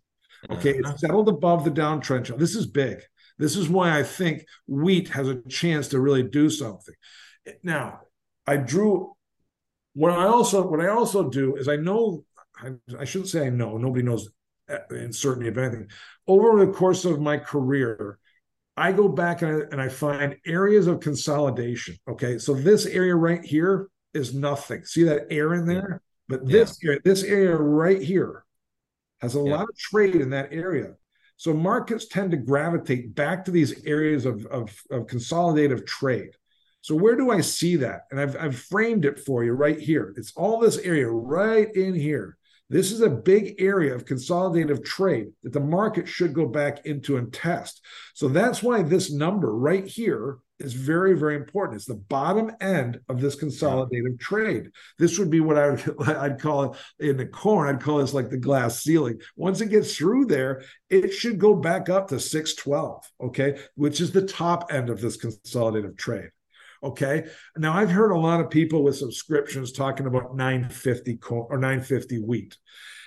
[0.49, 0.97] Okay, it uh-huh.
[0.97, 2.37] settled above the downtrend channel.
[2.37, 3.01] This is big.
[3.37, 6.95] This is why I think wheat has a chance to really do something.
[7.63, 8.01] Now,
[8.45, 9.13] I drew
[9.93, 12.23] what I also what I also do is I know
[12.55, 13.77] I, I shouldn't say I know.
[13.77, 14.29] Nobody knows
[14.69, 15.89] uh, in certainty of anything.
[16.27, 18.19] Over the course of my career,
[18.75, 21.97] I go back and I, and I find areas of consolidation.
[22.07, 24.83] Okay, so this area right here is nothing.
[24.83, 26.01] See that air in there?
[26.27, 26.89] But this yeah.
[26.89, 28.43] area, this area right here
[29.21, 29.55] has a yeah.
[29.55, 30.95] lot of trade in that area.
[31.37, 36.31] So markets tend to gravitate back to these areas of, of, of consolidative trade.
[36.81, 38.01] So where do I see that?
[38.11, 40.13] And I've, I've framed it for you right here.
[40.17, 42.37] It's all this area right in here.
[42.69, 47.17] This is a big area of consolidative trade that the market should go back into
[47.17, 47.81] and test.
[48.13, 51.77] So that's why this number right here is very, very important.
[51.77, 54.71] It's the bottom end of this consolidative trade.
[54.97, 57.67] This would be what I would, I'd call it in the corn.
[57.67, 59.19] I'd call this like the glass ceiling.
[59.35, 64.11] Once it gets through there, it should go back up to 612, okay, which is
[64.11, 66.29] the top end of this consolidative trade.
[66.83, 67.25] Okay.
[67.57, 72.19] Now I've heard a lot of people with subscriptions talking about 950 corn or 950
[72.19, 72.55] wheat.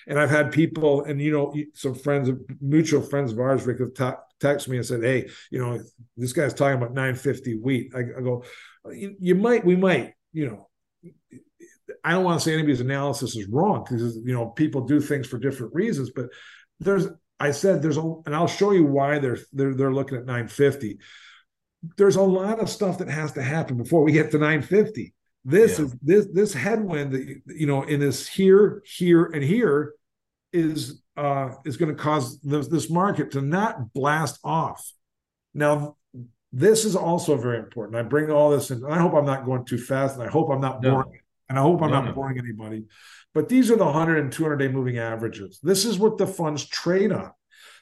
[0.07, 3.95] And I've had people, and you know, some friends, mutual friends of ours, Rick, have
[4.41, 5.81] text me and said, "Hey, you know,
[6.17, 8.45] this guy's talking about 950 wheat." I, I go,
[8.91, 10.67] you, "You might, we might, you know."
[12.05, 15.27] I don't want to say anybody's analysis is wrong because you know people do things
[15.27, 16.27] for different reasons, but
[16.79, 17.09] there's
[17.39, 20.99] I said there's a, and I'll show you why they're they're they're looking at 950
[21.97, 25.15] there's a lot of stuff that has to happen before we get to 950.
[25.45, 25.85] This yeah.
[25.87, 29.95] is this this headwind that you know in this here, here, and here
[30.53, 34.91] is uh is going to cause this, this market to not blast off.
[35.53, 35.97] Now,
[36.53, 37.97] this is also very important.
[37.97, 38.83] I bring all this in.
[38.85, 41.13] and I hope I'm not going too fast, and I hope I'm not boring.
[41.13, 41.19] No.
[41.49, 42.13] And I hope I'm no, not no.
[42.13, 42.85] boring anybody.
[43.35, 45.61] But these are the 100 and 200 day moving averages.
[45.63, 47.33] This is what the funds trade on.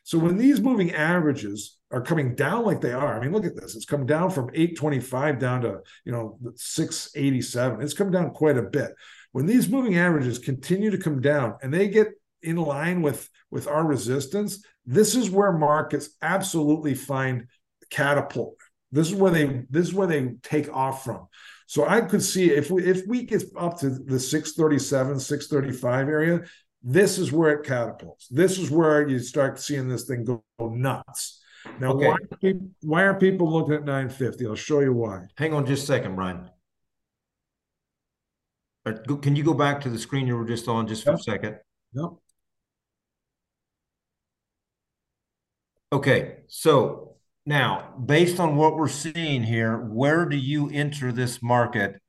[0.04, 3.56] So when these moving averages are coming down like they are, I mean, look at
[3.56, 3.76] this.
[3.76, 7.82] It's come down from 825 down to, you know, 687.
[7.82, 8.92] It's come down quite a bit.
[9.32, 12.08] When these moving averages continue to come down and they get
[12.42, 17.46] in line with with our resistance, this is where markets absolutely find
[17.90, 18.56] catapult.
[18.92, 21.28] This is where they this is where they take off from.
[21.66, 26.40] So I could see if we if we get up to the 637, 635 area,
[26.82, 28.28] this is where it catapults.
[28.28, 31.42] This is where you start seeing this thing go, nuts.
[31.80, 32.06] Now, okay.
[32.06, 34.46] why, are people, why are people looking at 950?
[34.46, 35.24] I'll show you why.
[35.36, 36.48] Hang on just a second, Brian.
[38.86, 41.18] Uh, can you go back to the screen you were just on just for yep.
[41.18, 41.56] a second?
[41.92, 42.10] Yep.
[45.90, 47.16] Okay, so
[47.46, 52.00] now based on what we're seeing here, where do you enter this market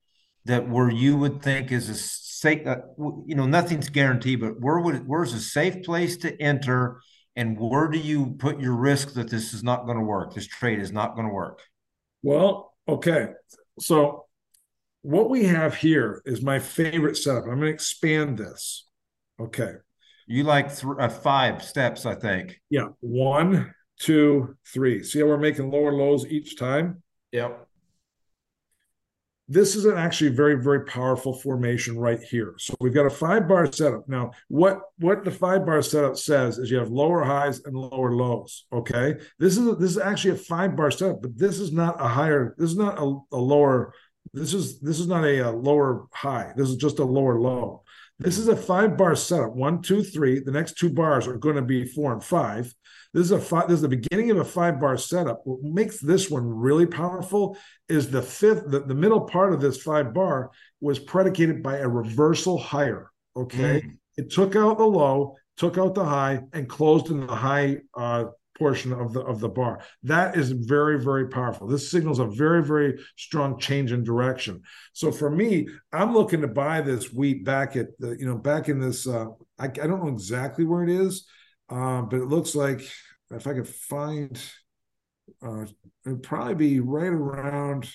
[0.45, 2.77] that where you would think is a safe, uh,
[3.25, 6.99] you know, nothing's guaranteed, but where would where's a safe place to enter,
[7.35, 10.33] and where do you put your risk that this is not going to work?
[10.33, 11.61] This trade is not going to work.
[12.21, 13.29] Well, okay,
[13.79, 14.25] so
[15.03, 17.43] what we have here is my favorite setup.
[17.43, 18.87] I'm going to expand this.
[19.39, 19.75] Okay.
[20.29, 22.59] You like th- uh, five steps, I think.
[22.69, 22.89] Yeah.
[23.01, 25.03] One, two, three.
[25.03, 27.03] See how we're making lower lows each time?
[27.31, 27.67] Yep
[29.49, 33.47] this is an actually very very powerful formation right here so we've got a five
[33.47, 37.59] bar setup now what what the five bar setup says is you have lower highs
[37.65, 41.35] and lower lows okay this is a, this is actually a five bar setup but
[41.37, 43.91] this is not a higher this is not a, a lower
[44.33, 47.81] this is this is not a, a lower high this is just a lower low
[48.19, 51.55] this is a five bar setup one two three the next two bars are going
[51.55, 52.73] to be four and five
[53.13, 55.41] this is a five, this is the beginning of a five bar setup.
[55.43, 59.81] What makes this one really powerful is the fifth, the, the middle part of this
[59.81, 63.09] five bar was predicated by a reversal higher.
[63.35, 63.81] Okay.
[63.81, 63.97] Mm.
[64.17, 68.25] It took out the low, took out the high, and closed in the high uh,
[68.59, 69.81] portion of the of the bar.
[70.03, 71.67] That is very very powerful.
[71.67, 74.61] This signals a very very strong change in direction.
[74.93, 78.69] So for me, I'm looking to buy this wheat back at the you know back
[78.69, 79.07] in this.
[79.07, 79.27] Uh,
[79.57, 81.25] I, I don't know exactly where it is,
[81.69, 82.81] uh, but it looks like
[83.31, 84.39] if I could find,
[85.41, 85.65] uh,
[86.05, 87.89] it'd probably be right around.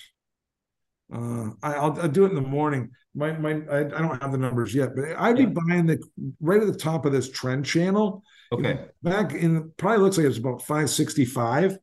[1.13, 2.89] Uh, I, will I'll do it in the morning.
[3.13, 5.45] My my I, I, don't have the numbers yet, but I'd yeah.
[5.45, 6.01] be buying the
[6.41, 8.23] right at the top of this trend channel.
[8.51, 8.79] Okay.
[9.03, 11.77] Back in probably looks like it's about 565.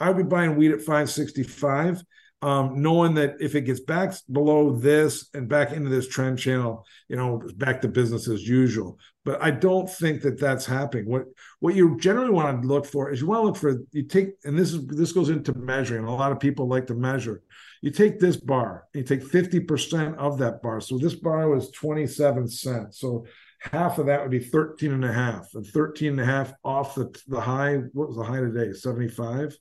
[0.00, 2.02] I'd be buying wheat at 565
[2.42, 6.84] um, knowing that if it gets back below this and back into this trend channel,
[7.08, 8.98] you know, back to business as usual.
[9.24, 11.06] But I don't think that that's happening.
[11.06, 11.26] What
[11.60, 14.30] what you generally want to look for is you want to look for you take,
[14.44, 16.04] and this is this goes into measuring.
[16.04, 17.42] A lot of people like to measure.
[17.80, 20.80] You take this bar, you take fifty percent of that bar.
[20.80, 22.98] So this bar was twenty seven cents.
[22.98, 23.24] So
[23.70, 26.94] half of that would be 13 and a half and 13 and a half off
[26.94, 29.56] the, the high what was the high today 75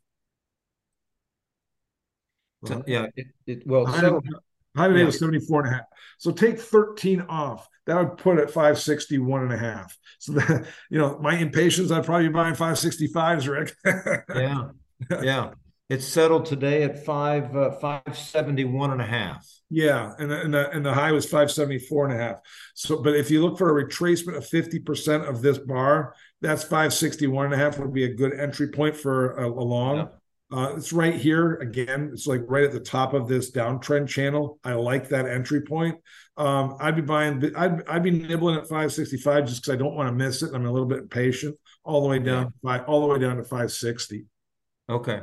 [2.65, 4.09] so, yeah, it, it well, high,
[4.75, 5.05] high today yeah.
[5.05, 5.85] was 74 and a half.
[6.19, 7.67] So take 13 off.
[7.87, 9.97] That would put it 561 and a half.
[10.19, 13.75] So that, you know, my impatience, I'd probably be buying 565s, Rick.
[14.35, 14.69] yeah.
[15.23, 15.53] Yeah.
[15.91, 19.45] It's settled today at five uh, five seventy one and a half.
[19.69, 22.37] Yeah, and and the, and the high was five seventy four and a half.
[22.75, 26.63] So, but if you look for a retracement of fifty percent of this bar, that's
[26.63, 29.51] five sixty one and a half would be a good entry point for a, a
[29.51, 29.97] long.
[29.97, 30.05] Yeah.
[30.57, 32.11] Uh, it's right here again.
[32.13, 34.59] It's like right at the top of this downtrend channel.
[34.63, 35.97] I like that entry point.
[36.37, 37.51] Um, I'd be buying.
[37.53, 40.51] I'd I'd be nibbling at 565 just because I don't want to miss it.
[40.53, 41.57] I'm a little bit impatient.
[41.83, 44.23] All the way down five, all the way down to 560.
[44.89, 45.21] Okay,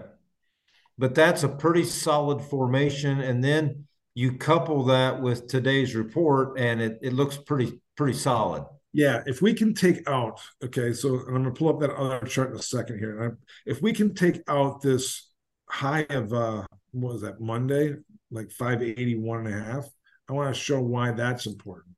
[0.98, 6.80] but that's a pretty solid formation, and then you couple that with today's report, and
[6.80, 8.64] it it looks pretty pretty solid.
[8.92, 12.50] Yeah, if we can take out, okay, so I'm gonna pull up that other chart
[12.50, 13.38] in a second here.
[13.64, 15.30] If we can take out this
[15.70, 17.94] high of uh what was that Monday,
[18.30, 19.86] like 581 and a half,
[20.28, 21.94] I want to show why that's important.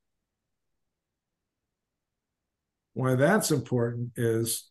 [2.93, 4.69] Why that's important is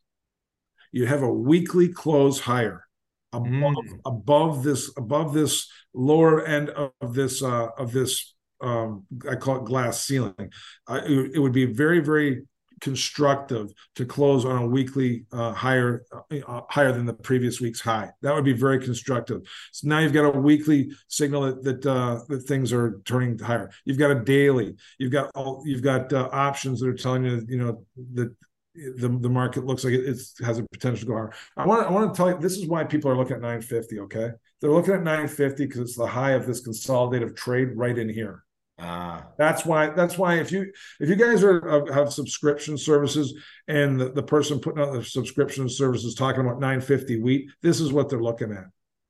[0.92, 2.86] you have a weekly close higher
[3.34, 4.00] above mm.
[4.06, 9.66] above this above this lower end of this uh of this um, I call it
[9.66, 10.52] glass ceiling.
[10.88, 12.44] Uh, it, it, would be very, very
[12.82, 18.10] constructive to close on a weekly uh, higher uh, higher than the previous week's high.
[18.22, 19.42] That would be very constructive.
[19.72, 23.70] So now you've got a weekly signal that that, uh, that things are turning higher.
[23.86, 24.76] You've got a daily.
[24.98, 28.36] You've got all, you've got uh, options that are telling you you know that
[28.76, 30.06] the, the market looks like it
[30.46, 31.34] has a potential to go higher.
[31.58, 34.00] I want I want to tell you this is why people are looking at 950.
[34.02, 34.32] Okay,
[34.62, 38.44] they're looking at 950 because it's the high of this consolidative trade right in here.
[38.80, 39.90] Uh, that's why.
[39.90, 43.34] That's why if you if you guys are have subscription services
[43.68, 47.92] and the, the person putting out the subscription services talking about 950 wheat, this is
[47.92, 48.66] what they're looking at.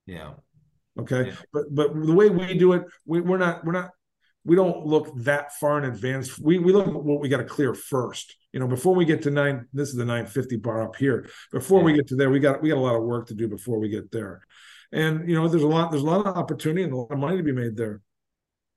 [0.05, 0.31] Yeah.
[0.97, 1.27] Okay.
[1.27, 1.35] Yeah.
[1.53, 3.91] But but the way we do it, we, we're not we're not
[4.43, 6.39] we don't look that far in advance.
[6.39, 8.35] We we look at what we got to clear first.
[8.53, 11.29] You know, before we get to nine, this is the 950 bar up here.
[11.51, 11.85] Before yeah.
[11.85, 13.79] we get to there, we got we got a lot of work to do before
[13.79, 14.41] we get there.
[14.91, 17.19] And you know, there's a lot there's a lot of opportunity and a lot of
[17.19, 18.01] money to be made there.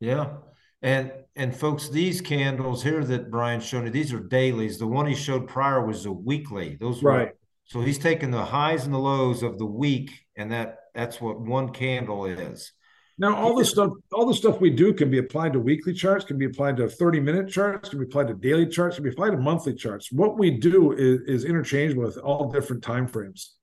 [0.01, 0.35] Yeah.
[0.83, 4.79] And and folks, these candles here that Brian showed you, these are dailies.
[4.79, 6.77] The one he showed prior was a weekly.
[6.79, 7.33] Those were, right.
[7.65, 11.41] So he's taking the highs and the lows of the week, and that that's what
[11.41, 12.73] one candle is.
[13.19, 16.25] Now, all the stuff, all the stuff we do can be applied to weekly charts,
[16.25, 19.11] can be applied to 30 minute charts, can be applied to daily charts, can be
[19.11, 20.11] applied to monthly charts.
[20.11, 23.55] What we do is, is interchangeable with all different time frames.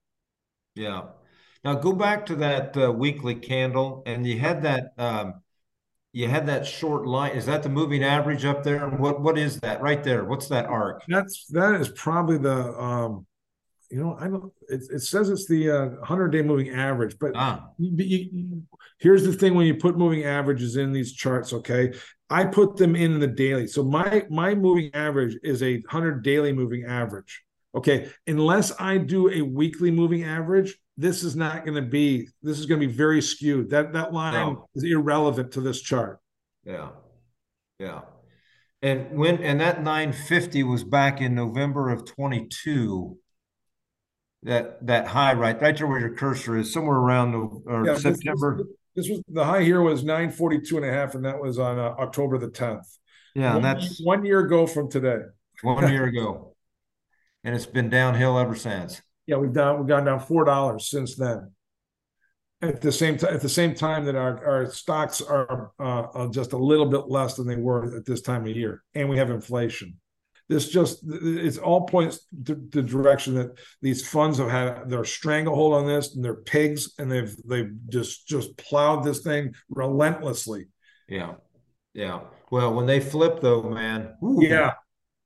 [0.76, 1.04] Yeah.
[1.64, 5.42] Now go back to that uh, weekly candle, and you had that um,
[6.14, 7.34] you had that short line.
[7.34, 8.88] Is that the moving average up there?
[8.88, 10.24] What what is that right there?
[10.24, 11.04] What's that arc?
[11.08, 13.26] That's that is probably the um,
[13.90, 14.52] you know I don't.
[14.68, 17.70] It, it says it's the uh, hundred day moving average, but ah.
[17.78, 18.64] you, you,
[19.00, 21.94] here's the thing: when you put moving averages in these charts, okay,
[22.30, 23.68] I put them in the daily.
[23.68, 27.44] So my my moving average is a hundred daily moving average.
[27.76, 32.60] Okay, unless I do a weekly moving average, this is not going to be this
[32.60, 34.68] is going to be very skewed that that line no.
[34.76, 36.20] is irrelevant to this chart
[36.66, 36.90] yeah
[37.80, 38.02] yeah
[38.82, 43.18] and when and that 950 was back in november of 22
[44.44, 45.62] that that high right?
[45.62, 47.36] Right there where your cursor is somewhere around
[47.66, 48.58] or yeah, september.
[48.96, 51.78] this, this, was the high here was 942 and a half and that was on
[51.78, 52.86] uh, october the 10th
[53.36, 55.20] yeah one, that's one year ago from today.
[55.62, 56.56] One year ago.
[57.44, 59.02] And it's been downhill ever since.
[59.26, 61.52] Yeah, we've done we've gone down four dollars since then.
[62.62, 66.52] At the same time, at the same time that our, our stocks are uh, just
[66.52, 69.30] a little bit less than they were at this time of year, and we have
[69.30, 69.98] inflation.
[70.50, 75.76] This just it's all points to the direction that these funds have had their stranglehold
[75.76, 80.68] on this, and they're pigs, and they've they've just just plowed this thing relentlessly.
[81.08, 81.36] Yeah,
[81.94, 82.22] yeah.
[82.52, 84.16] Well, when they flip though, man.
[84.24, 84.40] Ooh.
[84.42, 84.74] Yeah,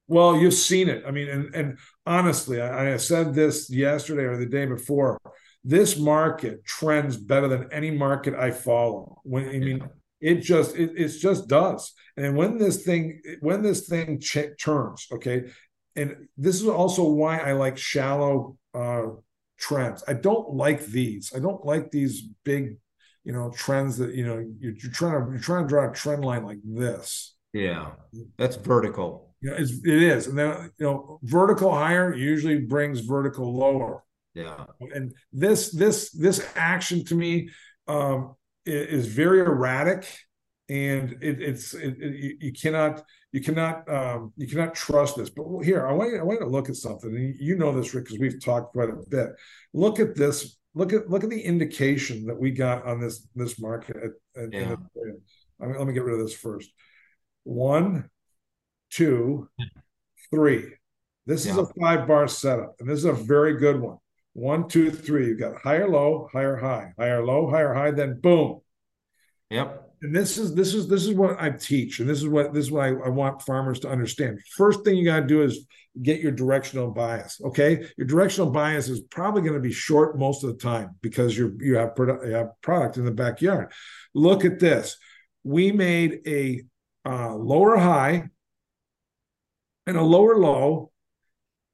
[0.08, 1.04] well, you've seen it.
[1.08, 5.20] I mean, and, and honestly, I, I said this yesterday or the day before.
[5.64, 9.22] This market trends better than any market I follow.
[9.24, 9.90] When I mean,
[10.24, 11.94] it just it, it just does.
[12.16, 15.52] And when this thing when this thing ch- turns, okay,
[15.96, 19.08] and this is also why I like shallow uh,
[19.60, 20.04] trends.
[20.08, 21.34] I don't like these.
[21.36, 22.78] I don't like these big,
[23.26, 25.94] you know, trends that you know you're, you're trying to you're trying to draw a
[25.94, 27.36] trend line like this.
[27.52, 27.92] Yeah,
[28.38, 29.36] that's vertical.
[29.42, 34.04] You know, it's, it is, and then you know, vertical higher usually brings vertical lower.
[34.34, 37.50] Yeah, and this this this action to me
[37.88, 38.36] um,
[38.66, 40.08] is very erratic,
[40.70, 45.30] and it, it's it, it, you cannot you cannot um, you cannot trust this.
[45.30, 47.76] But here, I want you, I want you to look at something, and you know
[47.76, 49.30] this, Rick, because we've talked quite a bit.
[49.74, 50.58] Look at this.
[50.76, 53.98] Look at look at the indication that we got on this this market.
[53.98, 54.76] At, at, yeah.
[55.62, 56.70] I mean, let me get rid of this first.
[57.44, 58.10] One,
[58.90, 59.50] two,
[60.32, 60.74] three.
[61.26, 61.54] This yeah.
[61.54, 63.98] is a five bar setup, and this is a very good one.
[64.34, 65.28] One, two, three.
[65.28, 68.62] You've got higher, low, higher, high, higher, low, higher, high, then boom.
[69.52, 69.92] Yep.
[70.02, 72.66] And this is this is this is what I teach, and this is what this
[72.66, 74.40] is what I, I want farmers to understand.
[74.58, 75.66] First thing you got to do is
[76.02, 77.40] get your directional bias.
[77.42, 81.38] Okay, your directional bias is probably going to be short most of the time because
[81.38, 83.72] you you have product you have product in the backyard.
[84.14, 84.98] Look at this.
[85.44, 86.64] We made a
[87.06, 88.30] uh, lower high
[89.86, 90.92] and a lower low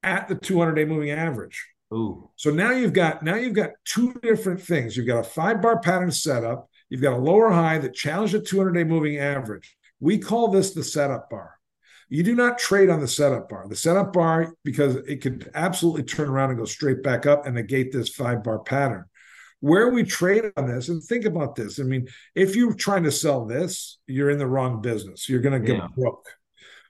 [0.02, 1.66] at the 200 day moving average.
[1.92, 2.30] Ooh.
[2.36, 4.96] So now you've got now you've got two different things.
[4.96, 6.68] You've got a five bar pattern setup.
[6.88, 9.76] You've got a lower high that challenged the 200 day moving average.
[9.98, 11.54] We call this the setup bar.
[12.08, 13.66] You do not trade on the setup bar.
[13.68, 17.54] The setup bar because it could absolutely turn around and go straight back up and
[17.54, 19.04] negate this five bar pattern.
[19.60, 21.78] Where we trade on this, and think about this.
[21.78, 25.28] I mean, if you're trying to sell this, you're in the wrong business.
[25.28, 25.88] You're going to get yeah.
[25.94, 26.26] broke.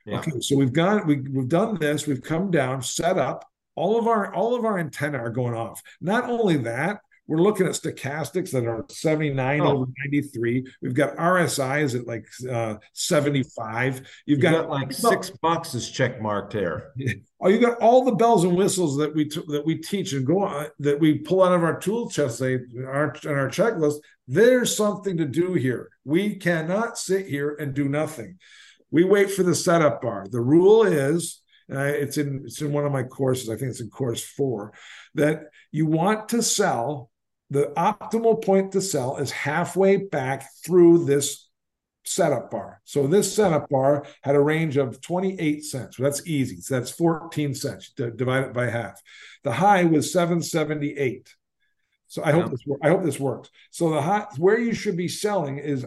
[0.07, 0.19] Yeah.
[0.21, 2.07] Okay, so we've got we, we've done this.
[2.07, 3.45] We've come down, set up.
[3.75, 5.83] All of our all of our antenna are going off.
[6.01, 9.69] Not only that, We're looking at stochastics that are 79 oh.
[9.69, 10.67] over 93.
[10.83, 13.99] We've got RSIs at like uh, 75.
[14.27, 16.93] You've you got, got, like six boxes check marked here.
[17.43, 20.27] Oh, you got all the bells and whistles that we t- that we teach and
[20.27, 24.01] go on that we pull out of our tool chest say our in our checklist.
[24.29, 25.89] There's something to do here.
[26.05, 28.37] We cannot sit here and do nothing.
[28.91, 30.27] We wait for the setup bar.
[30.31, 31.41] The rule is
[31.73, 33.49] uh, it's in it's in one of my courses.
[33.49, 34.73] I think it's in course four
[35.15, 37.11] that you want to sell
[37.51, 41.49] the optimal point to sell is halfway back through this
[42.05, 42.81] setup bar.
[42.85, 45.97] So this setup bar had a range of 28 cents.
[45.97, 46.61] So that's easy.
[46.61, 47.91] So that's 14 cents.
[47.91, 49.01] Divide it by half.
[49.43, 51.35] The high was 778.
[52.07, 53.51] So I hope this I hope this works.
[53.71, 55.87] So the high where you should be selling is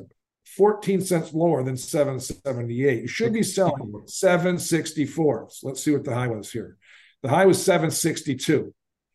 [0.58, 3.02] 14 cents lower than 778.
[3.02, 5.48] You should be selling 764.
[5.50, 6.78] So let's see what the high was here.
[7.22, 8.74] The high was 762.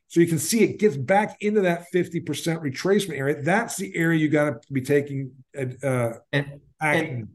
[0.09, 3.43] So you can see it gets back into that 50% retracement area.
[3.43, 7.29] That's the area you got to be taking uh, and, and,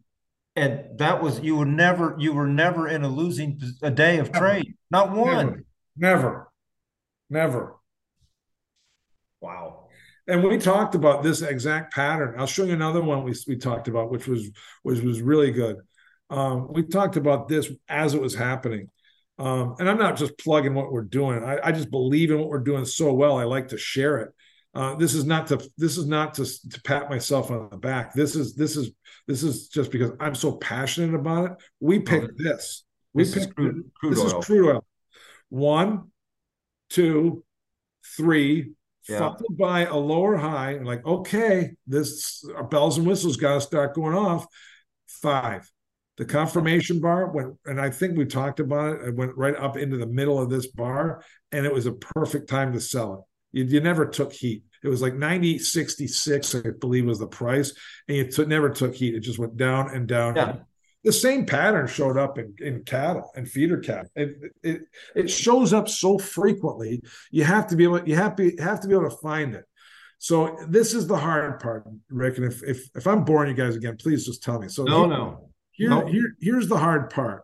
[0.55, 4.31] and that was you were never you were never in a losing a day of
[4.31, 4.45] never.
[4.45, 4.73] trade.
[4.89, 5.65] Not one.
[5.95, 5.95] Never.
[5.95, 6.49] Never.
[7.29, 7.75] never.
[9.39, 9.82] Wow.
[10.27, 12.35] And we talked about this exact pattern.
[12.37, 14.49] I'll show you another one we, we talked about, which was
[14.83, 15.77] which was really good.
[16.29, 18.89] Um, we talked about this as it was happening.
[19.37, 21.43] Um, and I'm not just plugging what we're doing.
[21.43, 23.37] I, I, just believe in what we're doing so well.
[23.37, 24.29] I like to share it.
[24.75, 28.13] Uh, this is not to this is not to, to pat myself on the back.
[28.13, 28.91] This is this is
[29.27, 31.57] this is just because I'm so passionate about it.
[31.79, 32.83] We picked this.
[33.13, 34.39] We this picked crude, crude this oil.
[34.39, 34.85] is crude oil.
[35.49, 36.11] One,
[36.89, 37.43] two,
[38.17, 38.73] three,
[39.07, 39.19] yeah.
[39.19, 40.77] followed by a lower high.
[40.77, 44.45] Like, okay, this bells and whistles got to start going off.
[45.07, 45.69] Five,
[46.17, 49.07] the confirmation bar went, and I think we talked about it.
[49.07, 52.49] It went right up into the middle of this bar, and it was a perfect
[52.49, 53.59] time to sell it.
[53.59, 54.63] You, you never took heat.
[54.83, 57.73] It was like 90, 66, I believe was the price.
[58.07, 59.15] And it t- never took heat.
[59.15, 60.35] It just went down and down.
[60.35, 60.55] Yeah.
[61.03, 64.09] The same pattern showed up in, in cattle and feeder cattle.
[64.15, 64.81] It, it,
[65.15, 67.03] it shows up so frequently.
[67.29, 69.65] You have to be able, you have to, have to be able to find it.
[70.19, 72.37] So this is the hard part, Rick.
[72.37, 74.69] And if, if, if I'm boring you guys again, please just tell me.
[74.69, 77.43] So no, no here, here, here's the hard part.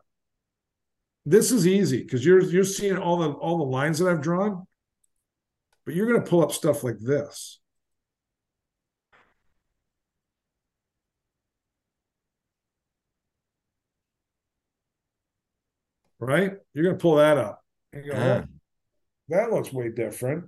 [1.25, 4.65] This is easy because you're you're seeing all the all the lines that I've drawn,
[5.85, 7.59] but you're going to pull up stuff like this.
[16.19, 16.53] Right?
[16.73, 17.63] You're going to pull that up.
[17.93, 18.43] And go, yeah.
[18.43, 18.47] oh,
[19.29, 20.45] that looks way different.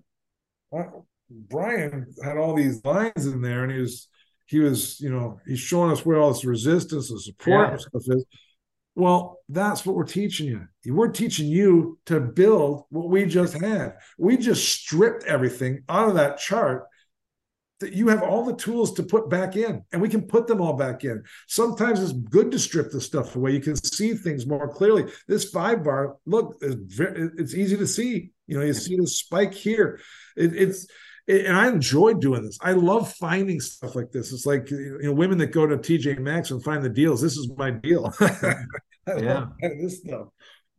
[1.30, 4.08] Brian had all these lines in there, and he was
[4.48, 7.72] he was, you know, he's showing us where all this resistance and support yeah.
[7.72, 8.26] and stuff is.
[8.94, 10.94] Well, that's what we're teaching you.
[10.94, 13.94] We're teaching you to build what we just had.
[14.18, 16.88] We just stripped everything out of that chart
[17.82, 20.62] that you have all the tools to put back in, and we can put them
[20.62, 21.24] all back in.
[21.48, 23.52] Sometimes it's good to strip the stuff away.
[23.52, 25.12] You can see things more clearly.
[25.28, 28.32] This five bar, look, it's, very, it's easy to see.
[28.48, 30.00] You know, you see the spike here.
[30.36, 30.88] It, it's
[31.28, 32.58] and I enjoy doing this.
[32.62, 34.34] I love finding stuff like this.
[34.34, 37.22] It's like you know, women that go to TJ Maxx and find the deals.
[37.22, 38.12] This is my deal.
[39.08, 40.28] yeah, this stuff.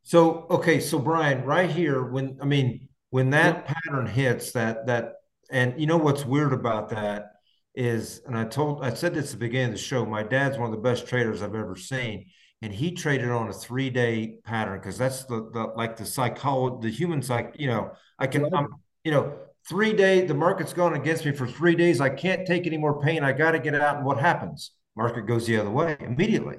[0.03, 5.15] So okay, so Brian, right here, when I mean when that pattern hits that that,
[5.53, 7.33] and you know what's weird about that
[7.75, 10.05] is, and I told I said this at the beginning of the show.
[10.05, 12.27] My dad's one of the best traders I've ever seen,
[12.61, 16.89] and he traded on a three day pattern because that's the, the like the psychology,
[16.89, 17.55] the human psych.
[17.59, 18.69] You know, I can, I'm,
[19.05, 19.35] you know
[19.69, 22.01] three day, the market's gone against me for three days.
[22.01, 23.23] I can't take any more pain.
[23.23, 23.97] I got to get out.
[23.97, 24.73] And what happens?
[24.97, 26.57] Market goes the other way immediately.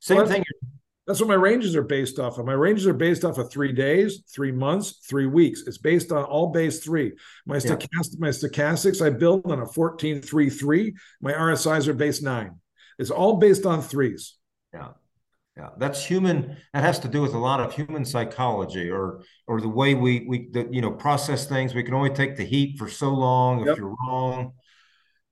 [0.00, 0.44] Same well, thing.
[1.10, 2.46] That's what my ranges are based off of.
[2.46, 5.64] My ranges are based off of three days, three months, three weeks.
[5.66, 7.14] It's based on all base three.
[7.46, 7.62] My yeah.
[7.62, 10.94] stochastic, my stochastics I build on a 14 3 3.
[11.20, 12.60] My RSIs are based nine.
[12.96, 14.36] It's all based on threes.
[14.72, 14.90] Yeah.
[15.56, 16.56] Yeah, that's human.
[16.72, 20.24] That has to do with a lot of human psychology, or or the way we
[20.28, 21.74] we the, you know process things.
[21.74, 23.66] We can only take the heat for so long.
[23.66, 24.52] If you're wrong,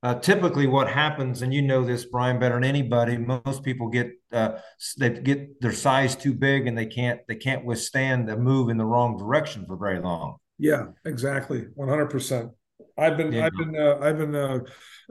[0.02, 3.16] uh, typically what happens, and you know this, Brian, better than anybody.
[3.16, 4.52] Most people get uh,
[4.98, 8.76] they get their size too big, and they can't they can't withstand a move in
[8.76, 10.36] the wrong direction for very long.
[10.58, 12.50] Yeah, exactly, one hundred percent.
[12.96, 13.46] I've been yeah.
[13.46, 14.58] I've been uh, I've been uh,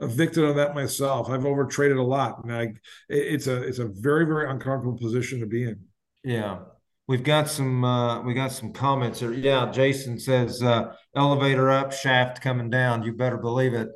[0.00, 1.28] a victim of that myself.
[1.28, 2.72] I've overtraded a lot, and I
[3.08, 5.80] it's a it's a very very uncomfortable position to be in.
[6.24, 6.60] Yeah,
[7.06, 9.32] we've got some uh, we got some comments here.
[9.32, 13.02] Yeah, Jason says uh, elevator up, shaft coming down.
[13.02, 13.88] You better believe it.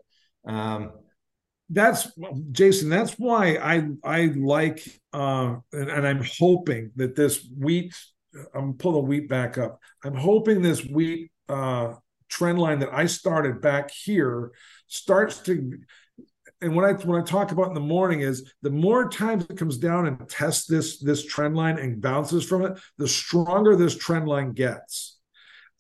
[0.44, 0.92] Um,
[1.70, 2.12] that's
[2.50, 2.88] Jason.
[2.88, 7.94] That's why I I like uh, and, and I'm hoping that this wheat.
[8.54, 9.78] I'm pulling wheat back up.
[10.02, 11.94] I'm hoping this wheat uh,
[12.28, 14.52] trend line that I started back here
[14.88, 15.78] starts to
[16.62, 19.58] and when I when I talk about in the morning is the more times it
[19.58, 23.96] comes down and tests this this trend line and bounces from it, the stronger this
[23.96, 25.18] trend line gets.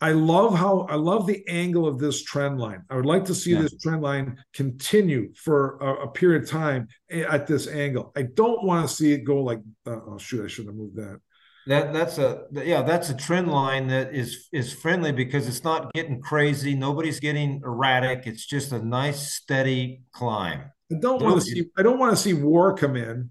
[0.02, 2.82] I love how I love the angle of this trend line.
[2.90, 3.62] I would like to see yeah.
[3.62, 8.10] this trend line continue for a, a, period of time at this angle.
[8.16, 10.96] I don't want to see it go like uh, oh shoot, I should have moved
[10.96, 11.20] that.
[11.68, 15.92] That that's a yeah, that's a trend line that is is friendly because it's not
[15.92, 16.74] getting crazy.
[16.74, 18.26] Nobody's getting erratic.
[18.26, 20.64] It's just a nice steady climb.
[20.90, 23.30] I don't want to see I don't want to see war come in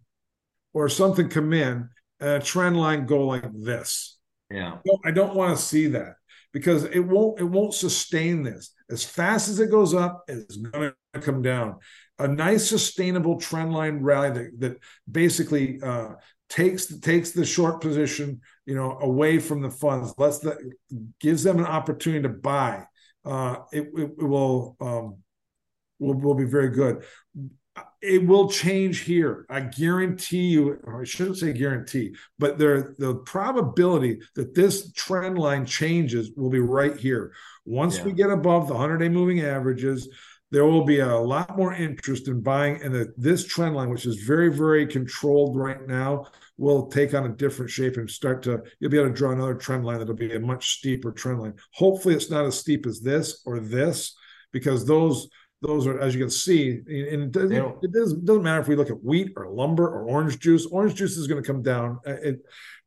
[0.72, 1.90] or something come in
[2.22, 4.18] and a trend line go like this.
[4.50, 4.76] Yeah.
[4.76, 6.16] I don't, I don't want to see that
[6.54, 8.74] because it won't it won't sustain this.
[8.90, 11.78] As fast as it goes up, it's going to come down.
[12.20, 14.78] A nice sustainable trend line rally that, that
[15.10, 16.10] basically uh,
[16.50, 20.58] takes takes the short position, you know, away from the funds, lets the
[21.20, 22.86] gives them an opportunity to buy.
[23.24, 25.18] Uh, it, it, it will um,
[26.00, 27.04] will will be very good.
[28.02, 29.46] It will change here.
[29.50, 35.66] I guarantee you, I shouldn't say guarantee, but there the probability that this trend line
[35.66, 37.32] changes will be right here.
[37.66, 38.06] Once yeah.
[38.06, 40.10] we get above the 100 day moving averages,
[40.52, 44.06] there will be a lot more interest in buying and that this trend line which
[44.06, 46.26] is very very controlled right now
[46.58, 49.56] will take on a different shape and start to you'll be able to draw another
[49.56, 53.00] trend line that'll be a much steeper trend line hopefully it's not as steep as
[53.00, 54.16] this or this
[54.52, 55.30] because those
[55.62, 58.76] those are as you can see and it doesn't, it doesn't, doesn't matter if we
[58.76, 62.00] look at wheat or lumber or orange juice orange juice is going to come down.
[62.06, 62.40] Uh, it,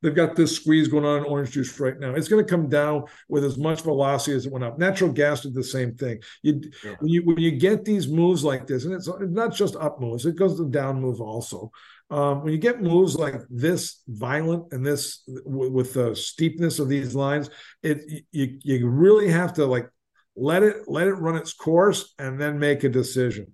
[0.03, 2.15] they've got this squeeze going on in orange juice right now.
[2.15, 4.79] It's going to come down with as much velocity as it went up.
[4.79, 6.21] Natural gas did the same thing.
[6.43, 6.95] You yeah.
[6.99, 10.27] when you when you get these moves like this and it's not just up moves
[10.27, 11.71] it goes to down move also.
[12.11, 16.89] Um, when you get moves like this violent and this w- with the steepness of
[16.89, 17.49] these lines
[17.83, 19.89] it you you really have to like
[20.37, 23.53] let it let it run its course and then make a decision.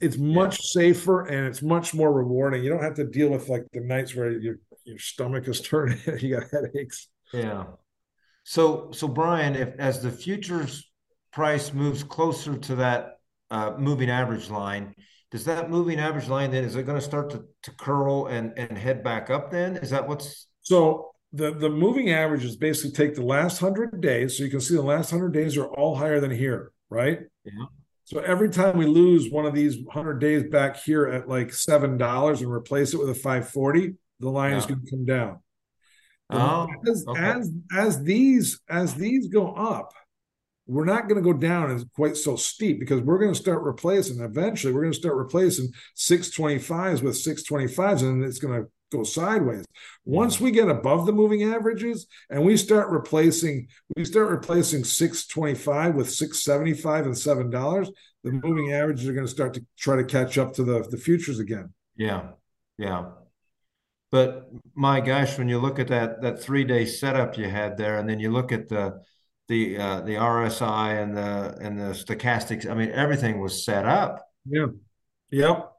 [0.00, 0.82] It's much yeah.
[0.82, 2.62] safer and it's much more rewarding.
[2.62, 5.98] You don't have to deal with like the nights where your your stomach is turning
[6.18, 7.08] you got headaches.
[7.32, 7.64] Yeah.
[8.44, 10.88] So so brian if as the futures
[11.32, 13.18] price moves closer to that
[13.50, 14.94] uh, moving average line
[15.30, 18.56] does that moving average line then is it going to start to, to curl and
[18.56, 19.76] and head back up then?
[19.76, 24.44] Is that what's so the the moving averages basically take the last 100 days so
[24.44, 27.66] you can see the last 100 days are all higher than here right yeah
[28.04, 31.96] so every time we lose one of these 100 days back here at like seven
[31.98, 34.58] dollars and replace it with a 540 the line yeah.
[34.58, 35.40] is going to come down
[36.30, 37.20] oh, as, okay.
[37.20, 39.92] as as these as these go up
[40.68, 43.62] we're not going to go down as quite so steep because we're going to start
[43.62, 49.02] replacing eventually we're going to start replacing 625s with 625s and it's going to go
[49.02, 49.64] sideways.
[50.04, 55.94] Once we get above the moving averages and we start replacing, we start replacing 625
[55.94, 57.90] with 675 and seven dollars,
[58.22, 60.96] the moving averages are going to start to try to catch up to the, the
[60.96, 61.72] futures again.
[61.96, 62.28] Yeah.
[62.78, 63.10] Yeah.
[64.12, 67.98] But my gosh, when you look at that that three day setup you had there,
[67.98, 69.02] and then you look at the
[69.48, 74.24] the uh, the RSI and the and the stochastics, I mean, everything was set up.
[74.46, 74.66] Yeah.
[75.30, 75.72] Yep.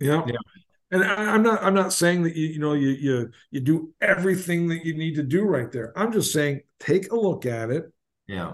[0.00, 0.24] Yep.
[0.28, 0.63] Yeah
[0.94, 3.92] and I, am not I'm not saying that you you know you you you do
[4.00, 5.92] everything that you need to do right there.
[5.96, 7.92] I'm just saying take a look at it,
[8.28, 8.52] yeah,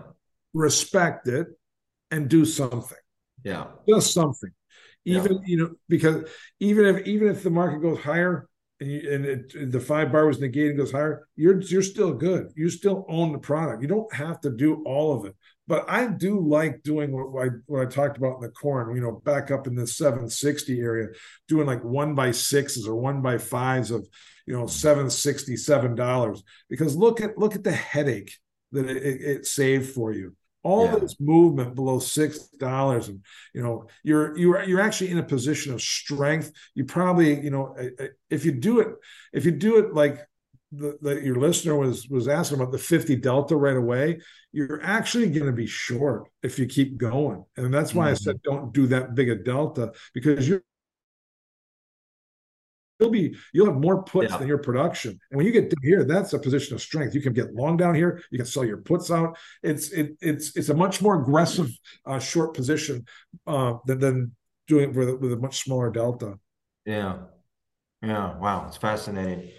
[0.54, 1.48] respect it,
[2.10, 2.96] and do something.
[3.44, 4.50] Yeah, just something.
[5.04, 5.38] Even yeah.
[5.44, 6.28] you know because
[6.60, 8.48] even if even if the market goes higher
[8.80, 12.14] and, you, and it, the five bar was negated and goes higher, you're you're still
[12.14, 12.52] good.
[12.56, 13.82] You still own the product.
[13.82, 15.36] You don't have to do all of it.
[15.70, 19.00] But I do like doing what I, what I talked about in the corn, you
[19.00, 21.10] know, back up in the 760 area,
[21.46, 24.04] doing like one by sixes or one by fives of,
[24.46, 26.42] you know, $767.
[26.68, 28.36] Because look at look at the headache
[28.72, 30.34] that it, it, it saved for you
[30.64, 30.96] all yeah.
[30.96, 33.24] this movement below six dollars and
[33.54, 37.74] you know you're you're you're actually in a position of strength you probably you know
[38.28, 38.88] if you do it
[39.32, 40.18] if you do it like
[40.72, 44.20] the, your listener was was asking about the 50 delta right away
[44.52, 47.44] you're actually going to be short if you keep going.
[47.56, 48.12] And that's why mm-hmm.
[48.12, 48.56] i said mm-hmm.
[48.56, 50.62] don't do that big a delta because you're
[52.98, 54.38] you'll be you'll have more puts yeah.
[54.38, 55.18] than your production.
[55.30, 57.14] And when you get down here that's a position of strength.
[57.14, 59.36] You can get long down here you can sell your puts out.
[59.62, 61.70] It's it, it's it's a much more aggressive
[62.06, 63.06] uh, short position
[63.46, 64.36] uh, than, than
[64.68, 66.38] doing it with, with a much smaller delta.
[66.86, 67.18] Yeah.
[68.02, 68.38] Yeah.
[68.38, 68.66] Wow.
[68.68, 69.50] It's fascinating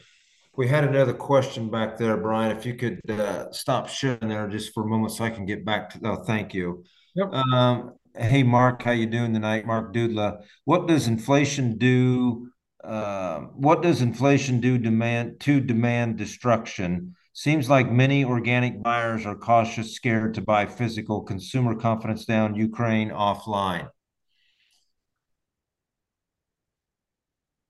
[0.55, 2.55] we had another question back there, Brian.
[2.55, 5.63] If you could uh, stop sharing there just for a moment so I can get
[5.65, 5.99] back to.
[6.03, 6.83] Oh, thank you.
[7.15, 7.33] Yep.
[7.33, 9.65] Um, hey, Mark, how you doing tonight?
[9.65, 10.43] Mark Dudla.
[10.65, 12.49] What does inflation do?
[12.83, 17.15] Uh, what does inflation do demand to demand destruction?
[17.33, 21.21] Seems like many organic buyers are cautious, scared to buy physical.
[21.21, 23.87] Consumer confidence down, Ukraine offline.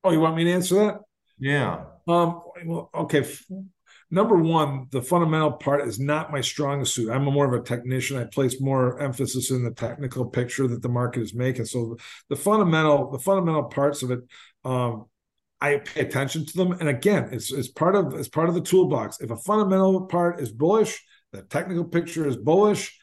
[0.03, 0.95] Oh, you want me to answer that?
[1.41, 1.85] Yeah.
[2.07, 2.41] Um.
[2.65, 3.25] Well, okay.
[4.13, 7.09] Number one, the fundamental part is not my strongest suit.
[7.09, 8.17] I'm more of a technician.
[8.17, 11.65] I place more emphasis in the technical picture that the market is making.
[11.65, 11.97] So
[12.29, 14.19] the fundamental, the fundamental parts of it,
[14.65, 15.05] um,
[15.61, 16.73] I pay attention to them.
[16.73, 19.21] And again, it's it's part of it's part of the toolbox.
[19.21, 21.01] If a fundamental part is bullish,
[21.31, 22.99] the technical picture is bullish.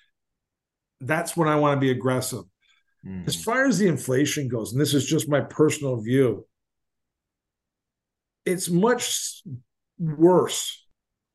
[1.00, 2.44] That's when I want to be aggressive.
[3.06, 3.26] Mm.
[3.26, 6.46] As far as the inflation goes, and this is just my personal view,
[8.52, 9.42] it's much
[9.98, 10.86] worse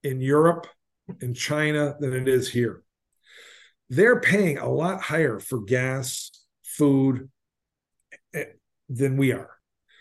[0.03, 0.67] in Europe
[1.21, 2.83] and China than it is here.
[3.89, 6.31] They're paying a lot higher for gas,
[6.63, 7.29] food
[8.33, 8.45] eh,
[8.89, 9.51] than we are.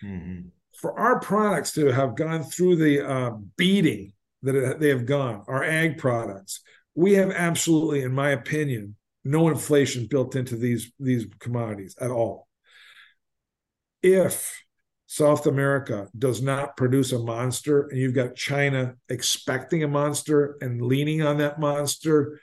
[0.03, 0.49] Mm-hmm
[0.83, 4.13] for our products to have gone through the uh, beating
[4.43, 6.61] that they have gone, our ag products,
[6.97, 12.49] we have absolutely, in my opinion, no inflation built into these these commodities at all.
[14.03, 14.61] If
[15.13, 20.81] South America does not produce a monster, and you've got China expecting a monster and
[20.81, 22.41] leaning on that monster,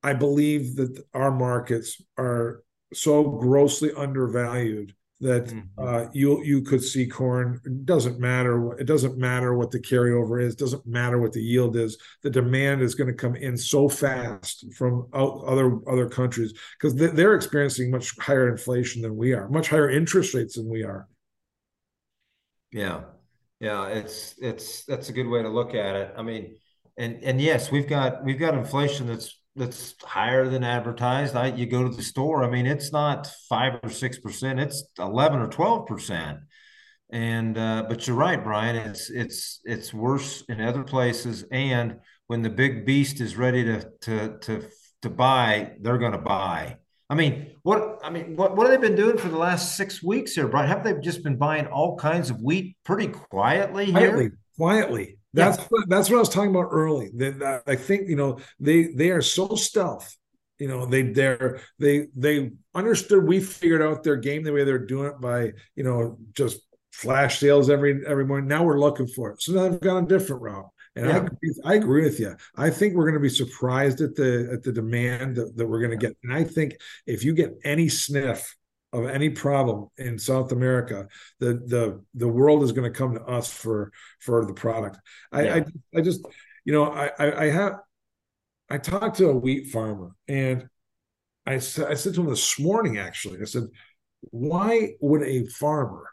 [0.00, 5.60] I believe that our markets are so grossly undervalued that mm-hmm.
[5.76, 7.60] uh, you you could see corn.
[7.64, 8.78] It doesn't matter.
[8.78, 10.54] It doesn't matter what the carryover is.
[10.54, 11.98] Doesn't matter what the yield is.
[12.22, 17.34] The demand is going to come in so fast from other other countries because they're
[17.34, 21.08] experiencing much higher inflation than we are, much higher interest rates than we are.
[22.74, 23.02] Yeah,
[23.60, 23.86] yeah.
[23.86, 26.12] It's it's that's a good way to look at it.
[26.16, 26.56] I mean,
[26.98, 31.36] and and yes, we've got we've got inflation that's that's higher than advertised.
[31.36, 34.84] I you go to the store, I mean, it's not five or six percent, it's
[34.98, 36.40] eleven or twelve percent.
[37.10, 38.74] And uh, but you're right, Brian.
[38.74, 41.44] It's it's it's worse in other places.
[41.52, 44.64] And when the big beast is ready to to to
[45.02, 46.78] to buy, they're going to buy.
[47.10, 50.02] I mean, what I mean, what what have they been doing for the last six
[50.02, 50.68] weeks here, Brian?
[50.68, 53.92] Have they just been buying all kinds of wheat pretty quietly here?
[53.92, 55.18] Quietly, quietly.
[55.34, 55.64] That's yeah.
[55.68, 57.10] what, that's what I was talking about early.
[57.16, 60.16] That I think you know they they are so stealth.
[60.58, 63.26] You know they they're they they understood.
[63.26, 66.60] We figured out their game the way they're doing it by you know just
[66.92, 68.48] flash sales every every morning.
[68.48, 69.42] Now we're looking for it.
[69.42, 70.70] So now I've gone a different route.
[70.96, 71.14] And yeah.
[71.14, 72.36] I, agree, I agree with you.
[72.56, 75.80] I think we're going to be surprised at the at the demand that, that we're
[75.80, 76.16] going to get.
[76.22, 76.76] And I think
[77.06, 78.56] if you get any sniff
[78.92, 81.08] of any problem in South America,
[81.40, 83.90] the the the world is going to come to us for
[84.20, 84.98] for the product.
[85.32, 85.54] I yeah.
[85.54, 86.24] I, I, just
[86.64, 87.80] you know I, I, I have
[88.70, 90.68] I talked to a wheat farmer and
[91.44, 93.64] I said I said to him this morning actually I said
[94.30, 96.08] why would a farmer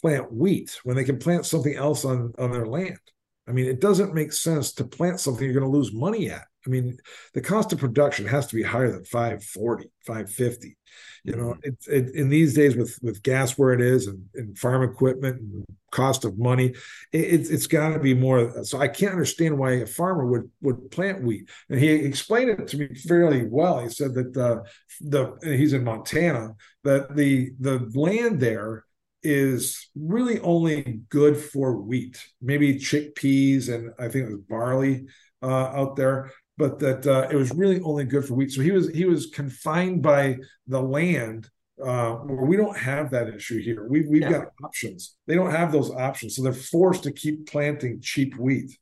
[0.00, 2.98] plant wheat when they can plant something else on on their land?
[3.46, 6.44] I mean, it doesn't make sense to plant something you're going to lose money at.
[6.66, 6.96] I mean,
[7.34, 10.76] the cost of production has to be higher than 540, 550.
[11.24, 11.92] You know, mm-hmm.
[11.92, 15.64] it, in these days with with gas where it is and, and farm equipment and
[15.90, 16.74] cost of money,
[17.12, 18.64] it, it's it's got to be more.
[18.64, 21.48] So I can't understand why a farmer would would plant wheat.
[21.68, 23.80] And he explained it to me fairly well.
[23.80, 24.64] He said that the
[25.00, 26.54] the he's in Montana
[26.84, 28.84] that the the land there
[29.24, 35.06] is really only good for wheat, maybe chickpeas and I think it was barley
[35.42, 38.52] uh, out there but that uh, it was really only good for wheat.
[38.52, 40.36] So he was he was confined by
[40.66, 41.48] the land
[41.82, 43.86] uh, where we don't have that issue here.
[43.88, 44.30] We, we've yeah.
[44.30, 45.16] got options.
[45.26, 48.78] They don't have those options, so they're forced to keep planting cheap wheat.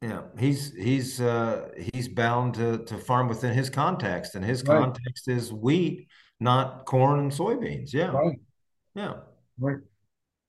[0.00, 4.78] Yeah, he's he's uh, he's bound to to farm within his context, and his right.
[4.78, 6.08] context is wheat,
[6.40, 7.92] not corn and soybeans.
[7.92, 8.38] Yeah, right.
[8.94, 9.14] Yeah,
[9.58, 9.78] right.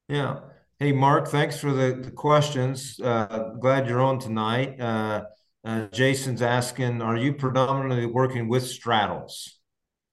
[0.08, 0.40] Yeah.
[0.80, 3.00] Hey, Mark, thanks for the, the questions.
[3.00, 4.80] Uh, glad you're on tonight.
[4.80, 5.24] Uh,
[5.64, 9.60] uh, Jason's asking, are you predominantly working with straddles?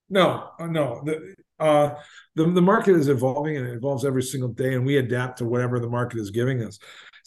[0.09, 1.01] No, uh, no.
[1.05, 1.95] The, uh,
[2.35, 5.45] the the market is evolving and it evolves every single day, and we adapt to
[5.45, 6.79] whatever the market is giving us.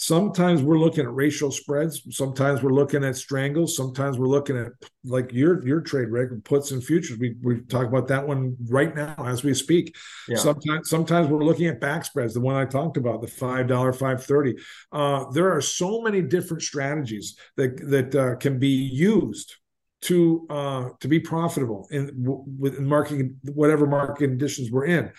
[0.06, 2.02] Sometimes we're looking at ratio spreads.
[2.14, 3.74] Sometimes we're looking at strangles.
[3.74, 4.72] Sometimes we're looking at
[5.02, 7.16] like your your trade Rick puts and futures.
[7.18, 9.96] We we talk about that one right now as we speak.
[10.28, 10.36] Yeah.
[10.36, 12.34] Sometimes sometimes we're looking at back spreads.
[12.34, 14.56] The one I talked about, the five dollar five thirty.
[14.92, 18.76] Uh, there are so many different strategies that that uh, can be
[19.08, 19.56] used
[20.02, 22.10] to uh, to be profitable in
[22.58, 25.10] with marketing whatever market conditions we're in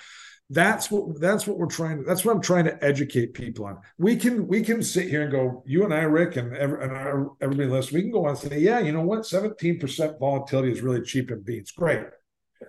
[0.51, 3.77] that's what that's what we're trying to that's what i'm trying to educate people on
[3.97, 7.29] we can we can sit here and go you and i rick and, every, and
[7.41, 10.81] everybody else we can go on and say yeah you know what 17% volatility is
[10.81, 12.05] really cheap in beans great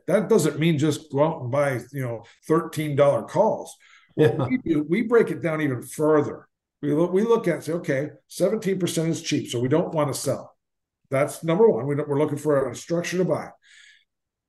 [0.06, 3.76] that doesn't mean just go out and buy you know $13 calls
[4.16, 4.32] yeah.
[4.48, 6.48] we, do, we break it down even further
[6.82, 10.18] We look, we look at say, okay, 17% is cheap, so we don't want to
[10.18, 10.56] sell.
[11.10, 11.86] That's number one.
[11.86, 13.50] we We are looking for a structure to buy.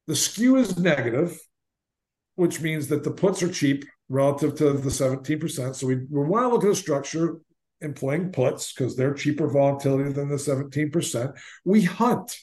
[0.08, 1.38] The skew is negative,
[2.38, 5.76] which means that the puts are cheap relative to the 17%.
[5.76, 7.40] So we, we want to look at a structure
[7.82, 11.38] employing puts because they're cheaper volatility than the 17%.
[11.66, 12.38] We hunt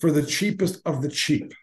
[0.00, 1.54] for the cheapest of the cheap.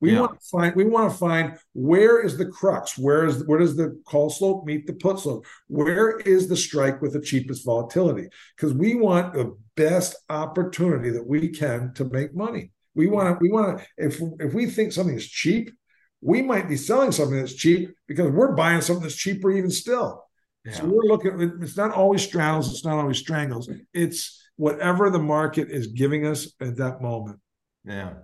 [0.00, 0.20] We yeah.
[0.20, 2.96] want to find we want to find where is the crux?
[2.96, 5.44] Where is where does the call slope meet the put slope?
[5.66, 8.28] Where is the strike with the cheapest volatility?
[8.56, 12.70] Because we want the best opportunity that we can to make money.
[12.94, 15.70] We want to we want to if if we think something is cheap,
[16.20, 20.24] we might be selling something that's cheap because we're buying something that's cheaper even still.
[20.64, 20.72] Yeah.
[20.72, 23.70] So we're looking it's not always straddles, it's not always strangles.
[23.92, 27.38] It's whatever the market is giving us at that moment.
[27.84, 28.14] Yeah.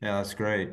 [0.00, 0.70] Yeah, that's great.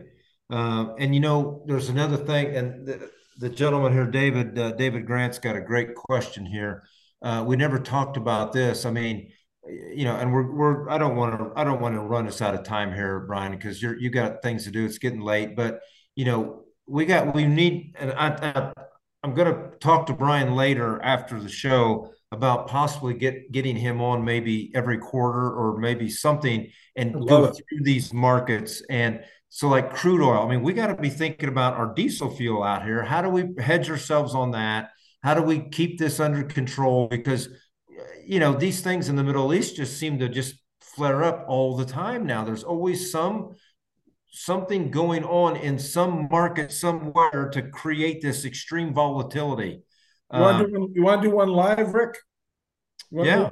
[0.50, 3.10] Uh, and you know, there's another thing, and the,
[3.40, 6.84] the gentleman here, David, uh, David Grant's got a great question here.
[7.22, 8.86] Uh, we never talked about this.
[8.86, 9.32] I mean,
[9.66, 12.42] you know, and we're we're I don't want to I don't want to run us
[12.42, 14.86] out of time here, Brian, because you're you got things to do.
[14.86, 15.80] It's getting late, but
[16.16, 18.74] you know, we got we need, and I, I
[19.24, 24.02] I'm going to talk to Brian later after the show about possibly get getting him
[24.02, 27.56] on maybe every quarter or maybe something and go it.
[27.56, 29.22] through these markets and
[29.56, 32.64] so, like crude oil, I mean, we got to be thinking about our diesel fuel
[32.64, 33.04] out here.
[33.04, 34.90] How do we hedge ourselves on that?
[35.22, 37.08] How do we keep this under control?
[37.08, 37.50] Because,
[38.26, 41.78] you know, these things in the Middle East just seem to just flare up all
[41.78, 42.44] the time now.
[42.44, 43.54] There's always some
[44.34, 49.84] something going on in some market somewhere to create this extreme volatility.
[50.34, 52.18] You want to um, do, you want to do one live, Rick?
[53.12, 53.50] yeah.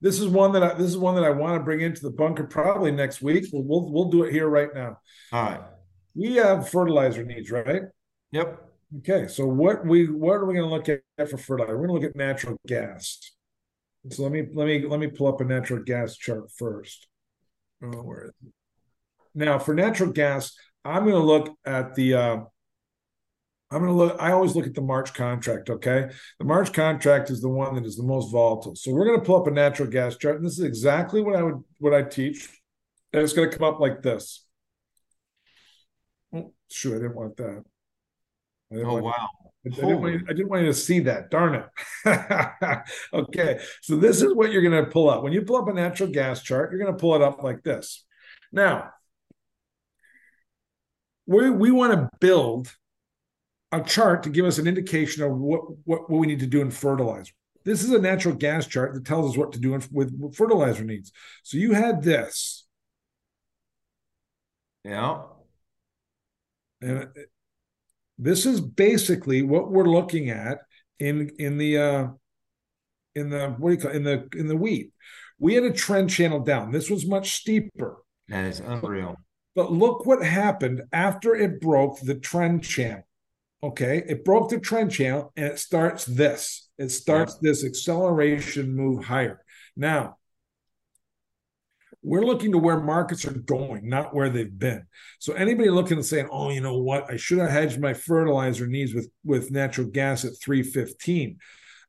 [0.00, 2.10] This is one that I, this is one that I want to bring into the
[2.10, 3.46] bunker probably next week.
[3.52, 4.98] We'll, we'll we'll do it here right now.
[5.32, 5.60] All right.
[6.14, 7.82] We have fertilizer needs, right?
[8.30, 8.62] Yep.
[8.98, 9.26] Okay.
[9.26, 11.76] So what we what are we going to look at for fertilizer?
[11.76, 13.18] We're going to look at natural gas.
[14.10, 17.08] So let me let me let me pull up a natural gas chart first.
[17.82, 18.53] Oh, where is it?
[19.34, 20.54] Now for natural gas,
[20.84, 22.36] I'm going to look at the uh,
[23.74, 25.68] I'm going to look, I always look at the March contract.
[25.68, 26.08] Okay.
[26.38, 28.76] The March contract is the one that is the most volatile.
[28.76, 30.36] So we're going to pull up a natural gas chart.
[30.36, 32.48] And this is exactly what I would, what I teach.
[33.12, 34.44] And it's going to come up like this.
[36.32, 37.64] Oh, shoot, I didn't want that.
[38.70, 39.28] Didn't oh, want, wow.
[39.66, 41.30] I, I, didn't want, I didn't want you to see that.
[41.30, 42.80] Darn it.
[43.12, 43.60] okay.
[43.82, 45.24] So this is what you're going to pull up.
[45.24, 47.64] When you pull up a natural gas chart, you're going to pull it up like
[47.64, 48.04] this.
[48.52, 48.90] Now,
[51.26, 52.74] we, we want to build
[53.72, 56.60] a chart to give us an indication of what, what, what we need to do
[56.60, 57.32] in fertilizer.
[57.64, 61.12] This is a natural gas chart that tells us what to do with fertilizer needs.
[61.42, 62.66] So you had this.
[64.84, 65.22] Yeah.
[66.82, 67.08] And
[68.18, 70.58] this is basically what we're looking at
[70.98, 72.06] in in the uh
[73.14, 73.96] in the what do you call it?
[73.96, 74.92] in the in the wheat.
[75.38, 76.70] We had a trend channel down.
[76.70, 77.96] This was much steeper.
[78.28, 79.16] That is unreal.
[79.54, 83.06] But look what happened after it broke the trend channel.
[83.62, 86.68] Okay, it broke the trend channel and it starts this.
[86.76, 89.42] It starts this acceleration move higher.
[89.76, 90.18] Now,
[92.02, 94.86] we're looking to where markets are going, not where they've been.
[95.18, 97.10] So anybody looking and saying, "Oh, you know what?
[97.10, 101.38] I should have hedged my fertilizer needs with with natural gas at 315."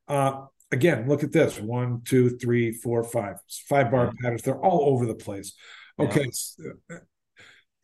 [0.08, 3.36] Uh, again, look at this: one, two, three, four, five,
[3.68, 4.42] five bar patterns.
[4.42, 5.52] They're all over the place.
[5.98, 6.30] Okay,
[6.90, 6.98] yeah.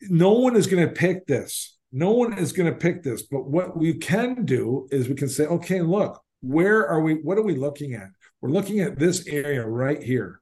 [0.08, 3.46] No one is going to pick this no one is going to pick this, but
[3.46, 7.14] what we can do is we can say, okay, look, where are we?
[7.16, 8.08] What are we looking at?
[8.40, 10.40] We're looking at this area right here.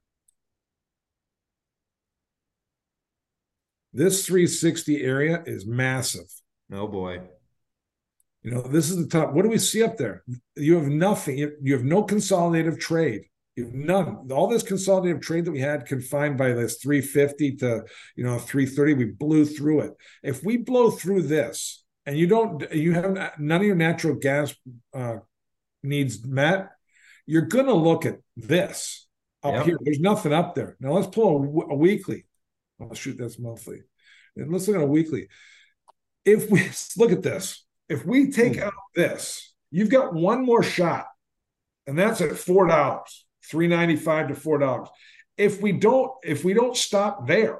[3.93, 6.25] This 360 area is massive.
[6.71, 7.19] Oh boy.
[8.41, 9.33] You know, this is the top.
[9.33, 10.23] What do we see up there?
[10.55, 11.37] You have nothing.
[11.37, 13.23] You have no consolidative trade.
[13.57, 14.27] None.
[14.31, 17.83] All this consolidative trade that we had confined by this 350 to
[18.15, 19.93] you know 330, we blew through it.
[20.23, 24.55] If we blow through this, and you don't, you have none of your natural gas
[24.93, 25.17] uh,
[25.83, 26.69] needs met,
[27.25, 29.07] you're going to look at this
[29.43, 29.65] up yep.
[29.65, 29.77] here.
[29.81, 30.77] There's nothing up there.
[30.79, 32.25] Now let's pull a, a weekly.
[32.79, 33.81] Oh shoot, that's monthly.
[34.35, 35.27] And let's look at a weekly.
[36.25, 38.63] If we look at this, if we take mm.
[38.63, 41.05] out this, you've got one more shot,
[41.85, 43.25] and that's at four dollars.
[43.49, 44.89] 395 to four dollars.
[45.37, 47.59] If we don't, if we don't stop there,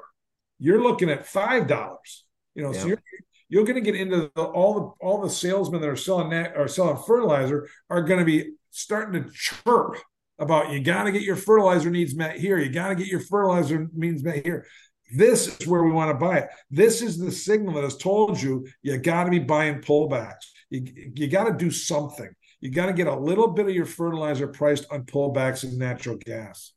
[0.58, 2.24] you're looking at five dollars.
[2.54, 2.80] You know, yeah.
[2.80, 3.02] so you're
[3.48, 6.56] you're going to get into the, all the all the salesmen that are selling that
[6.56, 9.98] are selling fertilizer are going to be starting to chirp
[10.38, 12.58] about you got to get your fertilizer needs met here.
[12.58, 14.66] You got to get your fertilizer needs met here.
[15.14, 16.48] This is where we want to buy it.
[16.70, 20.46] This is the signal that has told you you got to be buying pullbacks.
[20.70, 22.34] You, you got to do something.
[22.62, 26.16] You got to get a little bit of your fertilizer priced on pullbacks in natural
[26.16, 26.72] gas.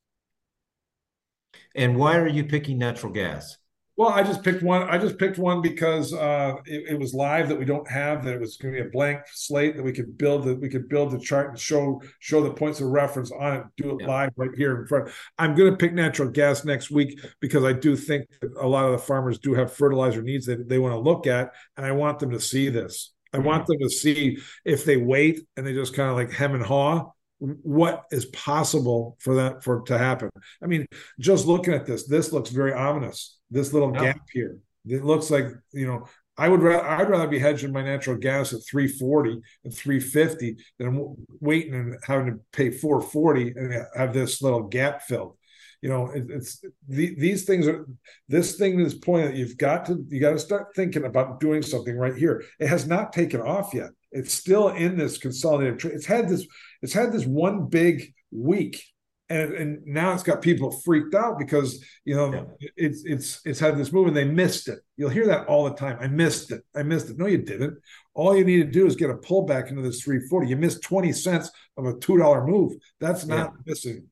[1.75, 3.57] And why are you picking natural gas?
[3.97, 4.81] Well, I just picked one.
[4.89, 8.25] I just picked one because uh, it, it, was live that we don't have.
[8.25, 10.43] That it was going to be a blank slate that we could build.
[10.43, 13.63] That we could build the chart and show show the points of reference on it.
[13.77, 14.07] Do it yeah.
[14.07, 15.11] live right here in front.
[15.37, 18.83] I'm going to pick natural gas next week because I do think that a lot
[18.83, 21.93] of the farmers do have fertilizer needs that they want to look at, and I
[21.93, 23.14] want them to see this.
[23.35, 23.73] I want mm-hmm.
[23.73, 27.11] them to see if they wait and they just kind of like hem and haw
[27.39, 30.29] what is possible for that for to happen.
[30.63, 30.85] I mean,
[31.19, 33.37] just looking at this, this looks very ominous.
[33.51, 34.13] This little yeah.
[34.13, 36.07] gap here, it looks like you know.
[36.37, 41.15] I would rather I'd rather be hedging my natural gas at 340 and 350 than
[41.39, 45.37] waiting and having to pay 440 and have this little gap filled.
[45.85, 47.85] You know, it, it's the, these things are
[48.27, 51.61] this thing is point that you've got to you got to start thinking about doing
[51.61, 52.43] something right here.
[52.59, 53.91] It has not taken off yet.
[54.11, 55.93] It's still in this consolidated trade.
[55.93, 56.47] It's had this
[56.81, 58.83] it's had this one big week
[59.29, 62.69] and, and now it's got people freaked out because you know yeah.
[62.77, 64.79] it's it's it's had this move and they missed it.
[64.97, 65.99] You'll hear that all the time.
[66.01, 66.63] I missed it.
[66.75, 67.19] I missed it.
[67.19, 67.77] No, you didn't.
[68.15, 70.47] All you need to do is get a pullback into this 340.
[70.47, 72.73] You missed 20 cents of a two dollar move.
[72.99, 73.61] That's not yeah.
[73.67, 74.07] missing.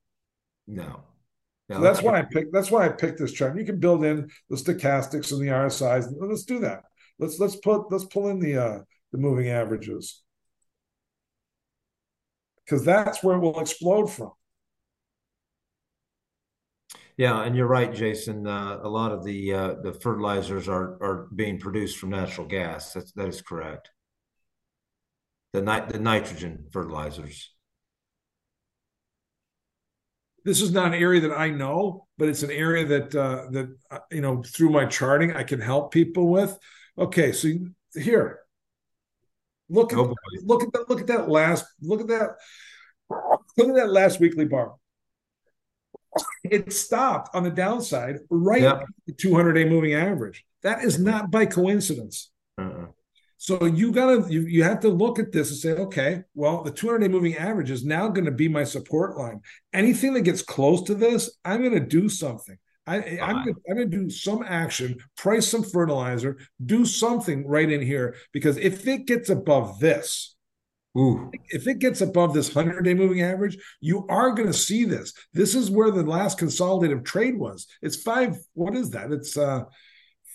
[0.67, 1.05] No.
[1.71, 2.53] So that's why I picked.
[2.53, 3.57] That's why I picked this chart.
[3.57, 6.13] You can build in the stochastics and the RSI's.
[6.19, 6.83] Let's do that.
[7.19, 8.79] Let's let's put let's pull in the uh
[9.11, 10.21] the moving averages
[12.65, 14.31] because that's where it will explode from.
[17.15, 18.47] Yeah, and you're right, Jason.
[18.47, 22.93] Uh, a lot of the uh, the fertilizers are are being produced from natural gas.
[22.93, 23.91] That's that is correct.
[25.53, 27.52] The nit- the nitrogen fertilizers.
[30.45, 33.75] This is not an area that I know, but it's an area that uh, that
[33.89, 36.57] uh, you know through my charting I can help people with.
[36.97, 37.49] Okay, so
[37.95, 38.39] here,
[39.69, 40.13] look at oh
[40.43, 42.35] look at that look at that last look at that
[43.57, 44.73] look at that last weekly bar
[46.43, 50.45] it stopped on the downside right the 200 day moving average.
[50.61, 52.31] That is not by coincidence.
[52.57, 52.87] Uh-uh.
[53.43, 56.71] So you gotta you, you have to look at this and say, okay, well, the
[56.71, 59.41] 200 day moving average is now going to be my support line.
[59.73, 62.57] Anything that gets close to this, I'm going to do something.
[62.87, 67.81] I, I'm, gonna, I'm gonna do some action, price some fertilizer, do something right in
[67.81, 70.37] here because if it gets above this,
[70.97, 71.29] Ooh.
[71.49, 75.11] If it gets above this 100 day moving average, you are going to see this.
[75.33, 77.67] This is where the last consolidative trade was.
[77.81, 79.11] It's five, what is that?
[79.11, 79.63] It's uh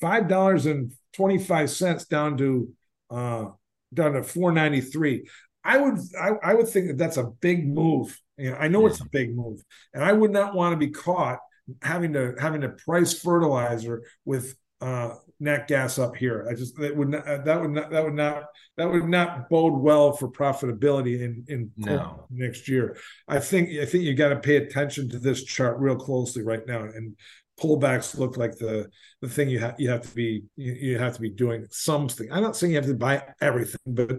[0.03, 2.73] $5.25 down to
[3.11, 3.47] uh
[3.93, 5.29] down to 493.
[5.65, 8.19] I would I, I would think that that's a big move.
[8.37, 9.63] You know, I know it's a big move,
[9.93, 11.41] and I would not want to be caught
[11.83, 16.47] having to having to price fertilizer with uh nat gas up here.
[16.49, 18.45] I just that would not that would not that would not
[18.77, 22.27] that would not bode well for profitability in in no.
[22.31, 22.97] next year.
[23.27, 26.67] I think I think you got to pay attention to this chart real closely right
[26.67, 27.17] now and
[27.59, 28.89] pullbacks look like the
[29.21, 32.31] the thing you have you have to be you, you have to be doing something.
[32.33, 34.19] I'm not saying you have to buy everything, but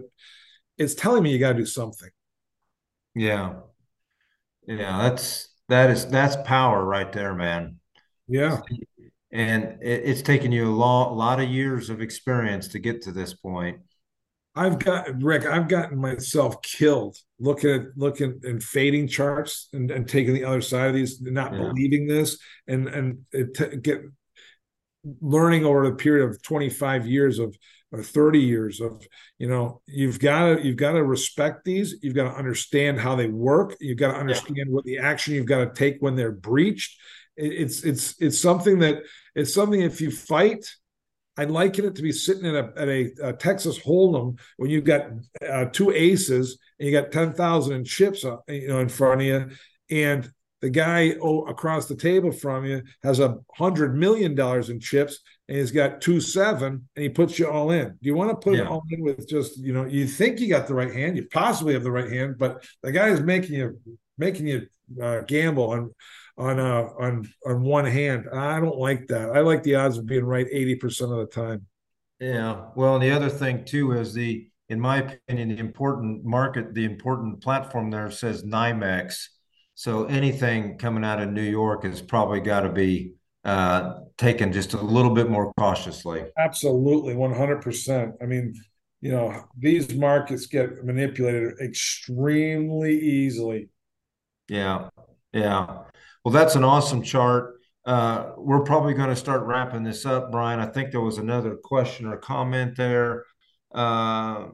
[0.78, 2.10] it's telling me you got to do something.
[3.14, 3.54] Yeah.
[4.66, 7.76] Yeah, that's that is that's power right there, man.
[8.28, 8.60] Yeah
[9.32, 13.02] and it, it's taken you a lot, a lot of years of experience to get
[13.02, 13.78] to this point.
[14.54, 15.46] I've got Rick.
[15.46, 20.60] I've gotten myself killed looking at looking and fading charts and, and taking the other
[20.60, 21.58] side of these, not yeah.
[21.58, 24.02] believing this, and and it get
[25.20, 27.56] learning over the period of 25 years of
[27.92, 29.04] or 30 years of
[29.38, 33.16] you know you've got to you've got to respect these you've got to understand how
[33.16, 34.64] they work you've got to understand yeah.
[34.68, 37.00] what the action you've got to take when they're breached
[37.36, 39.02] it's it's it's something that
[39.34, 40.64] it's something if you fight
[41.40, 44.84] I'd liken it to be sitting at a, at a, a Texas Hold'em when you've
[44.84, 45.06] got
[45.48, 49.22] uh, two aces and you got ten thousand in chips, uh, you know, in front
[49.22, 49.50] of you,
[49.90, 50.30] and
[50.60, 55.20] the guy oh, across the table from you has a hundred million dollars in chips,
[55.48, 57.86] and he's got two seven, and he puts you all in.
[57.88, 58.64] Do you want to put yeah.
[58.64, 59.86] it all in with just you know?
[59.86, 62.92] You think you got the right hand, you possibly have the right hand, but the
[62.92, 63.80] guy is making you
[64.18, 64.66] making you
[65.02, 65.90] uh, gamble and
[66.38, 68.26] on uh on on one hand.
[68.32, 69.30] I don't like that.
[69.30, 71.66] I like the odds of being right 80% of the time.
[72.18, 72.66] Yeah.
[72.76, 76.84] Well, and the other thing too is the in my opinion, the important market, the
[76.84, 79.26] important platform there says NYMEX.
[79.74, 84.74] So anything coming out of New York has probably got to be uh, taken just
[84.74, 86.24] a little bit more cautiously.
[86.38, 88.12] Absolutely, 100%.
[88.22, 88.54] I mean,
[89.00, 93.70] you know, these markets get manipulated extremely easily.
[94.48, 94.90] Yeah.
[95.32, 95.84] Yeah.
[96.24, 97.60] Well, that's an awesome chart.
[97.86, 100.60] Uh, we're probably going to start wrapping this up, Brian.
[100.60, 103.24] I think there was another question or comment there.
[103.74, 104.48] Uh,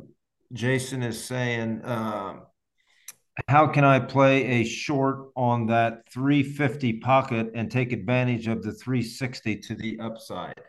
[0.52, 2.36] Jason is saying, uh,
[3.48, 8.72] how can I play a short on that 350 pocket and take advantage of the
[8.72, 10.60] 360 to the upside?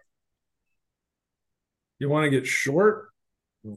[2.00, 3.10] You want to get short?
[3.66, 3.70] I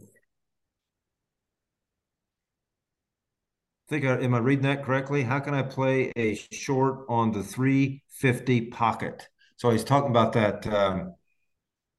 [3.90, 5.24] think I, am I reading that correctly?
[5.24, 9.28] How can I play a short on the 350 pocket?
[9.56, 11.14] So he's talking about that um,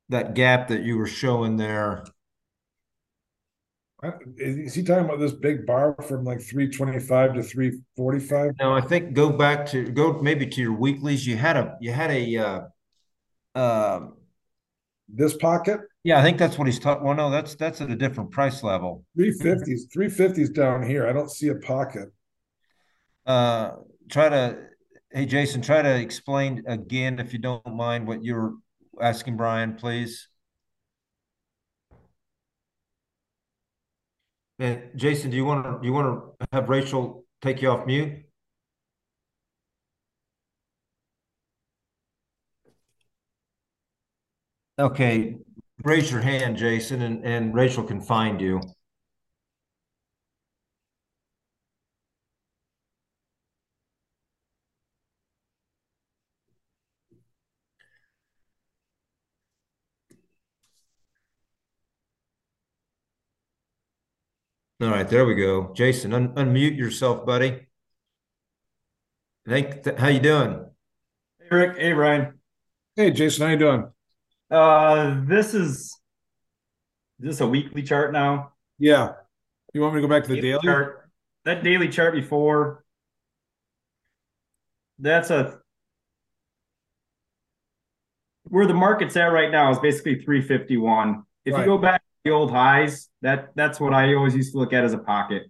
[0.10, 2.06] that gap that you were showing there.
[4.38, 8.54] Is he talking about this big bar from like 325 to 345?
[8.60, 11.28] No, I think go back to go maybe to your weeklies.
[11.28, 12.62] You had a you had a uh,
[13.54, 14.08] uh,
[15.08, 15.82] this pocket.
[16.04, 17.06] Yeah, I think that's what he's talking.
[17.06, 19.06] Well, no, that's that's at a different price level.
[19.16, 21.08] 350s, 350s down here.
[21.08, 22.10] I don't see a pocket.
[23.26, 23.74] Uh,
[24.10, 24.58] try to,
[25.12, 28.56] hey Jason, try to explain again if you don't mind what you're
[29.00, 30.28] asking Brian, please.
[34.58, 38.24] And Jason, do you want to you want to have Rachel take you off mute?
[44.80, 45.38] Okay,
[45.84, 48.62] raise your hand, Jason, and, and Rachel can find you.
[64.82, 65.72] All right, there we go.
[65.76, 67.68] Jason, un unmute yourself, buddy.
[69.48, 69.84] Thank.
[69.84, 70.66] Th how you doing?
[71.40, 71.78] Hey, Rick.
[71.78, 72.40] Hey, Ryan.
[72.96, 73.46] Hey, Jason.
[73.46, 73.92] How you doing?
[74.52, 76.00] Uh, this is, is
[77.20, 78.52] this a weekly chart now?
[78.78, 79.14] Yeah.
[79.74, 80.64] You want me to go back to the daily, daily?
[80.64, 81.10] chart?
[81.46, 82.84] That daily chart before.
[85.00, 85.60] That's a
[88.52, 91.24] where the market's at right now is basically 351.
[91.46, 91.62] If right.
[91.62, 94.74] you go back to the old highs, that that's what I always used to look
[94.74, 95.44] at as a pocket.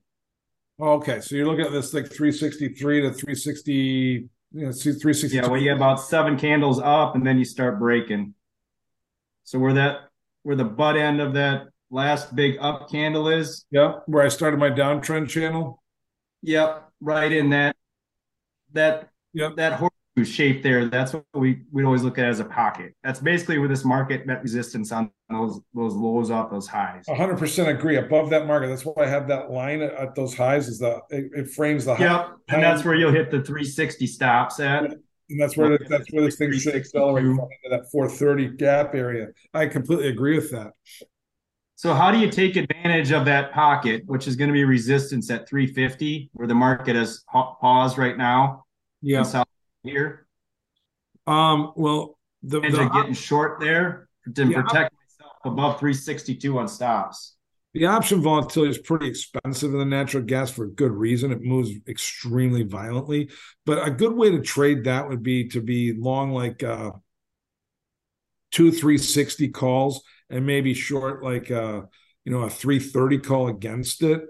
[0.79, 5.35] okay, so you're looking at this like 363 to 360, you know, 360.
[5.35, 8.35] Yeah, well, you get about seven candles up, and then you start breaking.
[9.43, 10.01] So where that
[10.43, 13.65] where the butt end of that last big up candle is.
[13.71, 15.81] Yep, where I started my downtrend channel.
[16.41, 17.75] Yep, right in that
[18.73, 19.55] that yep.
[19.57, 20.85] that horseshoe shape there.
[20.85, 22.95] That's what we we always look at as a pocket.
[23.03, 27.05] That's basically where this market met resistance on those those lows off those highs.
[27.07, 27.97] hundred percent agree.
[27.97, 30.67] Above that market, that's why I have that line at, at those highs.
[30.67, 32.05] Is the it, it frames the high.
[32.05, 34.91] Yep, and that's where you'll hit the three sixty stops at.
[35.31, 39.27] And that's where the, that's where this thing should accelerate into that 430 gap area.
[39.53, 40.73] I completely agree with that.
[41.75, 45.31] So how do you take advantage of that pocket, which is going to be resistance
[45.31, 48.65] at 350, where the market has paused right now?
[49.01, 49.43] Yeah.
[49.83, 50.27] Here.
[51.25, 51.73] Um.
[51.75, 57.30] Well, the, the getting short there to yeah, protect myself above 362 on stops.
[57.73, 61.31] The option volatility is pretty expensive in the natural gas for a good reason.
[61.31, 63.29] It moves extremely violently.
[63.65, 66.91] But a good way to trade that would be to be long like uh,
[68.51, 71.83] two 360 calls and maybe short like uh,
[72.25, 74.21] you know a 330 call against it.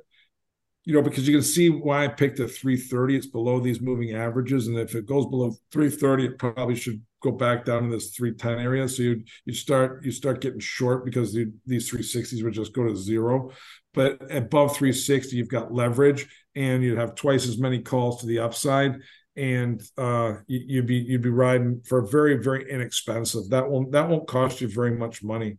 [0.83, 3.15] You know, because you can see why I picked a 330.
[3.15, 4.67] It's below these moving averages.
[4.67, 8.63] And if it goes below 330, it probably should go back down to this 310
[8.63, 8.87] area.
[8.87, 12.83] So you you start you start getting short because the, these 360s would just go
[12.83, 13.51] to zero.
[13.93, 18.39] But above 360, you've got leverage and you'd have twice as many calls to the
[18.39, 18.99] upside.
[19.35, 23.49] And uh, you, would be you'd be riding for very very inexpensive.
[23.49, 25.57] That won't that won't cost you very much money.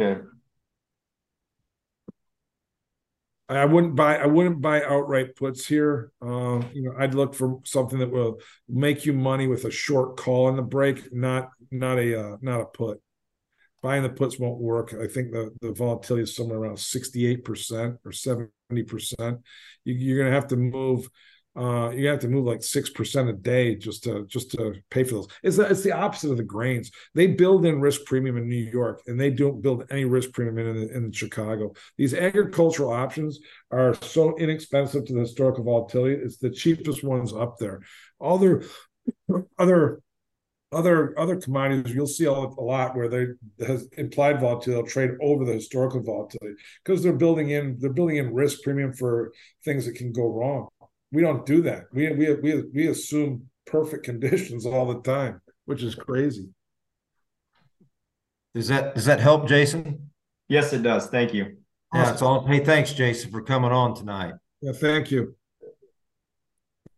[0.00, 0.20] Okay.
[3.48, 6.12] I wouldn't buy I wouldn't buy outright puts here.
[6.20, 10.18] Uh, you know, I'd look for something that will make you money with a short
[10.18, 13.00] call in the break, not not a uh, not a put.
[13.80, 14.92] Buying the puts won't work.
[14.92, 18.50] I think the, the volatility is somewhere around 68% or 70%.
[19.84, 21.08] You, you're going to have to move
[21.58, 25.02] uh, you have to move like six percent a day just to just to pay
[25.02, 25.28] for those.
[25.42, 26.90] It's the, it's the opposite of the grains.
[27.14, 30.58] They build in risk premium in New York, and they don't build any risk premium
[30.58, 31.72] in in Chicago.
[31.96, 33.40] These agricultural options
[33.72, 36.22] are so inexpensive to the historical volatility.
[36.22, 37.80] It's the cheapest ones up there.
[38.20, 38.62] Other
[39.58, 40.00] other
[40.70, 43.26] other other commodities you'll see a, lot where they
[43.66, 46.54] has implied volatility they'll trade over the historical volatility
[46.84, 49.32] because they're building in they're building in risk premium for
[49.64, 50.68] things that can go wrong
[51.12, 51.84] we don't do that.
[51.92, 56.48] We we we we assume perfect conditions all the time, which is crazy.
[58.54, 60.10] Does that does that help, Jason?
[60.48, 61.08] Yes, it does.
[61.08, 61.56] Thank you.
[61.94, 62.46] Yeah, that's all.
[62.46, 64.34] Hey, thanks, Jason, for coming on tonight.
[64.60, 65.34] Yeah, thank you.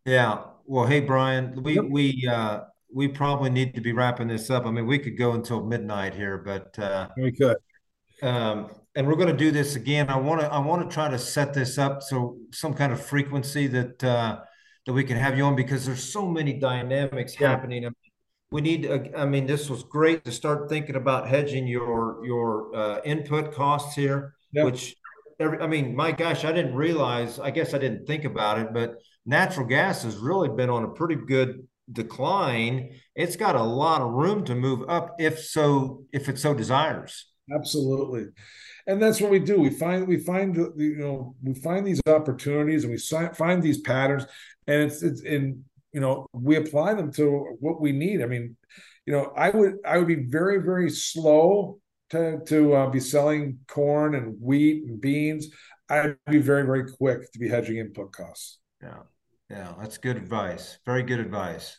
[0.04, 0.44] Yeah.
[0.64, 1.84] Well, hey, Brian, we yep.
[1.88, 2.60] we uh
[2.92, 4.66] we probably need to be wrapping this up.
[4.66, 7.56] I mean, we could go until midnight here, but uh we could.
[8.22, 10.08] um, and we're going to do this again.
[10.08, 13.00] I want to I want to try to set this up so some kind of
[13.00, 14.40] frequency that uh,
[14.86, 17.50] that we can have you on because there's so many dynamics yeah.
[17.50, 17.88] happening.
[18.50, 18.86] we need.
[18.86, 23.52] Uh, I mean, this was great to start thinking about hedging your your uh, input
[23.54, 24.64] costs here, yeah.
[24.64, 24.96] which
[25.38, 27.38] every, I mean, my gosh, I didn't realize.
[27.38, 30.88] I guess I didn't think about it, but natural gas has really been on a
[30.88, 32.94] pretty good decline.
[33.14, 37.26] It's got a lot of room to move up if so if it so desires.
[37.52, 38.26] Absolutely
[38.86, 39.60] and that's what we do.
[39.60, 42.98] We find we find you know we find these opportunities and we
[43.34, 44.26] find these patterns,
[44.66, 48.22] and it's it's in you know we apply them to what we need.
[48.22, 48.56] I mean,
[49.06, 51.78] you know, I would I would be very very slow
[52.10, 55.48] to to uh, be selling corn and wheat and beans.
[55.88, 58.58] I'd be very very quick to be hedging input costs.
[58.82, 59.02] Yeah,
[59.50, 60.78] yeah, that's good advice.
[60.86, 61.78] Very good advice.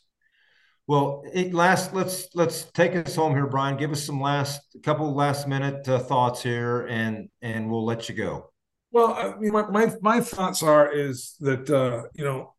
[0.91, 1.23] Well,
[1.53, 3.77] last let's let's take us home here, Brian.
[3.77, 8.15] Give us some last couple last minute uh, thoughts here, and and we'll let you
[8.15, 8.51] go.
[8.91, 12.55] Well, I mean, my, my my thoughts are is that uh, you know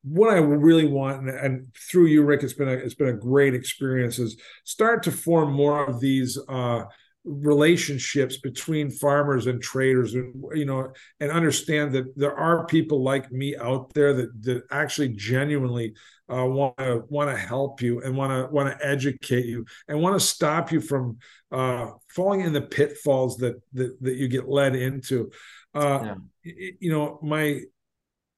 [0.00, 3.12] what I really want, and, and, through you, Rick, it's been a it's been a
[3.12, 4.18] great experience.
[4.18, 6.84] Is start to form more of these uh,
[7.24, 10.90] relationships between farmers and traders and you know
[11.20, 15.94] and understand that there are people like me out there that that actually genuinely
[16.28, 20.18] want to want to help you and want to want to educate you and want
[20.18, 21.18] to stop you from
[21.50, 25.30] uh, falling in the pitfalls that that, that you get led into
[25.74, 26.14] uh,
[26.44, 26.52] yeah.
[26.80, 27.60] you know my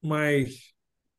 [0.03, 0.47] my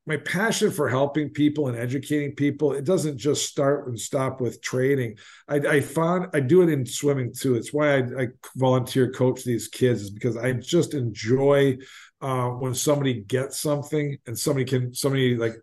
[0.06, 4.60] my passion for helping people and educating people it doesn't just start and stop with
[4.60, 5.16] trading
[5.48, 7.54] i, I found i do it in swimming too.
[7.54, 8.26] It's why I, I
[8.56, 11.78] volunteer coach these kids is because i just enjoy
[12.20, 15.54] uh, when somebody gets something and somebody can somebody like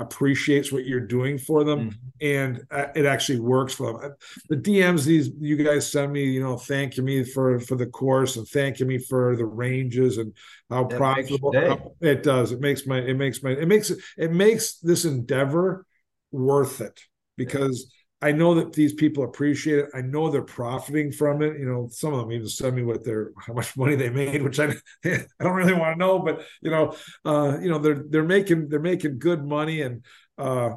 [0.00, 1.96] appreciates what you're doing for them mm-hmm.
[2.20, 4.14] and uh, it actually works for them.
[4.48, 8.36] The dms these you guys send me you know thanking me for for the course
[8.36, 10.32] and thanking me for the ranges and
[10.68, 11.52] how that profitable
[12.00, 12.50] it does.
[12.50, 15.86] It makes my it makes my it makes it it makes this endeavor
[16.32, 17.00] worth it
[17.36, 17.92] because
[18.22, 19.90] I know that these people appreciate it.
[19.94, 21.58] I know they're profiting from it.
[21.58, 24.42] You know, some of them even send me what their how much money they made,
[24.42, 24.74] which I
[25.04, 28.68] I don't really want to know, but you know, uh, you know, they're they're making
[28.68, 30.04] they're making good money, and
[30.38, 30.70] uh,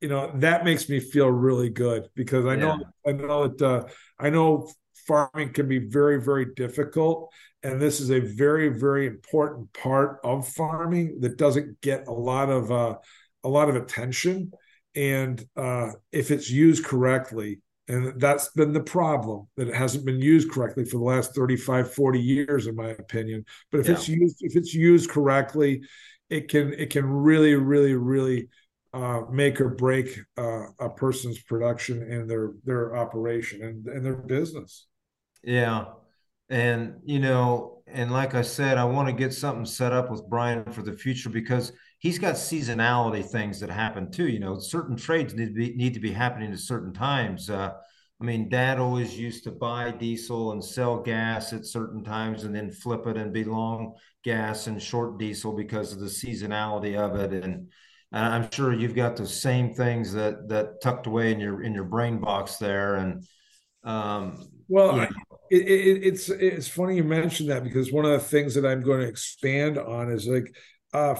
[0.00, 3.10] you know that makes me feel really good because I know yeah.
[3.10, 3.84] I know that uh,
[4.18, 4.70] I know
[5.08, 7.32] farming can be very very difficult,
[7.64, 12.48] and this is a very very important part of farming that doesn't get a lot
[12.48, 12.94] of uh,
[13.42, 14.52] a lot of attention
[14.96, 20.20] and uh, if it's used correctly and that's been the problem that it hasn't been
[20.20, 23.44] used correctly for the last 35 40 years in my opinion.
[23.70, 23.94] But if yeah.
[23.94, 25.82] it's used if it's used correctly
[26.28, 28.48] it can it can really really really
[28.92, 34.16] uh, make or break uh, a person's production and their their operation and, and their
[34.16, 34.86] business.
[35.44, 35.84] Yeah.
[36.48, 40.28] And you know and like i said i want to get something set up with
[40.28, 44.28] brian for the future because he's got seasonality things that happen too.
[44.28, 47.50] You know, certain trades need to be need to be happening at certain times.
[47.50, 47.72] Uh,
[48.20, 52.54] I mean, Dad always used to buy diesel and sell gas at certain times, and
[52.54, 53.94] then flip it and be long
[54.24, 57.44] gas and short diesel because of the seasonality of it.
[57.44, 57.68] And
[58.12, 61.84] I'm sure you've got the same things that that tucked away in your in your
[61.84, 62.96] brain box there.
[62.96, 63.26] And
[63.84, 65.08] um, well, yeah.
[65.50, 68.82] it, it, it's it's funny you mentioned that because one of the things that I'm
[68.82, 70.54] going to expand on is like
[70.92, 71.16] uh,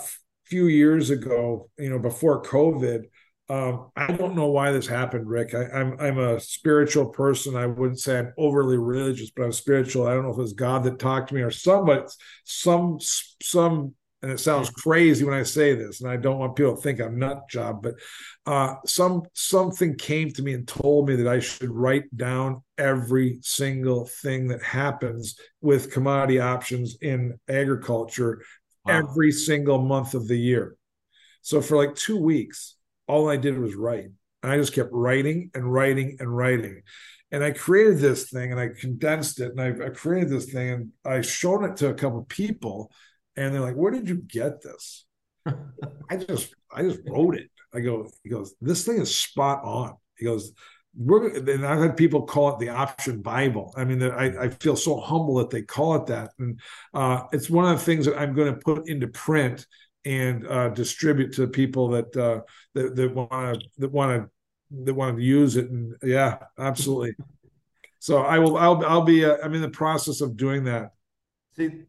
[0.46, 3.04] few years ago, you know, before COVID.
[3.48, 5.54] Um, I don't know why this happened, Rick.
[5.54, 7.54] I, am I'm, I'm a spiritual person.
[7.54, 10.06] I wouldn't say I'm overly religious, but I'm spiritual.
[10.06, 12.02] I don't know if it was God that talked to me or somebody,
[12.44, 12.98] some
[13.42, 13.94] some.
[14.22, 17.00] And it sounds crazy when I say this, and I don't want people to think
[17.00, 17.94] I'm nut job, but
[18.46, 23.38] uh, some something came to me and told me that I should write down every
[23.42, 28.40] single thing that happens with commodity options in agriculture
[28.86, 28.98] wow.
[28.98, 30.76] every single month of the year.
[31.42, 32.76] So for like two weeks,
[33.06, 34.08] all I did was write.
[34.42, 36.82] And I just kept writing and writing and writing.
[37.32, 40.70] And I created this thing and I condensed it and I, I created this thing
[40.70, 42.90] and I showed it to a couple people
[43.36, 45.04] and they're like, where did you get this?
[45.46, 47.50] I just I just wrote it.
[47.74, 49.96] I go, he goes, this thing is spot on.
[50.16, 50.52] He goes,
[50.96, 53.74] we're and I've had people call it the option Bible.
[53.76, 56.60] I mean, I, I feel so humble that they call it that, and
[56.94, 59.66] uh, it's one of the things that I'm going to put into print
[60.04, 62.40] and uh, distribute to people that uh,
[62.74, 65.70] that want to that want to that want to use it.
[65.70, 67.14] And yeah, absolutely.
[67.98, 68.56] So I will.
[68.56, 68.84] I'll.
[68.86, 69.24] I'll be.
[69.24, 70.92] Uh, I'm in the process of doing that.
[71.56, 71.82] See,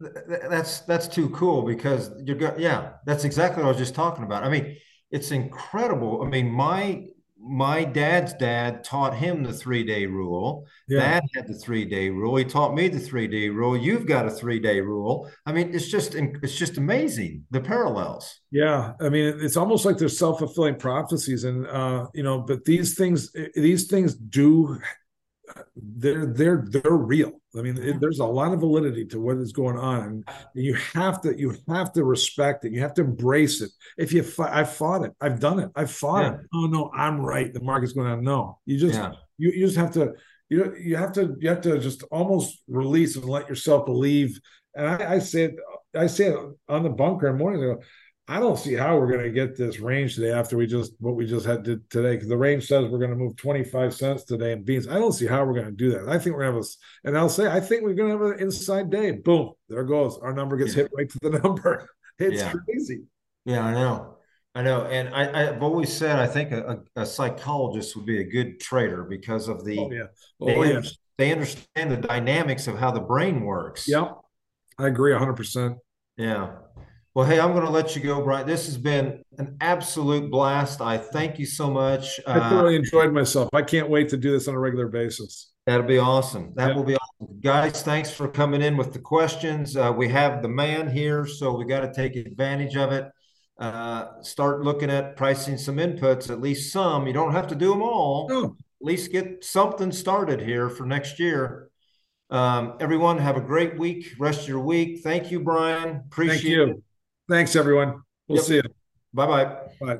[0.49, 2.59] that's that's too cool because you're.
[2.59, 4.43] Yeah, that's exactly what I was just talking about.
[4.43, 4.77] I mean,
[5.11, 6.23] it's incredible.
[6.23, 7.05] I mean, my
[7.39, 10.65] my dad's dad taught him the three day rule.
[10.87, 10.99] Yeah.
[10.99, 12.35] Dad had the three day rule.
[12.35, 13.77] He taught me the three day rule.
[13.77, 15.29] You've got a three day rule.
[15.45, 18.39] I mean, it's just it's just amazing the parallels.
[18.51, 22.65] Yeah, I mean, it's almost like they're self fulfilling prophecies, and uh, you know, but
[22.65, 24.79] these things these things do
[25.75, 27.33] they're they're they're real.
[27.57, 30.75] I mean, it, there's a lot of validity to what is going on, and you
[30.93, 32.73] have to you have to respect it.
[32.73, 33.71] You have to embrace it.
[33.97, 36.33] If you, I've fought it, I've done it, I've fought yeah.
[36.33, 36.39] it.
[36.53, 37.53] Oh no, I'm right.
[37.53, 38.23] The market's going on.
[38.23, 39.11] No, you just yeah.
[39.37, 40.13] you you just have to
[40.49, 44.39] you know you have to you have to just almost release and let yourself believe.
[44.75, 45.55] And I, I say it,
[45.95, 47.63] I say it on the bunker in morning.
[47.63, 47.81] Ago,
[48.29, 51.15] I don't see how we're going to get this range today after we just what
[51.15, 54.25] we just had to today because the range says we're going to move 25 cents
[54.25, 54.87] today in beans.
[54.87, 56.09] I don't see how we're going to do that.
[56.09, 58.17] I think we're going to have a, and I'll say, I think we're going to
[58.17, 59.11] have an inside day.
[59.11, 60.17] Boom, there goes.
[60.17, 60.83] Our number gets yeah.
[60.83, 61.87] hit right to the number.
[62.19, 62.51] It's yeah.
[62.51, 63.03] crazy.
[63.45, 64.17] Yeah, I know.
[64.53, 64.85] I know.
[64.85, 69.03] And I, have always said, I think a, a, psychologist would be a good trader
[69.03, 70.03] because of the, oh, yeah.
[70.41, 70.81] Oh, they, yeah.
[71.17, 73.87] they understand the dynamics of how the brain works.
[73.87, 74.17] Yep.
[74.79, 75.75] I agree 100%.
[76.17, 76.55] Yeah.
[77.17, 78.45] Well, hey, I'm going to let you go, Brian.
[78.45, 80.81] This has been an absolute blast.
[80.81, 82.19] I thank you so much.
[82.27, 83.49] I thoroughly uh, enjoyed myself.
[83.53, 85.51] I can't wait to do this on a regular basis.
[85.65, 86.53] That'll be awesome.
[86.53, 86.75] That yeah.
[86.75, 87.39] will be awesome.
[87.41, 89.75] Guys, thanks for coming in with the questions.
[89.75, 93.09] Uh, we have the man here, so we got to take advantage of it.
[93.57, 97.07] Uh, start looking at pricing some inputs, at least some.
[97.07, 98.27] You don't have to do them all.
[98.29, 98.43] No.
[98.45, 101.71] At least get something started here for next year.
[102.29, 104.99] Um, everyone, have a great week, rest of your week.
[105.01, 106.03] Thank you, Brian.
[106.11, 106.63] Appreciate Thank you.
[106.63, 106.83] it.
[107.29, 108.03] Thanks, everyone.
[108.27, 108.45] We'll yep.
[108.45, 108.63] see you.
[109.13, 109.55] Bye-bye.
[109.81, 109.97] Bye.